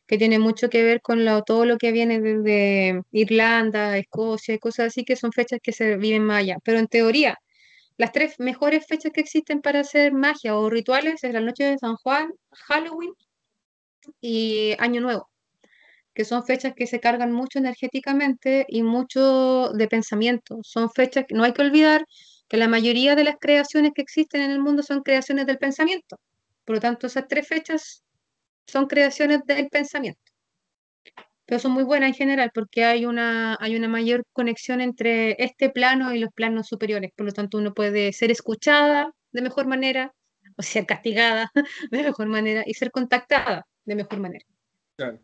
que 0.08 0.18
tiene 0.18 0.40
mucho 0.40 0.70
que 0.70 0.84
ver 0.84 1.02
con 1.02 1.26
lo- 1.26 1.44
todo 1.44 1.66
lo 1.66 1.78
que 1.78 1.92
viene 1.94 2.22
desde 2.22 3.02
Irlanda, 3.12 3.98
Escocia 3.98 4.58
cosas 4.60 4.88
así, 4.88 5.06
que 5.06 5.16
son 5.18 5.32
fechas 5.34 5.60
que 5.64 5.74
se 5.74 5.98
viven 5.98 6.26
más 6.26 6.40
allá. 6.42 6.58
Pero 6.64 6.80
en 6.80 6.88
teoría, 6.88 7.40
las 7.98 8.12
tres 8.14 8.40
mejores 8.40 8.86
fechas 8.88 9.12
que 9.14 9.22
existen 9.22 9.62
para 9.62 9.82
hacer 9.82 10.14
magia 10.14 10.58
o 10.58 10.70
rituales 10.70 11.24
es 11.24 11.34
la 11.34 11.42
noche 11.42 11.66
de 11.66 11.78
San 11.80 11.96
Juan, 11.98 12.34
Halloween 12.52 13.14
y 14.22 14.76
Año 14.80 15.02
Nuevo 15.02 15.30
que 16.14 16.26
son 16.26 16.44
fechas 16.46 16.74
que 16.76 16.88
se 16.88 17.00
cargan 17.00 17.32
mucho 17.32 17.60
energéticamente 17.60 18.66
y 18.70 18.84
mucho 18.84 19.72
de 19.74 19.88
pensamiento. 19.88 20.60
Son 20.64 20.90
fechas 20.92 21.26
que 21.28 21.36
no 21.36 21.44
hay 21.44 21.54
que 21.54 21.62
olvidar 21.62 22.06
que 22.48 22.58
la 22.58 22.68
mayoría 22.68 23.16
de 23.16 23.24
las 23.24 23.38
creaciones 23.40 23.94
que 23.96 24.02
existen 24.02 24.42
en 24.42 24.52
el 24.52 24.60
mundo 24.60 24.84
son 24.84 25.02
creaciones 25.02 25.46
del 25.48 25.58
pensamiento. 25.58 26.20
Por 26.66 26.76
lo 26.76 26.82
tanto, 26.82 27.08
esas 27.08 27.28
tres 27.28 27.48
fechas 27.48 28.04
son 28.68 28.88
creaciones 28.88 29.42
del 29.46 29.70
pensamiento. 29.70 30.22
Pero 31.46 31.60
son 31.60 31.72
muy 31.74 31.84
buenas 31.84 32.10
en 32.10 32.16
general 32.16 32.52
porque 32.54 32.86
hay 32.86 33.06
una, 33.06 33.58
hay 33.60 33.76
una 33.76 33.88
mayor 33.88 34.24
conexión 34.32 34.82
entre 34.82 35.36
este 35.44 35.70
plano 35.70 36.14
y 36.14 36.20
los 36.20 36.32
planos 36.32 36.68
superiores. 36.68 37.12
Por 37.16 37.26
lo 37.26 37.32
tanto, 37.34 37.58
uno 37.58 37.74
puede 37.74 38.14
ser 38.14 38.32
escuchada 38.32 39.12
de 39.32 39.42
mejor 39.42 39.68
manera 39.68 40.14
o 40.58 40.62
ser 40.62 40.86
castigada 40.86 41.52
de 41.92 42.04
mejor 42.04 42.28
manera 42.28 42.64
y 42.66 42.74
ser 42.76 42.92
contactada 42.92 43.66
de 43.86 43.96
mejor 43.96 44.20
manera. 44.20 44.46
Claro. 44.96 45.20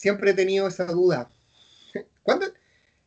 Siempre 0.00 0.30
he 0.30 0.34
tenido 0.34 0.66
esa 0.66 0.86
duda. 0.86 1.28
¿Cuándo? 2.22 2.46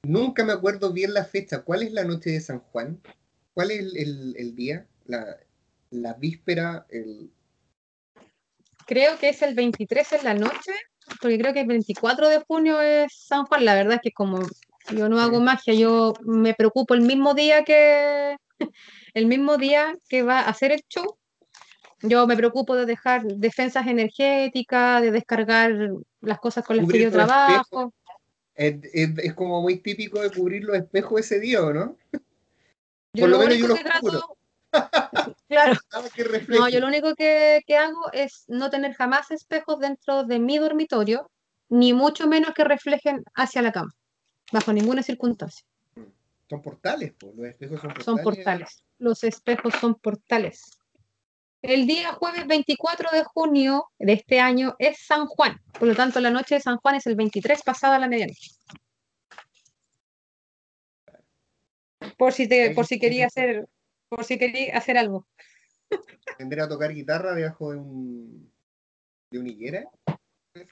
Nunca 0.03 0.43
me 0.45 0.53
acuerdo 0.53 0.93
bien 0.93 1.11
la 1.15 1.25
fecha. 1.25 1.63
¿Cuál 1.63 1.81
es 1.81 1.91
la 1.91 2.03
noche 2.03 2.29
de 2.29 2.39
San 2.39 2.59
Juan? 2.59 3.01
¿Cuál 3.55 3.71
es 3.71 3.79
el, 3.79 3.97
el- 3.97 4.35
el 4.37 4.55
día? 4.55 4.85
La, 5.07 5.37
la 5.89 6.13
víspera, 6.13 6.85
el... 6.89 7.31
Creo 8.85 9.17
que 9.17 9.29
es 9.29 9.41
el 9.41 9.55
23 9.55 10.13
en 10.13 10.23
la 10.23 10.33
noche, 10.35 10.71
porque 11.19 11.39
creo 11.39 11.51
que 11.51 11.61
el 11.61 11.67
24 11.67 12.29
de 12.29 12.43
junio 12.47 12.79
es 12.79 13.11
San 13.25 13.45
Juan. 13.45 13.65
La 13.65 13.73
verdad 13.73 13.95
es 13.95 14.01
que 14.03 14.11
como 14.11 14.39
yo 14.95 15.09
no 15.09 15.19
hago 15.19 15.39
magia, 15.39 15.73
yo 15.73 16.13
me 16.21 16.53
preocupo 16.53 16.93
el 16.93 17.01
mismo 17.01 17.33
día 17.33 17.63
que 17.63 18.35
el 19.15 19.25
mismo 19.25 19.57
día 19.57 19.95
que 20.09 20.21
va 20.21 20.41
a 20.41 20.49
hacer 20.49 20.71
el 20.71 20.81
show. 20.89 21.17
Yo 22.03 22.27
me 22.27 22.35
preocupo 22.35 22.75
de 22.75 22.85
dejar 22.85 23.23
defensas 23.23 23.87
energéticas, 23.87 25.01
de 25.01 25.11
descargar 25.11 25.71
las 26.19 26.39
cosas 26.39 26.65
con 26.65 26.75
las 26.77 26.85
que 26.85 26.99
yo 26.99 27.11
trabajo. 27.11 27.93
Es, 28.55 28.75
es- 28.93 29.17
es 29.17 29.33
como 29.33 29.61
muy 29.61 29.77
típico 29.77 30.21
de 30.21 30.29
cubrir 30.29 30.65
los 30.65 30.75
espejos 30.75 31.21
ese 31.21 31.39
día, 31.39 31.63
¿o 31.63 31.71
no? 31.73 31.95
Yo 33.13 33.21
Por 33.21 33.29
lo 33.29 33.39
menos 33.39 33.57
yo 33.57 33.65
único 33.65 33.75
los 33.75 33.83
trato, 33.83 34.37
claro, 35.47 35.73
no, 36.49 36.69
yo 36.69 36.79
lo 36.81 36.87
único 36.87 37.15
que, 37.15 37.61
que 37.65 37.77
hago 37.77 38.11
es 38.11 38.43
no 38.47 38.69
tener 38.69 38.93
jamás 38.95 39.31
espejos 39.31 39.79
dentro 39.79 40.23
de 40.25 40.39
mi 40.39 40.57
dormitorio, 40.57 41.31
ni 41.69 41.93
mucho 41.93 42.27
menos 42.27 42.53
que 42.53 42.65
reflejen 42.65 43.23
hacia 43.33 43.61
la 43.61 43.71
cama, 43.71 43.91
bajo 44.51 44.73
ninguna 44.73 45.03
circunstancia. 45.03 45.65
Son 46.49 46.61
portales, 46.61 47.13
po. 47.13 47.31
Los 47.35 47.47
espejos 47.47 47.79
son 47.79 47.89
portales. 47.93 48.05
Son 48.05 48.17
portales. 48.21 48.83
Los 48.97 49.23
espejos 49.23 49.73
son 49.79 49.95
portales. 49.95 50.77
El 51.63 51.87
día 51.87 52.11
jueves 52.11 52.45
24 52.45 53.09
de 53.11 53.23
junio 53.23 53.85
de 53.97 54.11
este 54.11 54.41
año 54.41 54.75
es 54.79 54.97
San 55.05 55.25
Juan. 55.27 55.61
Por 55.79 55.87
lo 55.87 55.95
tanto, 55.95 56.19
la 56.19 56.29
noche 56.29 56.55
de 56.55 56.61
San 56.61 56.75
Juan 56.75 56.95
es 56.95 57.07
el 57.07 57.15
23 57.15 57.63
pasada 57.63 57.97
la 57.97 58.09
medianoche. 58.09 58.51
Por 62.17 62.33
si 62.33 62.49
te, 62.49 62.71
por 62.71 62.85
si 62.85 62.99
quería 62.99 63.27
hacer, 63.27 63.65
por 64.09 64.25
si 64.25 64.37
quería 64.37 64.77
hacer 64.77 64.97
algo. 64.97 65.25
Aprender 66.33 66.59
a 66.59 66.67
tocar 66.67 66.93
guitarra 66.93 67.33
debajo 67.33 67.71
de 67.71 67.77
un... 67.77 68.51
de 69.31 69.39
una 69.39 69.49
higuera. 69.49 69.89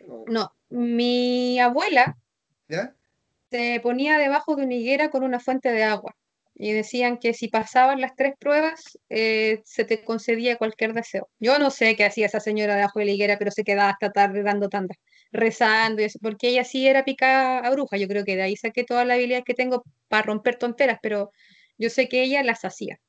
No. 0.06 0.26
No, 0.28 0.54
mi 0.68 1.58
abuela 1.62 2.18
¿Ya? 2.68 2.94
se 3.50 3.80
ponía 3.82 4.18
debajo 4.18 4.58
de 4.58 4.66
una 4.66 4.74
higuera 4.74 5.10
con 5.10 5.24
una 5.24 5.40
fuente 5.40 5.72
de 5.72 5.84
agua. 5.84 6.18
Y 6.56 6.74
decían 6.74 7.18
que 7.18 7.34
si 7.34 7.48
pasaban 7.48 8.02
las 8.02 8.16
tres 8.16 8.34
pruebas 8.40 8.98
eh, 9.10 9.62
se 9.66 9.86
te 9.86 10.04
concedía 10.04 10.58
cualquier 10.58 10.94
deseo. 10.94 11.30
Yo 11.40 11.58
no 11.60 11.72
sé 11.72 11.96
qué 11.96 12.06
hacía 12.06 12.26
esa 12.28 12.40
señora 12.40 12.76
de 12.76 12.82
abajo 12.82 13.00
de 13.00 13.06
la 13.06 13.12
higuera, 13.12 13.38
pero 13.38 13.52
se 13.52 13.64
quedaba 13.64 13.90
hasta 13.90 14.12
tarde 14.12 14.44
dando 14.44 14.70
tandas, 14.70 14.98
rezando 15.32 16.02
y 16.02 16.06
eso, 16.06 16.20
porque 16.22 16.50
ella 16.50 16.64
sí 16.64 16.88
era 16.88 17.06
picada 17.06 17.60
a 17.60 17.70
bruja. 17.72 17.98
Yo 17.98 18.08
creo 18.08 18.26
que 18.26 18.36
de 18.36 18.44
ahí 18.44 18.56
saqué 18.56 18.84
toda 18.84 19.06
la 19.06 19.16
habilidad 19.16 19.44
que 19.44 19.54
tengo 19.54 19.84
para 20.08 20.24
romper 20.24 20.58
tonteras, 20.58 21.00
pero 21.02 21.32
yo 21.78 21.90
sé 21.90 22.08
que 22.08 22.24
ella 22.24 22.44
las 22.44 22.64
hacía. 22.66 23.00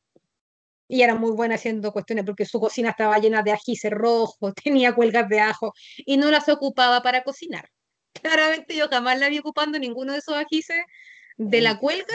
Y 0.88 1.02
era 1.02 1.14
muy 1.14 1.32
buena 1.32 1.56
haciendo 1.56 1.92
cuestiones 1.92 2.24
porque 2.24 2.44
su 2.44 2.60
cocina 2.60 2.90
estaba 2.90 3.18
llena 3.18 3.42
de 3.42 3.52
ajíes 3.52 3.82
rojos, 3.90 4.54
tenía 4.64 4.94
cuelgas 4.94 5.28
de 5.28 5.40
ajo 5.40 5.74
y 5.98 6.16
no 6.16 6.30
las 6.30 6.48
ocupaba 6.48 7.02
para 7.02 7.22
cocinar. 7.24 7.68
Claramente 8.12 8.76
yo 8.76 8.88
jamás 8.88 9.18
la 9.18 9.28
vi 9.28 9.38
ocupando 9.38 9.78
ninguno 9.78 10.12
de 10.12 10.18
esos 10.18 10.34
ajíes 10.34 10.68
de 11.38 11.60
la 11.60 11.78
cuelga 11.78 12.14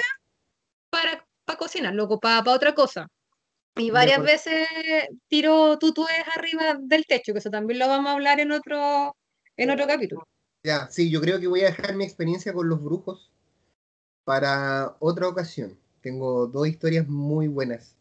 para, 0.90 1.26
para 1.46 1.58
cocinar, 1.58 1.94
lo 1.94 2.06
ocupaba 2.06 2.44
para 2.44 2.56
otra 2.56 2.76
cosa. 2.76 3.08
Y 3.76 3.92
varias 3.92 4.24
veces 4.24 4.68
tiró 5.28 5.78
tutúes 5.78 6.16
arriba 6.36 6.78
del 6.80 7.06
techo, 7.06 7.34
que 7.34 7.40
eso 7.40 7.52
también 7.52 7.80
lo 7.80 7.88
vamos 7.88 8.10
a 8.10 8.14
hablar 8.14 8.40
en 8.40 8.52
otro, 8.52 9.16
en 9.56 9.70
otro 9.70 9.86
capítulo. 9.86 10.28
Ya, 10.64 10.88
sí, 10.90 11.12
yo 11.12 11.22
creo 11.22 11.40
que 11.40 11.48
voy 11.48 11.62
a 11.62 11.68
dejar 11.68 11.96
mi 11.96 12.04
experiencia 12.04 12.54
con 12.54 12.68
los 12.68 12.84
brujos 12.84 13.32
para 14.24 14.96
otra 15.00 15.28
ocasión. 15.28 15.78
Tengo 16.02 16.48
dos 16.48 16.68
historias 16.68 17.08
muy 17.08 17.48
buenas. 17.48 17.96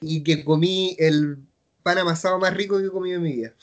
Y 0.00 0.24
que 0.24 0.44
comí 0.44 0.96
el 0.98 1.38
pan 1.82 1.98
amasado 1.98 2.38
más 2.38 2.54
rico 2.54 2.78
que 2.78 2.86
he 2.86 2.90
comido 2.90 3.18
en 3.18 3.22
mi 3.22 3.32
vida. 3.32 3.54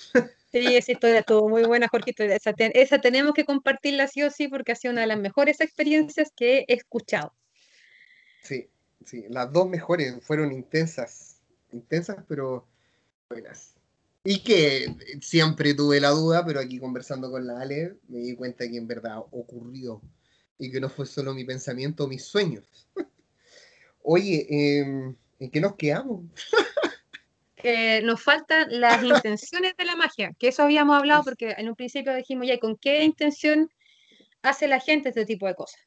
Sí, 0.51 0.75
esa 0.75 0.91
historia 0.91 1.19
estuvo 1.19 1.49
muy 1.49 1.63
buena, 1.63 1.87
Jorgito. 1.87 2.23
Esa, 2.23 2.53
esa 2.57 2.99
tenemos 2.99 3.33
que 3.33 3.45
compartirla 3.45 4.07
sí 4.07 4.21
o 4.21 4.29
sí 4.29 4.47
porque 4.47 4.73
ha 4.73 4.75
sido 4.75 4.91
una 4.91 5.01
de 5.01 5.07
las 5.07 5.19
mejores 5.19 5.61
experiencias 5.61 6.31
que 6.35 6.65
he 6.67 6.73
escuchado. 6.73 7.33
Sí, 8.41 8.69
sí, 9.05 9.25
las 9.29 9.51
dos 9.51 9.69
mejores 9.69 10.15
fueron 10.23 10.51
intensas, 10.51 11.37
intensas 11.71 12.23
pero 12.27 12.67
buenas. 13.29 13.75
Y 14.23 14.43
que 14.43 14.95
siempre 15.21 15.73
tuve 15.73 15.99
la 15.99 16.09
duda, 16.09 16.45
pero 16.45 16.59
aquí 16.59 16.79
conversando 16.79 17.31
con 17.31 17.47
la 17.47 17.61
Ale 17.61 17.95
me 18.07 18.19
di 18.19 18.35
cuenta 18.35 18.67
que 18.67 18.77
en 18.77 18.87
verdad 18.87 19.19
ocurrió 19.31 20.01
y 20.59 20.71
que 20.71 20.79
no 20.79 20.89
fue 20.89 21.05
solo 21.05 21.33
mi 21.33 21.43
pensamiento 21.43 22.07
mis 22.07 22.23
sueños. 22.23 22.65
Oye, 24.03 24.45
em, 24.49 25.15
¿en 25.39 25.51
qué 25.51 25.59
nos 25.59 25.75
quedamos? 25.75 26.25
nos 28.03 28.21
faltan 28.21 28.79
las 28.79 29.03
intenciones 29.03 29.75
de 29.77 29.85
la 29.85 29.95
magia, 29.95 30.33
que 30.37 30.49
eso 30.49 30.63
habíamos 30.63 30.97
hablado 30.97 31.23
porque 31.23 31.51
en 31.57 31.69
un 31.69 31.75
principio 31.75 32.13
dijimos, 32.15 32.47
ya, 32.47 32.59
¿con 32.59 32.75
qué 32.75 33.03
intención 33.03 33.71
hace 34.41 34.67
la 34.67 34.79
gente 34.79 35.09
este 35.09 35.25
tipo 35.25 35.47
de 35.47 35.55
cosas? 35.55 35.81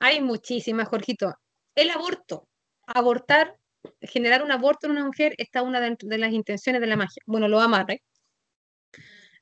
Hay 0.00 0.20
muchísimas, 0.22 0.88
Jorgito. 0.88 1.34
El 1.74 1.90
aborto, 1.90 2.48
abortar, 2.86 3.56
generar 4.00 4.42
un 4.42 4.50
aborto 4.50 4.86
en 4.86 4.92
una 4.92 5.04
mujer 5.04 5.34
está 5.38 5.62
una 5.62 5.80
de, 5.80 6.18
las 6.18 6.32
intenciones 6.32 6.80
de 6.80 6.86
la 6.86 6.96
magia. 6.96 7.22
Bueno, 7.26 7.48
lo 7.48 7.60
amarre. 7.60 8.02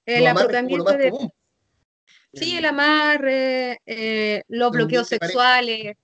El 0.05 0.27
aportamiento 0.27 0.93
de... 0.93 1.13
Sí, 2.33 2.57
el 2.57 2.65
amarre, 2.67 3.81
eh, 3.87 4.43
los 4.49 4.71
bloqueos 4.71 5.09
sexuales, 5.09 5.97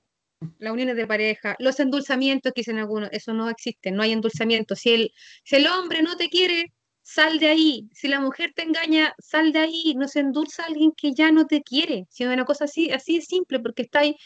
las 0.59 0.73
uniones 0.73 0.97
de 0.97 1.07
pareja, 1.07 1.55
los 1.59 1.79
endulzamientos 1.81 2.53
que 2.53 2.61
dicen 2.61 2.79
algunos, 2.79 3.11
eso 3.13 3.35
no 3.35 3.51
existe, 3.51 3.91
no 3.91 4.03
hay 4.03 4.13
endulzamiento. 4.13 4.75
Si 4.75 4.95
el, 4.95 5.13
si 5.43 5.57
el 5.57 5.67
hombre 5.67 6.03
no 6.03 6.17
te 6.17 6.29
quiere, 6.31 6.73
sal 7.05 7.39
de 7.39 7.49
ahí. 7.49 7.89
Si 7.93 8.09
la 8.09 8.19
mujer 8.19 8.53
te 8.55 8.63
engaña, 8.63 9.15
sal 9.19 9.53
de 9.53 9.61
ahí. 9.61 9.95
No 9.95 10.09
se 10.09 10.21
endulza 10.21 10.65
a 10.65 10.67
alguien 10.67 10.93
que 10.93 11.13
ya 11.13 11.31
no 11.31 11.47
te 11.47 11.63
quiere. 11.63 12.07
Si 12.09 12.25
es 12.25 12.31
una 12.31 12.45
cosa 12.45 12.65
así, 12.65 12.91
así 12.91 13.17
de 13.17 13.23
simple, 13.23 13.61
porque 13.61 13.83
está 13.83 14.01
ahí 14.01 14.17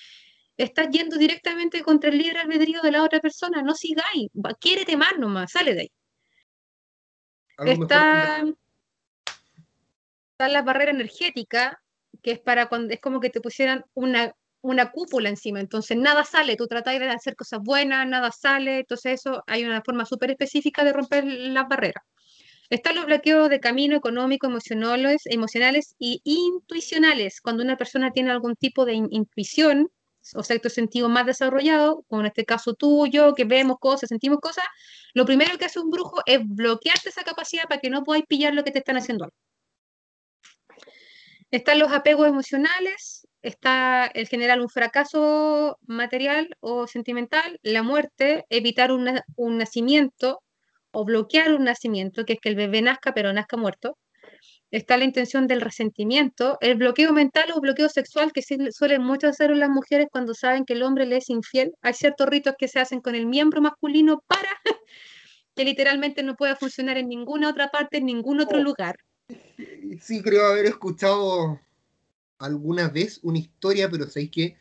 estás 0.58 0.88
yendo 0.90 1.16
directamente 1.16 1.82
contra 1.82 2.10
el 2.10 2.18
libre 2.18 2.40
albedrío 2.40 2.82
de 2.82 2.90
la 2.90 3.04
otra 3.04 3.20
persona, 3.20 3.62
no 3.62 3.74
sigáis, 3.74 4.28
quiérete 4.60 4.96
más 4.96 5.16
nomás, 5.18 5.52
sale 5.52 5.74
de 5.74 5.80
ahí. 5.82 5.90
Está, 7.58 8.44
está 10.32 10.48
la 10.48 10.62
barrera 10.62 10.90
energética, 10.90 11.80
que 12.22 12.32
es 12.32 12.40
para 12.40 12.68
cuando 12.68 12.92
es 12.92 13.00
como 13.00 13.20
que 13.20 13.30
te 13.30 13.40
pusieran 13.40 13.84
una, 13.94 14.34
una 14.60 14.90
cúpula 14.90 15.28
encima, 15.28 15.60
entonces 15.60 15.96
nada 15.96 16.24
sale, 16.24 16.56
tú 16.56 16.66
tratas 16.66 16.98
de 16.98 17.08
hacer 17.08 17.36
cosas 17.36 17.60
buenas, 17.62 18.06
nada 18.06 18.32
sale, 18.32 18.80
entonces 18.80 19.20
eso 19.20 19.44
hay 19.46 19.64
una 19.64 19.82
forma 19.82 20.04
súper 20.04 20.32
específica 20.32 20.82
de 20.84 20.92
romper 20.92 21.24
las 21.24 21.68
barreras. 21.68 22.04
Están 22.68 22.96
los 22.96 23.06
bloqueos 23.06 23.48
de 23.48 23.60
camino 23.60 23.96
económico, 23.96 24.46
emocionales, 24.46 25.22
emocionales 25.24 25.94
y 25.98 26.20
intuicionales. 26.24 27.40
Cuando 27.40 27.62
una 27.62 27.78
persona 27.78 28.10
tiene 28.10 28.30
algún 28.30 28.56
tipo 28.56 28.84
de 28.84 28.92
intuición, 28.92 29.90
o 30.34 30.42
sexto 30.42 30.68
sentido 30.68 31.08
más 31.08 31.26
desarrollado, 31.26 32.04
como 32.08 32.22
en 32.22 32.26
este 32.26 32.44
caso 32.44 32.74
tú, 32.74 33.06
yo, 33.06 33.34
que 33.34 33.44
vemos 33.44 33.78
cosas, 33.80 34.08
sentimos 34.08 34.40
cosas, 34.40 34.64
lo 35.14 35.24
primero 35.24 35.58
que 35.58 35.64
hace 35.66 35.80
un 35.80 35.90
brujo 35.90 36.22
es 36.26 36.40
bloquearte 36.44 37.08
esa 37.08 37.24
capacidad 37.24 37.64
para 37.64 37.80
que 37.80 37.90
no 37.90 38.04
podáis 38.04 38.24
pillar 38.26 38.54
lo 38.54 38.64
que 38.64 38.70
te 38.70 38.78
están 38.78 38.96
haciendo. 38.96 39.30
Están 41.50 41.78
los 41.78 41.92
apegos 41.92 42.28
emocionales, 42.28 43.26
está 43.42 44.06
el 44.06 44.28
generar 44.28 44.60
un 44.60 44.68
fracaso 44.68 45.78
material 45.86 46.56
o 46.60 46.86
sentimental, 46.86 47.58
la 47.62 47.82
muerte, 47.82 48.44
evitar 48.50 48.92
un 48.92 49.58
nacimiento 49.58 50.42
o 50.90 51.04
bloquear 51.04 51.54
un 51.54 51.64
nacimiento, 51.64 52.24
que 52.24 52.34
es 52.34 52.40
que 52.40 52.50
el 52.50 52.56
bebé 52.56 52.82
nazca 52.82 53.14
pero 53.14 53.32
nazca 53.32 53.56
muerto, 53.56 53.96
está 54.70 54.96
la 54.96 55.04
intención 55.04 55.46
del 55.46 55.60
resentimiento, 55.60 56.58
el 56.60 56.76
bloqueo 56.76 57.12
mental 57.12 57.52
o 57.54 57.60
bloqueo 57.60 57.88
sexual 57.88 58.32
que 58.32 58.42
suelen 58.72 59.02
mucho 59.02 59.28
hacer 59.28 59.50
las 59.56 59.70
mujeres 59.70 60.08
cuando 60.10 60.34
saben 60.34 60.64
que 60.64 60.74
el 60.74 60.82
hombre 60.82 61.06
le 61.06 61.16
es 61.16 61.30
infiel. 61.30 61.72
Hay 61.82 61.94
ciertos 61.94 62.28
ritos 62.28 62.54
que 62.58 62.68
se 62.68 62.80
hacen 62.80 63.00
con 63.00 63.14
el 63.14 63.26
miembro 63.26 63.60
masculino 63.62 64.22
para 64.26 64.50
que 65.54 65.64
literalmente 65.64 66.22
no 66.22 66.36
pueda 66.36 66.56
funcionar 66.56 66.98
en 66.98 67.08
ninguna 67.08 67.50
otra 67.50 67.68
parte, 67.68 67.98
en 67.98 68.06
ningún 68.06 68.40
otro 68.40 68.58
oh. 68.58 68.62
lugar. 68.62 68.96
Sí, 70.00 70.22
creo 70.22 70.46
haber 70.46 70.66
escuchado 70.66 71.60
alguna 72.38 72.88
vez 72.88 73.20
una 73.22 73.38
historia, 73.38 73.90
pero 73.90 74.06
sé 74.08 74.30
que 74.30 74.56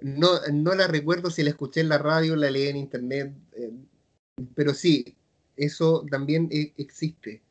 no, 0.00 0.40
no 0.52 0.74
la 0.74 0.88
recuerdo 0.88 1.30
si 1.30 1.42
la 1.42 1.50
escuché 1.50 1.80
en 1.80 1.88
la 1.88 1.98
radio, 1.98 2.34
la 2.34 2.50
leí 2.50 2.68
en 2.68 2.76
internet, 2.76 3.32
eh, 3.56 3.70
pero 4.54 4.74
sí, 4.74 5.14
eso 5.56 6.04
también 6.10 6.48
e, 6.50 6.72
existe, 6.78 7.42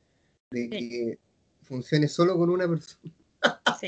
de 0.52 0.70
que 0.70 1.20
funcione 1.70 2.08
solo 2.08 2.38
con 2.38 2.50
una 2.50 2.68
persona. 2.68 3.14
Sí, 3.80 3.88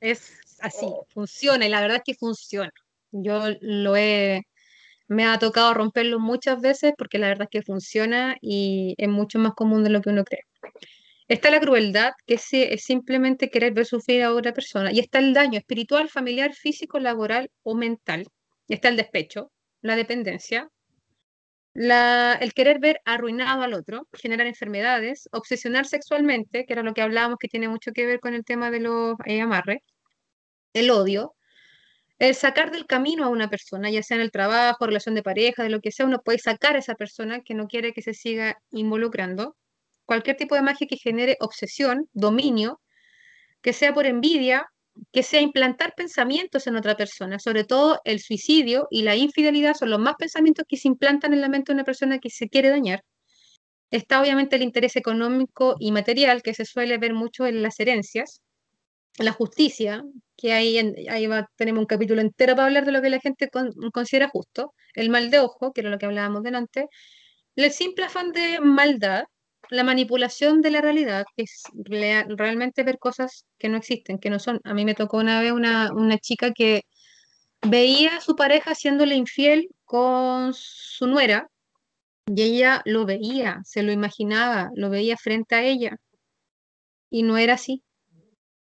es 0.00 0.32
así, 0.60 0.86
funciona 1.12 1.66
y 1.66 1.68
la 1.68 1.80
verdad 1.80 1.98
es 1.98 2.02
que 2.04 2.14
funciona. 2.14 2.72
Yo 3.10 3.42
lo 3.60 3.96
he, 3.96 4.46
me 5.08 5.26
ha 5.26 5.38
tocado 5.38 5.74
romperlo 5.74 6.18
muchas 6.18 6.60
veces 6.60 6.94
porque 6.96 7.18
la 7.18 7.28
verdad 7.28 7.48
es 7.50 7.60
que 7.60 7.62
funciona 7.62 8.36
y 8.40 8.94
es 8.96 9.08
mucho 9.08 9.38
más 9.38 9.54
común 9.54 9.84
de 9.84 9.90
lo 9.90 10.00
que 10.00 10.10
uno 10.10 10.24
cree. 10.24 10.42
Está 11.28 11.50
la 11.50 11.60
crueldad, 11.60 12.12
que 12.24 12.34
es, 12.34 12.46
es 12.52 12.84
simplemente 12.84 13.50
querer 13.50 13.72
ver 13.72 13.84
sufrir 13.84 14.22
a 14.22 14.32
otra 14.32 14.52
persona. 14.52 14.92
Y 14.92 15.00
está 15.00 15.18
el 15.18 15.34
daño 15.34 15.58
espiritual, 15.58 16.08
familiar, 16.08 16.54
físico, 16.54 17.00
laboral 17.00 17.50
o 17.64 17.74
mental. 17.74 18.28
Y 18.68 18.74
está 18.74 18.88
el 18.88 18.96
despecho, 18.96 19.50
la 19.80 19.96
dependencia, 19.96 20.70
el 21.76 22.54
querer 22.54 22.78
ver 22.80 23.00
arruinado 23.04 23.62
al 23.62 23.74
otro, 23.74 24.08
generar 24.12 24.46
enfermedades, 24.46 25.28
obsesionar 25.32 25.86
sexualmente, 25.86 26.64
que 26.64 26.72
era 26.72 26.82
lo 26.82 26.94
que 26.94 27.02
hablábamos 27.02 27.38
que 27.38 27.48
tiene 27.48 27.68
mucho 27.68 27.92
que 27.92 28.06
ver 28.06 28.20
con 28.20 28.34
el 28.34 28.44
tema 28.44 28.70
de 28.70 28.80
los 28.80 29.16
eh, 29.26 29.40
amarres, 29.40 29.80
el 30.72 30.90
odio, 30.90 31.34
el 32.18 32.34
sacar 32.34 32.70
del 32.70 32.86
camino 32.86 33.24
a 33.24 33.28
una 33.28 33.50
persona, 33.50 33.90
ya 33.90 34.02
sea 34.02 34.16
en 34.16 34.22
el 34.22 34.30
trabajo, 34.30 34.86
relación 34.86 35.14
de 35.14 35.22
pareja, 35.22 35.62
de 35.62 35.70
lo 35.70 35.80
que 35.80 35.92
sea, 35.92 36.06
uno 36.06 36.22
puede 36.22 36.38
sacar 36.38 36.76
a 36.76 36.78
esa 36.78 36.94
persona 36.94 37.40
que 37.42 37.54
no 37.54 37.66
quiere 37.68 37.92
que 37.92 38.02
se 38.02 38.14
siga 38.14 38.58
involucrando. 38.70 39.56
Cualquier 40.06 40.36
tipo 40.36 40.54
de 40.54 40.62
magia 40.62 40.86
que 40.88 40.96
genere 40.96 41.36
obsesión, 41.40 42.08
dominio, 42.12 42.80
que 43.60 43.72
sea 43.72 43.92
por 43.92 44.06
envidia, 44.06 44.66
que 45.12 45.22
sea 45.22 45.40
implantar 45.40 45.94
pensamientos 45.96 46.66
en 46.66 46.76
otra 46.76 46.96
persona, 46.96 47.38
sobre 47.38 47.64
todo 47.64 48.00
el 48.04 48.20
suicidio 48.20 48.88
y 48.90 49.02
la 49.02 49.16
infidelidad 49.16 49.74
son 49.74 49.90
los 49.90 50.00
más 50.00 50.14
pensamientos 50.16 50.64
que 50.68 50.76
se 50.76 50.88
implantan 50.88 51.32
en 51.34 51.40
la 51.40 51.48
mente 51.48 51.72
de 51.72 51.76
una 51.76 51.84
persona 51.84 52.18
que 52.18 52.30
se 52.30 52.48
quiere 52.48 52.70
dañar. 52.70 53.02
Está 53.90 54.20
obviamente 54.20 54.56
el 54.56 54.62
interés 54.62 54.96
económico 54.96 55.76
y 55.78 55.92
material 55.92 56.42
que 56.42 56.54
se 56.54 56.64
suele 56.64 56.98
ver 56.98 57.14
mucho 57.14 57.46
en 57.46 57.62
las 57.62 57.78
herencias, 57.80 58.42
la 59.18 59.32
justicia, 59.32 60.04
que 60.36 60.52
ahí, 60.52 60.78
ahí 61.08 61.26
va, 61.26 61.48
tenemos 61.56 61.80
un 61.80 61.86
capítulo 61.86 62.20
entero 62.20 62.54
para 62.54 62.66
hablar 62.66 62.84
de 62.84 62.92
lo 62.92 63.00
que 63.02 63.10
la 63.10 63.20
gente 63.20 63.48
considera 63.92 64.28
justo, 64.28 64.74
el 64.94 65.10
mal 65.10 65.30
de 65.30 65.38
ojo, 65.40 65.72
que 65.72 65.80
era 65.82 65.90
lo 65.90 65.98
que 65.98 66.06
hablábamos 66.06 66.42
delante, 66.42 66.88
el 67.56 67.72
simple 67.72 68.04
afán 68.04 68.32
de 68.32 68.60
maldad, 68.60 69.24
la 69.70 69.84
manipulación 69.84 70.62
de 70.62 70.70
la 70.70 70.80
realidad, 70.80 71.24
que 71.36 71.44
es 71.44 71.62
realmente 71.74 72.82
ver 72.84 72.98
cosas 72.98 73.46
que 73.58 73.68
no 73.68 73.76
existen, 73.76 74.18
que 74.18 74.30
no 74.30 74.38
son. 74.38 74.60
A 74.64 74.74
mí 74.74 74.84
me 74.84 74.94
tocó 74.94 75.18
una 75.18 75.40
vez 75.40 75.52
una, 75.52 75.90
chica 76.18 76.52
que 76.52 76.82
veía 77.62 78.16
a 78.16 78.20
su 78.20 78.36
pareja 78.36 78.72
haciéndole 78.72 79.16
infiel 79.16 79.68
con 79.84 80.54
su 80.54 81.06
nuera 81.06 81.48
y 82.26 82.42
ella 82.42 82.82
lo 82.84 83.06
veía, 83.06 83.60
se 83.64 83.82
lo 83.82 83.92
imaginaba, 83.92 84.70
lo 84.74 84.90
veía 84.90 85.16
frente 85.16 85.54
a 85.54 85.62
ella 85.64 85.96
y 87.10 87.22
no 87.22 87.38
era 87.38 87.54
así, 87.54 87.82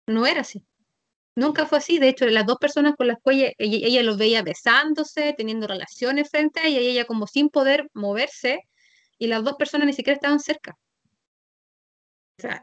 no 0.07 0.27
era 0.27 0.43
así. 0.43 0.65
Nunca 1.37 1.67
fue 1.67 1.79
así. 1.79 1.99
De 2.01 2.09
hecho, 2.09 2.27
las 2.27 2.47
dos 2.47 2.59
personas 2.59 2.97
con 2.97 3.07
las 3.07 3.19
cuales 3.23 3.53
ella, 3.59 3.79
ella 3.87 4.03
los 4.03 4.19
veía 4.19 4.43
besándose, 4.43 5.35
teniendo 5.37 5.69
relaciones 5.69 6.31
frente 6.31 6.61
a 6.61 6.67
ella, 6.67 6.81
y 6.81 6.89
ella 6.89 7.05
como 7.05 7.29
sin 7.29 7.49
poder 7.49 7.89
moverse, 7.95 8.61
y 9.19 9.29
las 9.29 9.45
dos 9.45 9.55
personas 9.57 9.87
ni 9.87 9.93
siquiera 9.93 10.17
estaban 10.17 10.41
cerca. 10.41 10.77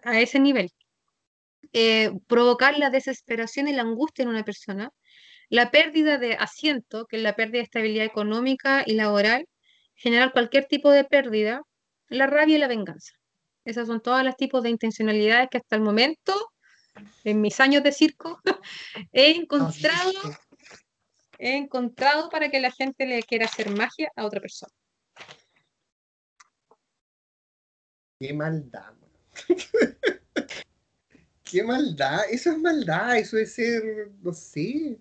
A 0.03 0.19
ese 0.21 0.39
nivel. 0.39 0.71
Eh, 1.73 2.11
provocar 2.28 2.78
la 2.78 2.89
desesperación 2.89 3.67
y 3.67 3.73
la 3.73 3.82
angustia 3.82 4.23
en 4.23 4.30
una 4.30 4.45
persona, 4.45 4.91
la 5.49 5.71
pérdida 5.71 6.17
de 6.17 6.34
asiento, 6.36 7.05
que 7.05 7.17
es 7.17 7.23
la 7.23 7.36
pérdida 7.36 7.57
de 7.57 7.65
estabilidad 7.65 8.05
económica 8.05 8.84
y 8.86 8.93
laboral, 8.93 9.47
generar 9.95 10.32
cualquier 10.32 10.65
tipo 10.65 10.91
de 10.91 11.03
pérdida, 11.03 11.63
la 12.07 12.28
rabia 12.28 12.55
y 12.55 12.59
la 12.59 12.67
venganza. 12.67 13.13
Esas 13.65 13.88
son 13.88 14.01
todas 14.01 14.23
las 14.23 14.38
tipos 14.38 14.63
de 14.63 14.69
intencionalidades 14.69 15.49
que 15.49 15.57
hasta 15.57 15.76
el 15.76 15.82
momento, 15.82 16.34
en 17.23 17.41
mis 17.41 17.59
años 17.59 17.84
de 17.84 17.91
circo, 17.91 18.39
he 19.11 19.32
encontrado, 19.32 20.13
he 21.39 21.57
encontrado 21.57 22.30
para 22.30 22.49
que 22.49 22.59
la 22.59 22.71
gente 22.71 23.05
le 23.05 23.23
quiera 23.23 23.45
hacer 23.45 23.69
magia 23.69 24.11
a 24.15 24.26
otra 24.26 24.39
persona. 24.39 24.71
Qué 28.17 28.34
maldad, 28.34 28.93
Qué 31.43 31.63
maldad, 31.63 32.21
eso 32.31 32.51
es 32.51 32.57
maldad, 32.57 33.17
eso 33.17 33.38
es 33.38 33.53
ser, 33.53 34.11
no 34.21 34.33
sé. 34.33 34.97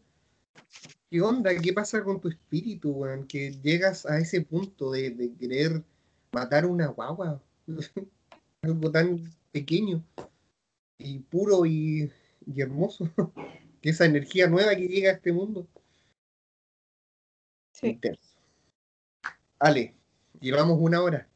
¿Qué 1.11 1.21
onda? 1.21 1.57
¿Qué 1.57 1.73
pasa 1.73 2.03
con 2.05 2.21
tu 2.21 2.29
espíritu, 2.29 2.91
weón? 2.91 3.27
Que 3.27 3.53
llegas 3.63 4.05
a 4.05 4.19
ese 4.19 4.43
punto 4.43 4.91
de, 4.91 5.11
de 5.11 5.33
querer 5.35 5.83
matar 6.33 6.67
una 6.67 6.89
guagua. 6.89 7.43
Algo 8.63 8.91
tan 8.91 9.21
pequeño 9.53 10.05
y 10.99 11.19
puro 11.21 11.65
y, 11.67 12.11
y 12.47 12.61
hermoso. 12.61 13.11
que 13.81 13.91
esa 13.91 14.07
energía 14.07 14.47
nueva 14.47 14.75
que 14.75 14.89
llega 14.89 15.11
a 15.11 15.15
este 15.15 15.33
mundo. 15.33 15.67
Sí. 17.73 17.89
Intenso. 17.89 18.35
Ale, 19.59 19.95
llevamos 20.41 20.79
una 20.81 21.03
hora. 21.03 21.29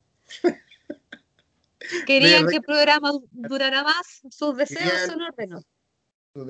¿Querían 2.06 2.46
que 2.46 2.56
el 2.56 2.62
programa 2.62 3.10
du- 3.12 3.28
durara 3.30 3.82
más? 3.82 4.20
Sus 4.30 4.56
deseos 4.56 4.82
Querían- 4.82 5.06
son 5.06 5.22
órdenes. 5.22 5.64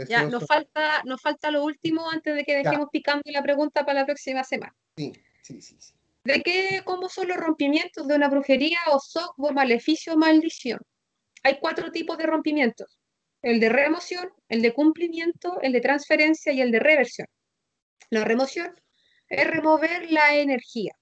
Ya, 0.09 0.23
nos 0.25 0.41
son- 0.41 0.47
falta, 0.47 1.03
nos 1.05 1.21
falta 1.21 1.51
lo 1.51 1.65
último 1.65 2.11
antes 2.11 2.35
de 2.35 2.45
que 2.45 2.57
dejemos 2.57 2.89
picando 2.93 3.23
la 3.27 3.43
pregunta 3.43 3.87
para 3.87 4.01
la 4.01 4.07
próxima 4.07 4.45
semana. 4.45 4.75
Sí, 4.97 5.13
sí, 5.43 5.63
sí. 5.63 5.77
sí. 5.79 5.95
¿De 6.25 6.43
qué, 6.43 6.83
cómo 6.85 7.09
son 7.09 7.29
los 7.29 7.39
rompimientos 7.39 8.07
de 8.07 8.15
una 8.15 8.29
brujería 8.29 8.81
o 8.93 8.99
software, 9.01 9.55
maleficio 9.55 10.13
o 10.13 10.17
maldición? 10.19 10.79
Hay 11.43 11.59
cuatro 11.59 11.91
tipos 11.91 12.19
de 12.19 12.27
rompimientos. 12.27 12.99
El 13.41 13.61
de 13.61 13.69
remoción, 13.71 14.29
el 14.49 14.61
de 14.63 14.75
cumplimiento, 14.75 15.59
el 15.63 15.73
de 15.73 15.81
transferencia 15.81 16.53
y 16.53 16.61
el 16.61 16.71
de 16.73 16.81
reversión. 16.81 17.29
La 18.11 18.25
remoción 18.25 18.75
es 19.29 19.47
remover 19.47 20.11
la 20.11 20.35
energía. 20.35 20.93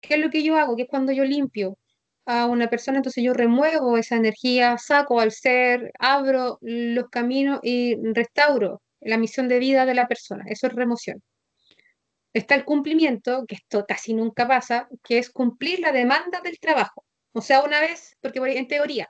¿Qué 0.00 0.14
es 0.14 0.20
lo 0.20 0.30
que 0.30 0.42
yo 0.44 0.56
hago? 0.56 0.76
Que 0.76 0.82
es 0.82 0.88
cuando 0.88 1.10
yo 1.12 1.24
limpio 1.24 1.78
a 2.26 2.46
una 2.46 2.68
persona, 2.68 2.98
entonces 2.98 3.22
yo 3.22 3.34
remuevo 3.34 3.98
esa 3.98 4.16
energía, 4.16 4.78
saco 4.78 5.20
al 5.20 5.32
ser, 5.32 5.90
abro 5.98 6.58
los 6.62 7.08
caminos 7.10 7.60
y 7.62 7.96
restauro 8.12 8.82
la 9.00 9.18
misión 9.18 9.48
de 9.48 9.58
vida 9.58 9.84
de 9.84 9.94
la 9.94 10.08
persona. 10.08 10.44
Eso 10.48 10.66
es 10.66 10.72
remoción. 10.72 11.22
Está 12.32 12.54
el 12.56 12.64
cumplimiento, 12.64 13.44
que 13.46 13.56
esto 13.56 13.84
casi 13.86 14.14
nunca 14.14 14.48
pasa, 14.48 14.88
que 15.04 15.18
es 15.18 15.30
cumplir 15.30 15.80
la 15.80 15.92
demanda 15.92 16.40
del 16.40 16.58
trabajo. 16.58 17.04
O 17.32 17.40
sea, 17.40 17.62
una 17.62 17.80
vez, 17.80 18.16
porque 18.20 18.40
en 18.40 18.66
teoría, 18.66 19.08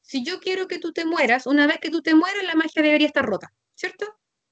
si 0.00 0.24
yo 0.24 0.40
quiero 0.40 0.66
que 0.66 0.78
tú 0.78 0.92
te 0.92 1.04
mueras, 1.04 1.46
una 1.46 1.66
vez 1.66 1.78
que 1.78 1.90
tú 1.90 2.02
te 2.02 2.14
mueras, 2.14 2.44
la 2.44 2.54
magia 2.54 2.82
debería 2.82 3.06
estar 3.06 3.24
rota, 3.24 3.52
¿cierto? 3.74 4.06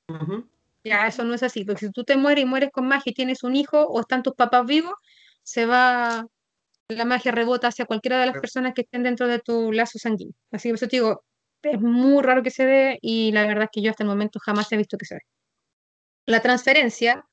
Ujú. 0.09 0.49
Ya, 0.85 1.07
eso 1.07 1.25
no 1.25 1.35
es 1.35 1.43
así, 1.43 1.65
porque 1.65 1.87
si 1.87 1.93
tú 1.93 2.05
te 2.05 2.17
mueres 2.17 2.43
y 2.43 2.47
mueres 2.47 2.71
con 2.73 2.87
magia 2.87 3.11
y 3.11 3.15
tienes 3.15 3.43
un 3.43 3.55
hijo 3.55 3.81
o 3.81 4.01
están 4.01 4.23
tus 4.23 4.35
papás 4.35 4.67
vivos, 4.67 4.95
se 5.43 5.67
va, 5.67 6.27
la 6.89 7.05
magia 7.05 7.33
rebota 7.33 7.69
hacia 7.69 7.87
cualquiera 7.87 8.21
de 8.21 8.27
las 8.27 8.39
personas 8.41 8.75
que 8.75 8.83
estén 8.83 9.03
dentro 9.03 9.27
de 9.29 9.39
tu 9.39 9.73
lazo 9.73 9.99
sanguíneo. 9.99 10.35
Así 10.51 10.69
que 10.69 10.73
por 10.73 10.77
eso 10.77 10.89
te 10.89 10.97
digo, 10.97 11.25
es 11.63 11.81
muy 11.81 12.23
raro 12.23 12.43
que 12.43 12.51
se 12.51 12.67
dé 12.67 12.99
y 13.01 13.33
la 13.33 13.47
verdad 13.47 13.65
es 13.65 13.71
que 13.73 13.83
yo 13.83 13.91
hasta 13.91 14.03
el 14.03 14.09
momento 14.09 14.39
jamás 14.41 14.71
he 14.73 14.77
visto 14.77 14.99
que 14.99 15.07
se 15.07 15.15
dé. 15.17 15.21
La 16.27 16.41
transferencia, 16.41 17.25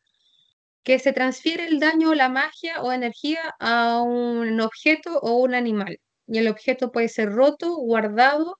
que 0.84 0.98
se 1.00 1.14
transfiere 1.14 1.68
el 1.68 1.80
daño 1.80 2.14
la 2.16 2.30
magia 2.30 2.82
o 2.82 2.92
energía 2.92 3.54
a 3.60 4.02
un 4.02 4.60
objeto 4.62 5.20
o 5.20 5.38
un 5.40 5.54
animal. 5.54 6.00
Y 6.28 6.38
el 6.38 6.48
objeto 6.48 6.92
puede 6.92 7.10
ser 7.10 7.32
roto, 7.32 7.76
guardado, 7.76 8.58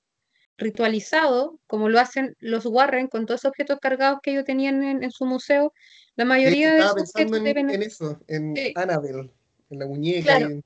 ritualizado, 0.58 1.58
como 1.66 1.88
lo 1.88 1.98
hacen 1.98 2.36
los 2.40 2.66
Warren 2.66 3.06
con 3.08 3.24
todos 3.26 3.40
esos 3.40 3.50
objetos 3.50 3.78
cargados 3.80 4.20
que 4.22 4.32
ellos 4.32 4.44
tenían 4.44 4.82
en, 4.82 5.02
en 5.02 5.10
su 5.10 5.24
museo. 5.24 5.72
La 6.16 6.24
De 6.24 6.28
mayoría 6.28 6.72
de 6.72 6.78
estaba 6.80 7.00
esos 7.00 7.12
pensando 7.12 7.38
objetos 7.38 7.56
en, 7.62 7.68
deben- 7.68 7.74
en 7.74 7.82
eso, 7.82 8.20
en 8.28 8.56
Sí. 8.56 8.72
Annabelle, 8.76 9.30
en 9.70 9.78
la 9.78 9.86
muñeca. 9.86 10.36
Claro. 10.36 10.50
y- 10.56 10.62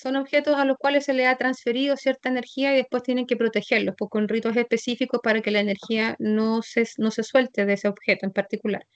son 0.00 0.16
objetos 0.16 0.56
a 0.56 0.64
los 0.64 0.76
cuales 0.78 1.04
se 1.04 1.12
le 1.12 1.26
ha 1.26 1.36
transferido 1.36 1.96
cierta 1.96 2.28
energía 2.28 2.72
y 2.72 2.76
después 2.76 3.02
tienen 3.02 3.26
que 3.26 3.36
protegerlos 3.36 3.94
pues, 3.98 4.10
con 4.10 4.28
ritos 4.28 4.56
específicos 4.56 5.20
para 5.22 5.42
que 5.42 5.50
la 5.50 5.60
energía 5.60 6.16
no 6.18 6.62
se, 6.62 6.88
no 6.98 7.10
se 7.10 7.22
suelte 7.22 7.66
de 7.66 7.74
ese 7.74 7.88
objeto 7.88 8.26
en 8.26 8.32
particular. 8.32 8.86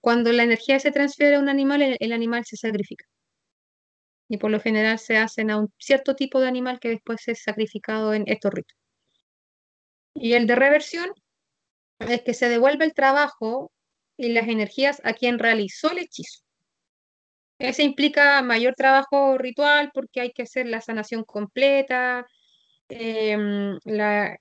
Cuando 0.00 0.32
la 0.32 0.44
energía 0.44 0.78
se 0.80 0.90
transfiere 0.92 1.36
a 1.36 1.40
un 1.40 1.48
animal, 1.48 1.82
el, 1.82 1.96
el 2.00 2.12
animal 2.12 2.44
se 2.44 2.56
sacrifica. 2.56 3.04
Y 4.28 4.38
por 4.38 4.50
lo 4.50 4.60
general 4.60 4.98
se 4.98 5.18
hacen 5.18 5.50
a 5.50 5.58
un 5.58 5.72
cierto 5.78 6.16
tipo 6.16 6.40
de 6.40 6.48
animal 6.48 6.80
que 6.80 6.88
después 6.88 7.28
es 7.28 7.42
sacrificado 7.42 8.14
en 8.14 8.24
estos 8.26 8.52
ritos. 8.52 8.76
Y 10.14 10.32
el 10.32 10.46
de 10.46 10.56
reversión 10.56 11.10
es 12.00 12.22
que 12.22 12.34
se 12.34 12.48
devuelve 12.48 12.84
el 12.84 12.94
trabajo 12.94 13.70
y 14.16 14.30
las 14.30 14.48
energías 14.48 15.00
a 15.04 15.12
quien 15.12 15.38
realizó 15.38 15.90
el 15.90 15.98
hechizo. 15.98 16.42
Ese 17.62 17.84
implica 17.84 18.42
mayor 18.42 18.74
trabajo 18.74 19.38
ritual 19.38 19.90
porque 19.94 20.20
hay 20.20 20.32
que 20.32 20.42
hacer 20.42 20.66
la 20.66 20.80
sanación 20.80 21.22
completa, 21.24 22.26
em, 22.88 23.78
la, 23.84 24.36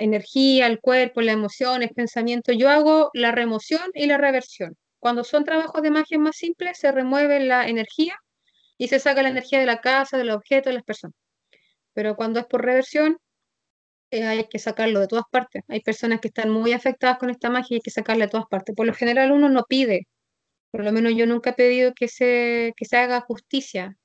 energía, 0.00 0.66
el 0.66 0.80
cuerpo, 0.80 1.20
las 1.22 1.34
emociones, 1.34 1.92
pensamientos. 1.94 2.56
Yo 2.58 2.68
hago 2.70 3.10
la 3.14 3.32
remoción 3.32 3.90
y 3.94 4.06
la 4.06 4.18
reversión. 4.18 4.76
Cuando 4.98 5.24
son 5.24 5.44
trabajos 5.44 5.80
de 5.82 5.90
magia 5.92 6.18
más 6.18 6.36
simples, 6.36 6.78
se 6.78 6.92
remueve 6.92 7.40
la 7.40 7.68
energía 7.68 8.16
y 8.78 8.88
se 8.88 8.98
saca 9.00 9.22
la 9.22 9.30
energía 9.30 9.60
de 9.60 9.66
la 9.66 9.80
casa, 9.80 10.18
de 10.18 10.24
los 10.24 10.36
objetos, 10.36 10.70
de 10.70 10.74
las 10.74 10.84
personas. 10.84 11.14
Pero 11.94 12.16
cuando 12.16 12.40
es 12.40 12.46
por 12.46 12.64
reversión, 12.64 13.18
eh, 14.10 14.24
hay 14.24 14.48
que 14.48 14.58
sacarlo 14.58 15.00
de 15.00 15.08
todas 15.08 15.24
partes. 15.30 15.62
Hay 15.68 15.80
personas 15.80 16.20
que 16.20 16.28
están 16.28 16.50
muy 16.50 16.72
afectadas 16.72 17.18
con 17.18 17.30
esta 17.30 17.50
magia 17.50 17.68
y 17.70 17.76
hay 17.76 17.82
que 17.82 17.90
sacarla 17.90 18.26
de 18.26 18.30
todas 18.32 18.46
partes. 18.50 18.74
Por 18.76 18.86
lo 18.86 18.94
general 18.94 19.32
uno 19.32 19.48
no 19.48 19.64
pide, 19.68 20.06
por 20.76 20.84
lo 20.84 20.92
menos 20.92 21.14
yo 21.16 21.24
nunca 21.26 21.50
he 21.50 21.54
pedido 21.54 21.94
que 21.94 22.06
se, 22.06 22.74
que 22.76 22.84
se 22.84 22.98
haga 22.98 23.22
justicia 23.22 23.96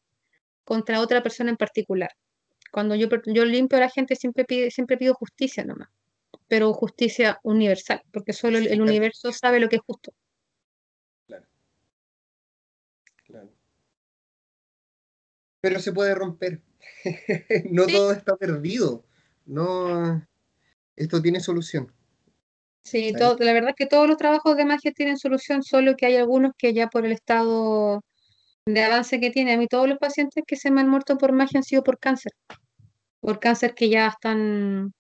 contra 0.64 1.02
otra 1.02 1.22
persona 1.22 1.50
en 1.50 1.58
particular. 1.58 2.12
Cuando 2.72 2.96
yo, 2.96 3.10
yo 3.26 3.44
limpio 3.44 3.78
a 3.78 3.82
la 3.82 3.90
gente 3.90 4.16
siempre, 4.16 4.46
pide, 4.46 4.72
siempre 4.72 4.96
pido 4.96 5.14
justicia 5.14 5.66
nomás, 5.66 5.90
pero 6.48 6.72
justicia 6.72 7.42
universal, 7.44 8.02
porque 8.14 8.32
solo 8.32 8.58
el, 8.58 8.68
el 8.68 8.70
Claro. 8.78 8.84
universo 8.86 9.34
sabe 9.34 9.60
lo 9.60 9.68
que 9.68 9.76
es 9.76 9.82
justo. 9.82 10.14
Claro. 13.26 13.52
Pero 15.60 15.80
se 15.82 15.92
puede 15.92 16.16
romper. 16.16 16.62
no 17.70 17.84
Sí. 17.84 17.92
todo 17.92 18.14
está 18.14 18.38
perdido. 18.38 19.04
No, 19.46 20.26
esto 20.96 21.22
tiene 21.22 21.42
solución. 21.42 21.92
Sí, 22.84 23.14
todo, 23.18 23.38
la 23.40 23.54
verdad 23.54 23.70
es 23.70 23.76
que 23.76 23.86
todos 23.86 24.08
los 24.08 24.18
trabajos 24.18 24.58
de 24.58 24.66
magia 24.66 24.92
tienen 24.92 25.18
solución, 25.18 25.64
solo 25.64 25.96
que 25.96 26.08
hay 26.08 26.16
algunos 26.16 26.52
que 26.58 26.74
ya 26.74 26.88
por 26.88 27.06
el 27.06 27.12
estado 27.12 28.02
de 28.66 28.84
avance 28.84 29.20
que 29.20 29.32
tiene, 29.32 29.54
a 29.54 29.58
mí 29.58 29.68
todos 29.68 29.88
los 29.88 29.98
pacientes 29.98 30.44
que 30.46 30.56
se 30.56 30.72
me 30.72 30.82
han 30.82 30.90
muerto 30.90 31.18
por 31.18 31.32
magia 31.32 31.60
han 31.60 31.64
sido 31.64 31.84
por 31.84 32.00
cáncer, 32.00 32.32
por 33.20 33.40
cáncer 33.40 33.74
que 33.76 33.90
ya 33.90 34.08
están 34.08 34.94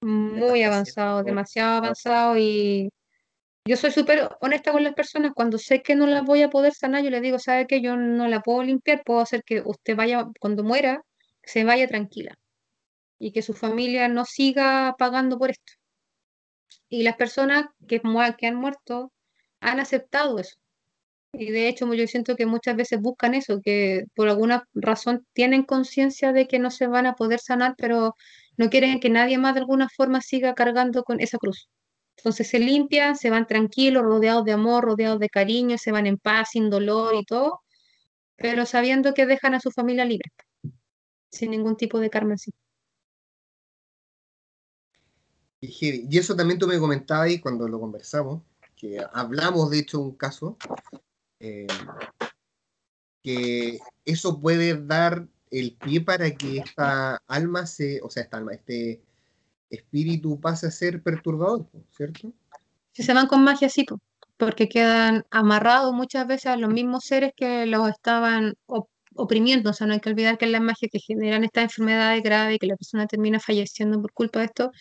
muy 0.00 0.62
avanzados, 0.62 1.20
¿no? 1.20 1.26
demasiado 1.26 1.76
avanzados 1.78 2.38
y 2.38 2.90
yo 3.66 3.76
soy 3.76 3.90
súper 3.90 4.28
honesta 4.40 4.72
con 4.72 4.82
las 4.82 4.94
personas, 4.94 5.32
cuando 5.34 5.58
sé 5.58 5.82
que 5.82 5.94
no 5.94 6.06
las 6.06 6.24
voy 6.24 6.42
a 6.42 6.48
poder 6.48 6.72
sanar, 6.72 7.02
yo 7.04 7.10
les 7.10 7.22
digo, 7.22 7.38
¿sabe 7.38 7.66
qué? 7.66 7.82
Yo 7.82 7.96
no 7.96 8.26
la 8.26 8.40
puedo 8.40 8.62
limpiar, 8.62 9.02
puedo 9.04 9.20
hacer 9.20 9.42
que 9.44 9.62
usted 9.64 9.94
vaya, 9.94 10.26
cuando 10.40 10.64
muera, 10.64 11.02
se 11.42 11.64
vaya 11.64 11.86
tranquila 11.86 12.34
y 13.18 13.32
que 13.32 13.42
su 13.42 13.54
familia 13.54 14.08
no 14.08 14.24
siga 14.24 14.94
pagando 14.98 15.38
por 15.38 15.50
esto. 15.50 15.74
Y 16.90 17.02
las 17.04 17.16
personas 17.16 17.66
que, 17.88 18.02
que 18.38 18.46
han 18.46 18.56
muerto 18.56 19.12
han 19.60 19.80
aceptado 19.80 20.38
eso. 20.38 20.56
Y 21.32 21.50
de 21.50 21.68
hecho, 21.68 21.92
yo 21.94 22.06
siento 22.06 22.36
que 22.36 22.46
muchas 22.46 22.76
veces 22.76 23.00
buscan 23.00 23.34
eso, 23.34 23.60
que 23.62 24.04
por 24.14 24.28
alguna 24.28 24.64
razón 24.74 25.26
tienen 25.32 25.62
conciencia 25.64 26.32
de 26.32 26.48
que 26.48 26.58
no 26.58 26.70
se 26.70 26.88
van 26.88 27.06
a 27.06 27.14
poder 27.14 27.40
sanar, 27.40 27.74
pero 27.78 28.16
no 28.56 28.68
quieren 28.70 29.00
que 29.00 29.10
nadie 29.10 29.38
más 29.38 29.54
de 29.54 29.60
alguna 29.60 29.88
forma 29.88 30.20
siga 30.20 30.54
cargando 30.54 31.04
con 31.04 31.20
esa 31.20 31.38
cruz. 31.38 31.68
Entonces 32.16 32.48
se 32.50 32.58
limpian, 32.58 33.16
se 33.16 33.30
van 33.30 33.46
tranquilos, 33.46 34.02
rodeados 34.02 34.44
de 34.44 34.52
amor, 34.52 34.84
rodeados 34.84 35.20
de 35.20 35.28
cariño, 35.30 35.78
se 35.78 35.92
van 35.92 36.06
en 36.06 36.18
paz, 36.18 36.50
sin 36.52 36.68
dolor 36.68 37.14
y 37.14 37.24
todo, 37.24 37.60
pero 38.36 38.66
sabiendo 38.66 39.14
que 39.14 39.26
dejan 39.26 39.54
a 39.54 39.60
su 39.60 39.70
familia 39.70 40.04
libre, 40.04 40.30
sin 41.30 41.50
ningún 41.52 41.76
tipo 41.76 42.00
de 42.00 42.10
karma 42.10 42.32
en 42.32 42.38
sí. 42.38 42.52
Y 45.60 46.18
eso 46.18 46.34
también 46.34 46.58
tú 46.58 46.66
me 46.66 46.78
comentabas 46.78 47.26
ahí 47.26 47.38
cuando 47.38 47.68
lo 47.68 47.78
conversamos, 47.78 48.42
que 48.76 48.98
hablamos 49.12 49.70
de 49.70 49.80
hecho 49.80 50.00
un 50.00 50.16
caso, 50.16 50.56
eh, 51.38 51.66
que 53.22 53.78
eso 54.04 54.40
puede 54.40 54.80
dar 54.82 55.26
el 55.50 55.76
pie 55.76 56.00
para 56.00 56.30
que 56.30 56.58
esta 56.58 57.22
alma 57.26 57.66
se, 57.66 58.00
o 58.02 58.08
sea, 58.08 58.22
esta 58.22 58.38
alma, 58.38 58.52
este 58.52 59.02
espíritu 59.68 60.40
pase 60.40 60.66
a 60.66 60.70
ser 60.70 61.02
perturbador, 61.02 61.66
¿cierto? 61.90 62.32
Si 62.92 63.02
se 63.02 63.12
van 63.12 63.26
con 63.26 63.44
magia, 63.44 63.68
sí, 63.68 63.84
porque 64.36 64.68
quedan 64.68 65.24
amarrados 65.30 65.92
muchas 65.92 66.26
veces 66.26 66.46
a 66.46 66.56
los 66.56 66.70
mismos 66.70 67.04
seres 67.04 67.32
que 67.36 67.66
los 67.66 67.88
estaban 67.88 68.54
oprimiendo. 69.14 69.70
O 69.70 69.72
sea, 69.72 69.86
no 69.86 69.92
hay 69.92 70.00
que 70.00 70.08
olvidar 70.08 70.38
que 70.38 70.46
las 70.46 70.62
magias 70.62 70.90
que 70.90 70.98
generan 70.98 71.44
estas 71.44 71.64
enfermedades 71.64 72.22
graves 72.22 72.56
y 72.56 72.58
que 72.58 72.66
la 72.66 72.76
persona 72.76 73.06
termina 73.06 73.38
falleciendo 73.38 74.00
por 74.00 74.12
culpa 74.12 74.40
de 74.40 74.46
esto, 74.46 74.72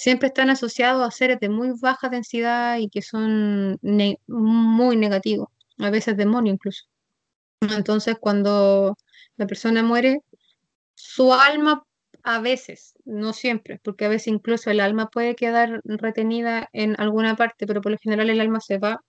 siempre 0.00 0.28
están 0.28 0.48
asociados 0.48 1.06
a 1.06 1.10
seres 1.10 1.40
de 1.40 1.50
muy 1.50 1.72
baja 1.78 2.08
densidad 2.08 2.78
y 2.78 2.88
que 2.88 3.02
son 3.02 3.78
muy 4.26 4.96
negativos, 4.96 5.48
a 5.76 5.90
veces 5.90 6.16
demonios 6.16 6.54
incluso. 6.54 6.84
Entonces, 7.60 8.16
cuando 8.18 8.96
la 9.36 9.46
persona 9.46 9.82
muere, 9.82 10.22
su 10.94 11.34
alma 11.34 11.84
a 12.22 12.40
veces, 12.40 12.94
no 13.04 13.34
siempre, 13.34 13.78
porque 13.84 14.06
a 14.06 14.08
veces 14.08 14.28
incluso 14.28 14.70
el 14.70 14.80
alma 14.80 15.10
puede 15.10 15.34
quedar 15.34 15.82
retenida 15.84 16.70
en 16.72 16.98
alguna 16.98 17.36
parte, 17.36 17.66
pero 17.66 17.82
por 17.82 17.92
lo 17.92 17.98
general 17.98 18.30
el 18.30 18.40
alma 18.40 18.60
se 18.60 18.78
va, 18.78 19.02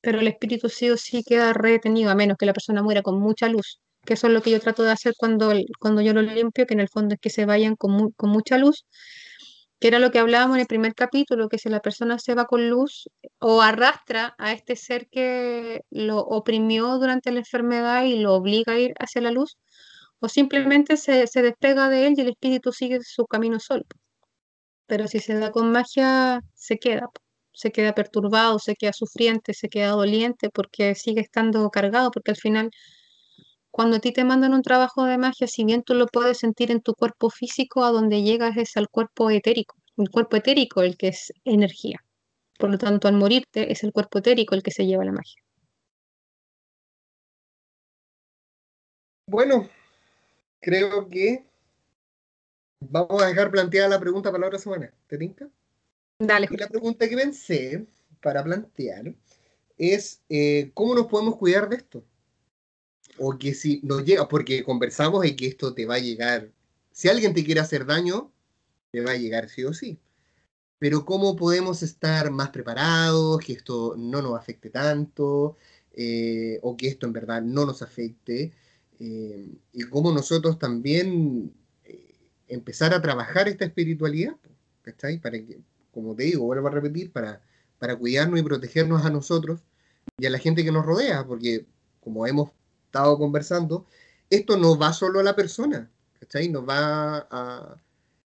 pero 0.00 0.20
el 0.20 0.28
espíritu 0.28 0.68
sí 0.68 0.90
o 0.90 0.96
sí 0.96 1.24
queda 1.24 1.54
retenido, 1.54 2.10
a 2.12 2.14
menos 2.14 2.36
que 2.38 2.46
la 2.46 2.52
persona 2.52 2.84
muera 2.84 3.02
con 3.02 3.18
mucha 3.18 3.48
luz, 3.48 3.80
que 4.04 4.14
eso 4.14 4.28
es 4.28 4.32
lo 4.32 4.42
que 4.42 4.52
yo 4.52 4.60
trato 4.60 4.84
de 4.84 4.92
hacer 4.92 5.14
cuando, 5.18 5.52
cuando 5.80 6.02
yo 6.02 6.12
lo 6.14 6.22
limpio, 6.22 6.66
que 6.66 6.74
en 6.74 6.80
el 6.80 6.88
fondo 6.88 7.14
es 7.16 7.20
que 7.20 7.30
se 7.30 7.46
vayan 7.46 7.74
con, 7.74 8.12
con 8.12 8.30
mucha 8.30 8.58
luz, 8.58 8.86
que 9.78 9.88
era 9.88 9.98
lo 9.98 10.10
que 10.10 10.18
hablábamos 10.18 10.56
en 10.56 10.62
el 10.62 10.66
primer 10.66 10.94
capítulo, 10.94 11.48
que 11.48 11.58
si 11.58 11.68
la 11.68 11.80
persona 11.80 12.18
se 12.18 12.34
va 12.34 12.46
con 12.46 12.70
luz 12.70 13.08
o 13.38 13.60
arrastra 13.62 14.34
a 14.38 14.52
este 14.52 14.76
ser 14.76 15.08
que 15.08 15.82
lo 15.90 16.18
oprimió 16.20 16.98
durante 16.98 17.30
la 17.32 17.40
enfermedad 17.40 18.04
y 18.04 18.18
lo 18.18 18.34
obliga 18.34 18.74
a 18.74 18.78
ir 18.78 18.94
hacia 18.98 19.20
la 19.22 19.30
luz, 19.30 19.58
o 20.20 20.28
simplemente 20.28 20.96
se, 20.96 21.26
se 21.26 21.42
despega 21.42 21.88
de 21.88 22.06
él 22.06 22.14
y 22.16 22.22
el 22.22 22.28
espíritu 22.30 22.72
sigue 22.72 23.00
su 23.02 23.26
camino 23.26 23.60
solo. 23.60 23.84
Pero 24.86 25.08
si 25.08 25.18
se 25.20 25.34
da 25.38 25.50
con 25.52 25.72
magia, 25.72 26.40
se 26.54 26.78
queda, 26.78 27.08
se 27.52 27.72
queda 27.72 27.94
perturbado, 27.94 28.58
se 28.58 28.76
queda 28.76 28.92
sufriente, 28.92 29.54
se 29.54 29.68
queda 29.68 29.90
doliente 29.90 30.50
porque 30.50 30.94
sigue 30.94 31.22
estando 31.22 31.68
cargado, 31.70 32.10
porque 32.10 32.30
al 32.32 32.36
final, 32.36 32.70
cuando 33.76 33.98
a 33.98 34.00
ti 34.00 34.10
te 34.10 34.24
mandan 34.24 34.54
un 34.54 34.62
trabajo 34.62 35.04
de 35.04 35.18
magia, 35.18 35.46
si 35.46 35.62
bien 35.62 35.82
tú 35.82 35.92
lo 35.92 36.06
puedes 36.06 36.38
sentir 36.38 36.70
en 36.70 36.80
tu 36.80 36.94
cuerpo 36.94 37.28
físico, 37.28 37.84
a 37.84 37.90
donde 37.90 38.22
llegas 38.22 38.56
es 38.56 38.74
al 38.78 38.88
cuerpo 38.88 39.28
etérico, 39.28 39.76
el 39.98 40.08
cuerpo 40.08 40.36
etérico 40.36 40.80
el 40.80 40.96
que 40.96 41.08
es 41.08 41.30
energía. 41.44 41.98
Por 42.58 42.70
lo 42.70 42.78
tanto, 42.78 43.06
al 43.06 43.16
morirte 43.16 43.70
es 43.70 43.84
el 43.84 43.92
cuerpo 43.92 44.20
etérico 44.20 44.54
el 44.54 44.62
que 44.62 44.70
se 44.70 44.86
lleva 44.86 45.04
la 45.04 45.12
magia. 45.12 45.42
Bueno, 49.28 49.68
creo 50.58 51.10
que 51.10 51.44
vamos 52.80 53.22
a 53.22 53.26
dejar 53.26 53.50
planteada 53.50 53.90
la 53.90 54.00
pregunta 54.00 54.30
para 54.30 54.40
la 54.40 54.46
otra 54.46 54.58
semana. 54.58 54.90
¿Te 55.06 55.18
tinca? 55.18 55.50
Dale. 56.18 56.48
Y 56.50 56.56
la 56.56 56.68
pregunta 56.68 57.06
que 57.06 57.16
pensé 57.18 57.86
para 58.22 58.42
plantear 58.42 59.14
es 59.76 60.22
eh, 60.30 60.70
cómo 60.72 60.94
nos 60.94 61.08
podemos 61.08 61.36
cuidar 61.36 61.68
de 61.68 61.76
esto. 61.76 62.02
O 63.18 63.38
que 63.38 63.54
si 63.54 63.80
nos 63.82 64.04
llega, 64.04 64.28
porque 64.28 64.64
conversamos 64.64 65.22
de 65.22 65.36
que 65.36 65.46
esto 65.46 65.74
te 65.74 65.86
va 65.86 65.96
a 65.96 65.98
llegar, 65.98 66.50
si 66.92 67.08
alguien 67.08 67.34
te 67.34 67.44
quiere 67.44 67.60
hacer 67.60 67.86
daño, 67.86 68.32
te 68.90 69.00
va 69.00 69.12
a 69.12 69.16
llegar 69.16 69.48
sí 69.48 69.64
o 69.64 69.72
sí. 69.72 69.98
Pero 70.78 71.04
cómo 71.04 71.36
podemos 71.36 71.82
estar 71.82 72.30
más 72.30 72.50
preparados, 72.50 73.40
que 73.40 73.54
esto 73.54 73.94
no 73.96 74.22
nos 74.22 74.38
afecte 74.38 74.70
tanto, 74.70 75.56
eh, 75.94 76.58
o 76.62 76.76
que 76.76 76.88
esto 76.88 77.06
en 77.06 77.12
verdad 77.12 77.42
no 77.42 77.66
nos 77.66 77.82
afecte. 77.82 78.52
Eh, 78.98 79.48
y 79.72 79.82
cómo 79.84 80.12
nosotros 80.12 80.58
también 80.58 81.52
eh, 81.84 82.14
empezar 82.48 82.94
a 82.94 83.02
trabajar 83.02 83.48
esta 83.48 83.64
espiritualidad, 83.64 84.36
¿cachai? 84.82 85.18
Para 85.18 85.38
que, 85.38 85.60
como 85.92 86.14
te 86.14 86.24
digo, 86.24 86.44
vuelvo 86.44 86.68
a 86.68 86.70
repetir, 86.70 87.12
para, 87.12 87.42
para 87.78 87.96
cuidarnos 87.96 88.40
y 88.40 88.42
protegernos 88.42 89.04
a 89.04 89.10
nosotros 89.10 89.60
y 90.18 90.26
a 90.26 90.30
la 90.30 90.38
gente 90.38 90.64
que 90.64 90.72
nos 90.72 90.86
rodea, 90.86 91.26
porque 91.26 91.66
como 92.00 92.26
hemos 92.26 92.50
estado 92.86 93.18
conversando, 93.18 93.86
esto 94.30 94.56
no 94.56 94.78
va 94.78 94.92
solo 94.92 95.20
a 95.20 95.22
la 95.22 95.36
persona, 95.36 95.90
¿cachai? 96.18 96.48
No 96.48 96.64
va 96.64 97.26
a, 97.30 97.76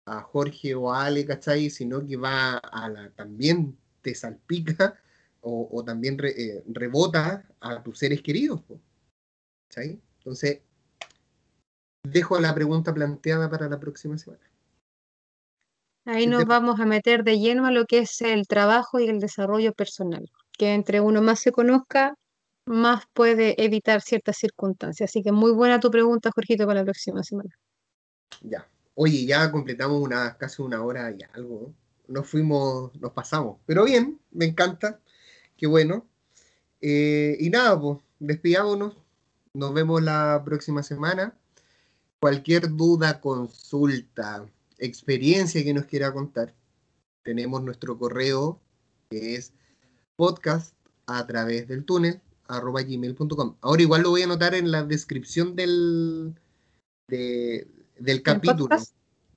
a 0.05 0.21
Jorge 0.21 0.73
o 0.75 0.91
a 0.91 1.05
Ale, 1.05 1.25
¿cachai? 1.25 1.69
Sino 1.69 2.05
que 2.05 2.17
va 2.17 2.57
a 2.57 2.89
la, 2.89 3.09
también 3.11 3.77
te 4.01 4.15
salpica 4.15 4.95
o, 5.41 5.83
también 5.85 6.17
eh, 6.23 6.61
rebota 6.67 7.45
a 7.61 7.81
tus 7.81 7.99
seres 7.99 8.21
queridos, 8.21 8.61
¿cachai? 9.69 10.01
Entonces, 10.17 10.61
dejo 12.03 12.39
la 12.39 12.53
pregunta 12.53 12.93
planteada 12.93 13.49
para 13.49 13.69
la 13.69 13.79
próxima 13.79 14.17
semana. 14.17 14.43
Ahí 16.05 16.27
nos 16.27 16.45
vamos 16.45 16.79
a 16.79 16.85
meter 16.85 17.23
de 17.23 17.39
lleno 17.39 17.65
a 17.65 17.71
lo 17.71 17.85
que 17.85 17.99
es 17.99 18.21
el 18.21 18.47
trabajo 18.47 18.99
y 18.99 19.07
el 19.07 19.19
desarrollo 19.19 19.73
personal, 19.73 20.29
que 20.57 20.73
entre 20.73 21.01
uno 21.01 21.21
más 21.21 21.39
se 21.39 21.51
conozca, 21.51 22.15
más 22.67 23.05
puede 23.13 23.61
evitar 23.63 24.01
ciertas 24.01 24.37
circunstancias. 24.37 25.09
Así 25.09 25.23
que 25.23 25.31
muy 25.31 25.51
buena 25.51 25.79
tu 25.79 25.89
pregunta, 25.89 26.31
Jorgito, 26.33 26.65
para 26.65 26.81
la 26.81 26.85
próxima 26.85 27.23
semana. 27.23 27.49
Ya. 28.41 28.67
Oye, 28.95 29.25
ya 29.25 29.51
completamos 29.51 30.01
una, 30.01 30.37
casi 30.37 30.61
una 30.61 30.83
hora 30.83 31.11
y 31.11 31.19
algo. 31.33 31.73
Nos 32.07 32.27
fuimos, 32.27 32.95
nos 32.99 33.11
pasamos. 33.13 33.57
Pero 33.65 33.85
bien, 33.85 34.19
me 34.31 34.45
encanta. 34.45 34.99
Qué 35.55 35.67
bueno. 35.67 36.05
Eh, 36.81 37.37
y 37.39 37.49
nada, 37.49 37.79
pues, 37.79 37.99
despidámonos. 38.19 38.97
Nos 39.53 39.73
vemos 39.73 40.01
la 40.03 40.41
próxima 40.45 40.83
semana. 40.83 41.37
Cualquier 42.19 42.75
duda, 42.75 43.21
consulta, 43.21 44.45
experiencia 44.77 45.63
que 45.63 45.73
nos 45.73 45.85
quiera 45.85 46.13
contar, 46.13 46.53
tenemos 47.23 47.63
nuestro 47.63 47.97
correo 47.97 48.59
que 49.09 49.35
es 49.35 49.53
podcast 50.15 50.73
a 51.05 51.25
través 51.27 51.67
del 51.67 51.85
túnel 51.85 52.21
arroba 52.47 52.81
gmail.com. 52.81 53.57
Ahora 53.61 53.81
igual 53.81 54.01
lo 54.03 54.09
voy 54.11 54.21
a 54.21 54.25
anotar 54.25 54.55
en 54.55 54.71
la 54.71 54.83
descripción 54.83 55.55
del, 55.55 56.35
del 57.07 58.21
capítulo. 58.23 58.77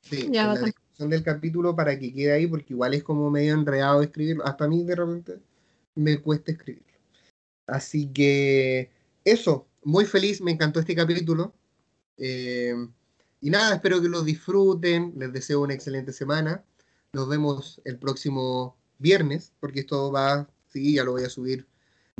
Sí, 0.02 0.26
en 0.26 0.32
la 0.32 0.54
descripción 0.54 1.10
del 1.10 1.22
capítulo 1.22 1.76
para 1.76 1.98
que 1.98 2.12
quede 2.12 2.32
ahí, 2.32 2.46
porque 2.46 2.72
igual 2.72 2.94
es 2.94 3.02
como 3.02 3.30
medio 3.30 3.54
enredado 3.54 4.02
escribirlo. 4.02 4.46
Hasta 4.46 4.64
a 4.64 4.68
mí 4.68 4.84
de 4.84 4.96
repente 4.96 5.38
me 5.94 6.20
cuesta 6.20 6.52
escribirlo. 6.52 6.86
Así 7.66 8.08
que 8.12 8.90
eso, 9.24 9.66
muy 9.82 10.04
feliz, 10.04 10.40
me 10.40 10.52
encantó 10.52 10.80
este 10.80 10.94
capítulo. 10.94 11.54
Eh, 12.16 12.74
y 13.40 13.50
nada, 13.50 13.76
espero 13.76 14.00
que 14.02 14.08
lo 14.08 14.22
disfruten, 14.22 15.14
les 15.16 15.32
deseo 15.32 15.62
una 15.62 15.74
excelente 15.74 16.12
semana. 16.12 16.64
Nos 17.12 17.28
vemos 17.28 17.80
el 17.84 17.98
próximo 17.98 18.76
viernes, 18.98 19.52
porque 19.60 19.80
esto 19.80 20.12
va, 20.12 20.48
sí, 20.68 20.94
ya 20.94 21.04
lo 21.04 21.12
voy 21.12 21.24
a 21.24 21.30
subir 21.30 21.66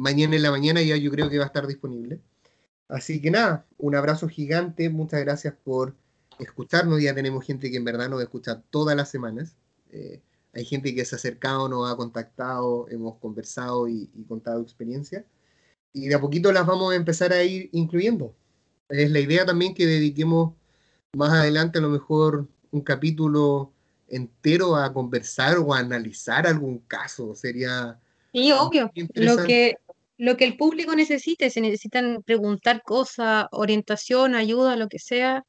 mañana 0.00 0.36
en 0.36 0.42
la 0.42 0.50
mañana, 0.50 0.82
ya 0.82 0.96
yo 0.96 1.10
creo 1.10 1.30
que 1.30 1.38
va 1.38 1.44
a 1.44 1.46
estar 1.48 1.66
disponible. 1.66 2.20
Así 2.88 3.20
que 3.22 3.30
nada, 3.30 3.66
un 3.78 3.94
abrazo 3.94 4.28
gigante, 4.28 4.90
muchas 4.90 5.20
gracias 5.20 5.54
por 5.64 5.94
escucharnos, 6.38 7.02
ya 7.02 7.14
tenemos 7.14 7.44
gente 7.44 7.70
que 7.70 7.76
en 7.76 7.84
verdad 7.84 8.08
nos 8.08 8.22
escucha 8.22 8.62
todas 8.70 8.96
las 8.96 9.10
semanas. 9.10 9.56
Eh, 9.92 10.20
hay 10.52 10.64
gente 10.64 10.94
que 10.94 11.04
se 11.04 11.14
ha 11.14 11.18
acercado, 11.18 11.68
nos 11.68 11.90
ha 11.90 11.96
contactado, 11.96 12.88
hemos 12.90 13.16
conversado 13.18 13.88
y, 13.88 14.10
y 14.14 14.24
contado 14.24 14.62
experiencia 14.62 15.24
y 15.92 16.08
de 16.08 16.14
a 16.14 16.20
poquito 16.20 16.52
las 16.52 16.66
vamos 16.66 16.92
a 16.92 16.96
empezar 16.96 17.32
a 17.32 17.42
ir 17.42 17.68
incluyendo. 17.72 18.34
Es 18.88 19.10
la 19.10 19.20
idea 19.20 19.44
también 19.44 19.74
que 19.74 19.86
dediquemos 19.86 20.54
más 21.12 21.32
adelante 21.32 21.78
a 21.78 21.82
lo 21.82 21.88
mejor 21.88 22.46
un 22.70 22.80
capítulo 22.82 23.72
entero 24.08 24.76
a 24.76 24.92
conversar 24.92 25.58
o 25.58 25.74
a 25.74 25.78
analizar 25.78 26.46
algún 26.46 26.78
caso. 26.80 27.34
Sería... 27.34 27.98
Y 28.32 28.52
obvio, 28.52 28.92
lo 29.14 29.44
que, 29.44 29.76
lo 30.20 30.36
que 30.36 30.44
el 30.44 30.58
público 30.58 30.94
necesite, 30.94 31.48
si 31.48 31.62
necesitan 31.62 32.22
preguntar 32.22 32.82
cosas, 32.82 33.46
orientación, 33.52 34.34
ayuda, 34.34 34.76
lo 34.76 34.86
que 34.86 34.98
sea, 34.98 35.44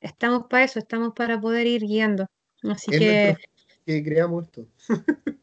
estamos 0.00 0.46
para 0.50 0.64
eso, 0.64 0.80
estamos 0.80 1.12
para 1.14 1.40
poder 1.40 1.68
ir 1.68 1.82
guiando. 1.82 2.26
Así 2.64 2.90
que... 2.90 3.36
Que 3.86 4.02
creamos 4.02 4.46
esto. 4.46 4.66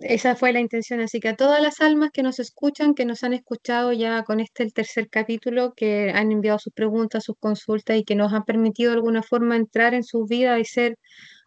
esa 0.00 0.34
fue 0.34 0.52
la 0.52 0.58
intención. 0.58 1.00
Así 1.00 1.20
que 1.20 1.28
a 1.28 1.36
todas 1.36 1.62
las 1.62 1.80
almas 1.80 2.10
que 2.12 2.24
nos 2.24 2.40
escuchan, 2.40 2.94
que 2.94 3.04
nos 3.04 3.22
han 3.22 3.34
escuchado 3.34 3.92
ya 3.92 4.24
con 4.24 4.40
este 4.40 4.64
el 4.64 4.72
tercer 4.72 5.08
capítulo, 5.08 5.72
que 5.72 6.10
han 6.12 6.32
enviado 6.32 6.58
sus 6.58 6.72
preguntas, 6.72 7.22
sus 7.22 7.36
consultas 7.38 7.96
y 7.98 8.02
que 8.02 8.16
nos 8.16 8.32
han 8.32 8.42
permitido 8.42 8.90
de 8.90 8.96
alguna 8.96 9.22
forma 9.22 9.54
entrar 9.54 9.94
en 9.94 10.02
su 10.02 10.26
vida 10.26 10.58
y 10.58 10.64
ser 10.64 10.98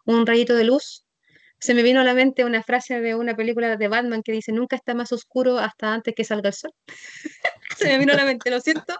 un 0.06 0.26
rayito 0.26 0.54
de 0.54 0.64
luz. 0.64 1.04
Se 1.60 1.74
me 1.74 1.82
vino 1.82 2.00
a 2.00 2.04
la 2.04 2.14
mente 2.14 2.44
una 2.44 2.62
frase 2.62 3.00
de 3.00 3.14
una 3.14 3.34
película 3.34 3.76
de 3.76 3.88
Batman 3.88 4.22
que 4.22 4.32
dice, 4.32 4.52
nunca 4.52 4.76
está 4.76 4.94
más 4.94 5.12
oscuro 5.12 5.58
hasta 5.58 5.92
antes 5.92 6.14
que 6.14 6.24
salga 6.24 6.48
el 6.48 6.54
sol. 6.54 6.72
Se 7.76 7.86
me 7.86 7.98
vino 7.98 8.12
a 8.12 8.16
la 8.16 8.24
mente, 8.24 8.50
lo 8.50 8.60
siento. 8.60 8.98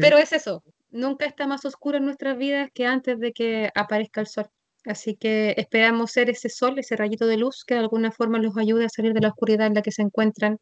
Pero 0.00 0.18
es 0.18 0.32
eso, 0.32 0.62
nunca 0.90 1.26
está 1.26 1.46
más 1.46 1.64
oscuro 1.64 1.98
en 1.98 2.04
nuestras 2.04 2.36
vidas 2.36 2.70
que 2.72 2.86
antes 2.86 3.18
de 3.18 3.32
que 3.32 3.70
aparezca 3.74 4.20
el 4.20 4.26
sol. 4.26 4.50
Así 4.86 5.14
que 5.14 5.54
esperamos 5.58 6.10
ser 6.10 6.30
ese 6.30 6.48
sol, 6.48 6.78
ese 6.78 6.96
rayito 6.96 7.26
de 7.26 7.36
luz 7.36 7.64
que 7.64 7.74
de 7.74 7.80
alguna 7.80 8.10
forma 8.10 8.38
los 8.38 8.56
ayude 8.56 8.86
a 8.86 8.88
salir 8.88 9.12
de 9.12 9.20
la 9.20 9.28
oscuridad 9.28 9.66
en 9.66 9.74
la 9.74 9.82
que 9.82 9.92
se 9.92 10.02
encuentran 10.02 10.58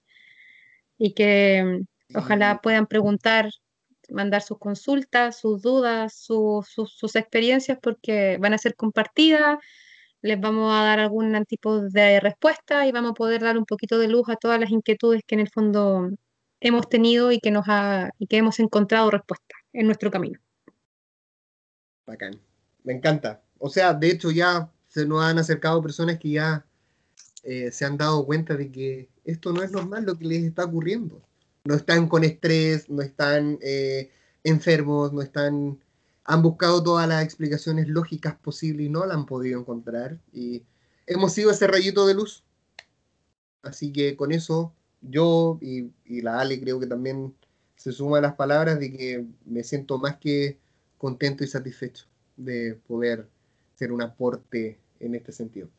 y 0.98 1.14
que 1.14 1.84
mm, 2.10 2.18
ojalá 2.18 2.60
puedan 2.60 2.86
preguntar, 2.86 3.50
mandar 4.10 4.42
sus 4.42 4.58
consultas, 4.58 5.38
sus 5.38 5.62
dudas, 5.62 6.14
sus 6.14 7.16
experiencias, 7.16 7.78
porque 7.80 8.38
van 8.40 8.54
a 8.54 8.58
ser 8.58 8.74
compartidas, 8.74 9.58
les 10.22 10.40
vamos 10.40 10.72
a 10.72 10.82
dar 10.82 11.00
algún 11.00 11.44
tipo 11.46 11.80
de 11.80 12.20
respuesta 12.20 12.86
y 12.86 12.92
vamos 12.92 13.12
a 13.12 13.14
poder 13.14 13.42
dar 13.42 13.56
un 13.56 13.64
poquito 13.64 13.98
de 13.98 14.08
luz 14.08 14.28
a 14.28 14.36
todas 14.36 14.58
las 14.58 14.70
inquietudes 14.70 15.22
que 15.26 15.34
en 15.36 15.40
el 15.40 15.50
fondo 15.50 16.10
hemos 16.60 16.88
tenido 16.88 17.30
y 17.30 17.38
que, 17.38 17.50
nos 17.50 17.64
ha, 17.68 18.10
y 18.18 18.26
que 18.26 18.38
hemos 18.38 18.58
encontrado 18.58 19.10
respuesta 19.10 19.54
en 19.72 19.86
nuestro 19.86 20.10
camino. 20.10 20.40
Bacán, 22.06 22.40
me 22.84 22.94
encanta. 22.94 23.42
O 23.58 23.68
sea, 23.68 23.94
de 23.94 24.10
hecho 24.10 24.30
ya 24.30 24.70
se 24.88 25.06
nos 25.06 25.22
han 25.22 25.38
acercado 25.38 25.82
personas 25.82 26.18
que 26.18 26.30
ya 26.30 26.64
eh, 27.42 27.70
se 27.70 27.84
han 27.84 27.96
dado 27.96 28.24
cuenta 28.26 28.56
de 28.56 28.70
que 28.70 29.08
esto 29.24 29.52
no 29.52 29.62
es 29.62 29.70
normal 29.70 30.04
lo 30.04 30.18
que 30.18 30.24
les 30.24 30.42
está 30.44 30.64
ocurriendo. 30.64 31.22
No 31.64 31.74
están 31.74 32.08
con 32.08 32.24
estrés, 32.24 32.88
no 32.88 33.02
están 33.02 33.58
eh, 33.62 34.10
enfermos, 34.42 35.12
no 35.12 35.22
están... 35.22 35.78
Han 36.28 36.42
buscado 36.42 36.82
todas 36.82 37.08
las 37.08 37.24
explicaciones 37.24 37.88
lógicas 37.88 38.36
posibles 38.36 38.86
y 38.86 38.90
no 38.90 39.06
la 39.06 39.14
han 39.14 39.24
podido 39.24 39.58
encontrar. 39.58 40.18
Y 40.30 40.62
hemos 41.06 41.32
sido 41.32 41.50
ese 41.50 41.66
rayito 41.66 42.06
de 42.06 42.12
luz. 42.12 42.44
Así 43.62 43.90
que 43.92 44.14
con 44.14 44.30
eso 44.30 44.74
yo 45.00 45.58
y, 45.62 45.90
la 46.20 46.38
Ale 46.38 46.60
creo 46.60 46.78
que 46.78 46.86
también 46.86 47.34
se 47.76 47.92
suma 47.92 48.18
a 48.18 48.20
las 48.20 48.34
palabras 48.34 48.78
de 48.78 48.92
que 48.92 49.26
me 49.46 49.64
siento 49.64 49.98
más 49.98 50.16
que 50.18 50.58
contento 50.98 51.44
y 51.44 51.46
satisfecho 51.46 52.04
de 52.36 52.78
poder 52.86 53.26
ser 53.76 53.90
un 53.90 54.02
aporte 54.02 54.78
en 55.00 55.14
este 55.14 55.32
sentido. 55.32 55.70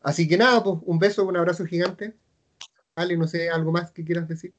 Así 0.00 0.26
que 0.26 0.38
nada, 0.38 0.64
pues 0.64 0.78
un 0.86 0.98
beso, 0.98 1.26
un 1.26 1.36
abrazo 1.36 1.66
gigante. 1.66 2.14
Ale, 2.94 3.14
no 3.18 3.28
sé, 3.28 3.50
¿algo 3.50 3.72
más 3.72 3.90
que 3.90 4.04
quieras 4.04 4.26
decir? 4.26 4.54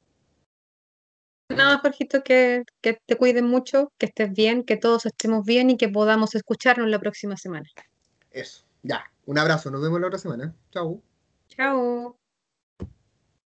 Nada, 1.50 1.78
Jorgito, 1.78 2.22
que, 2.22 2.64
que 2.80 3.00
te 3.04 3.16
cuiden 3.16 3.46
mucho, 3.46 3.92
que 3.98 4.06
estés 4.06 4.32
bien, 4.32 4.64
que 4.64 4.76
todos 4.76 5.06
estemos 5.06 5.44
bien 5.44 5.70
y 5.70 5.76
que 5.76 5.88
podamos 5.88 6.34
escucharnos 6.34 6.88
la 6.88 6.98
próxima 6.98 7.36
semana. 7.36 7.68
Eso, 8.30 8.64
ya. 8.82 9.04
Un 9.26 9.38
abrazo, 9.38 9.70
nos 9.70 9.82
vemos 9.82 10.00
la 10.00 10.06
otra 10.06 10.18
semana. 10.18 10.54
Chao. 10.70 11.02
Chao. 11.48 12.19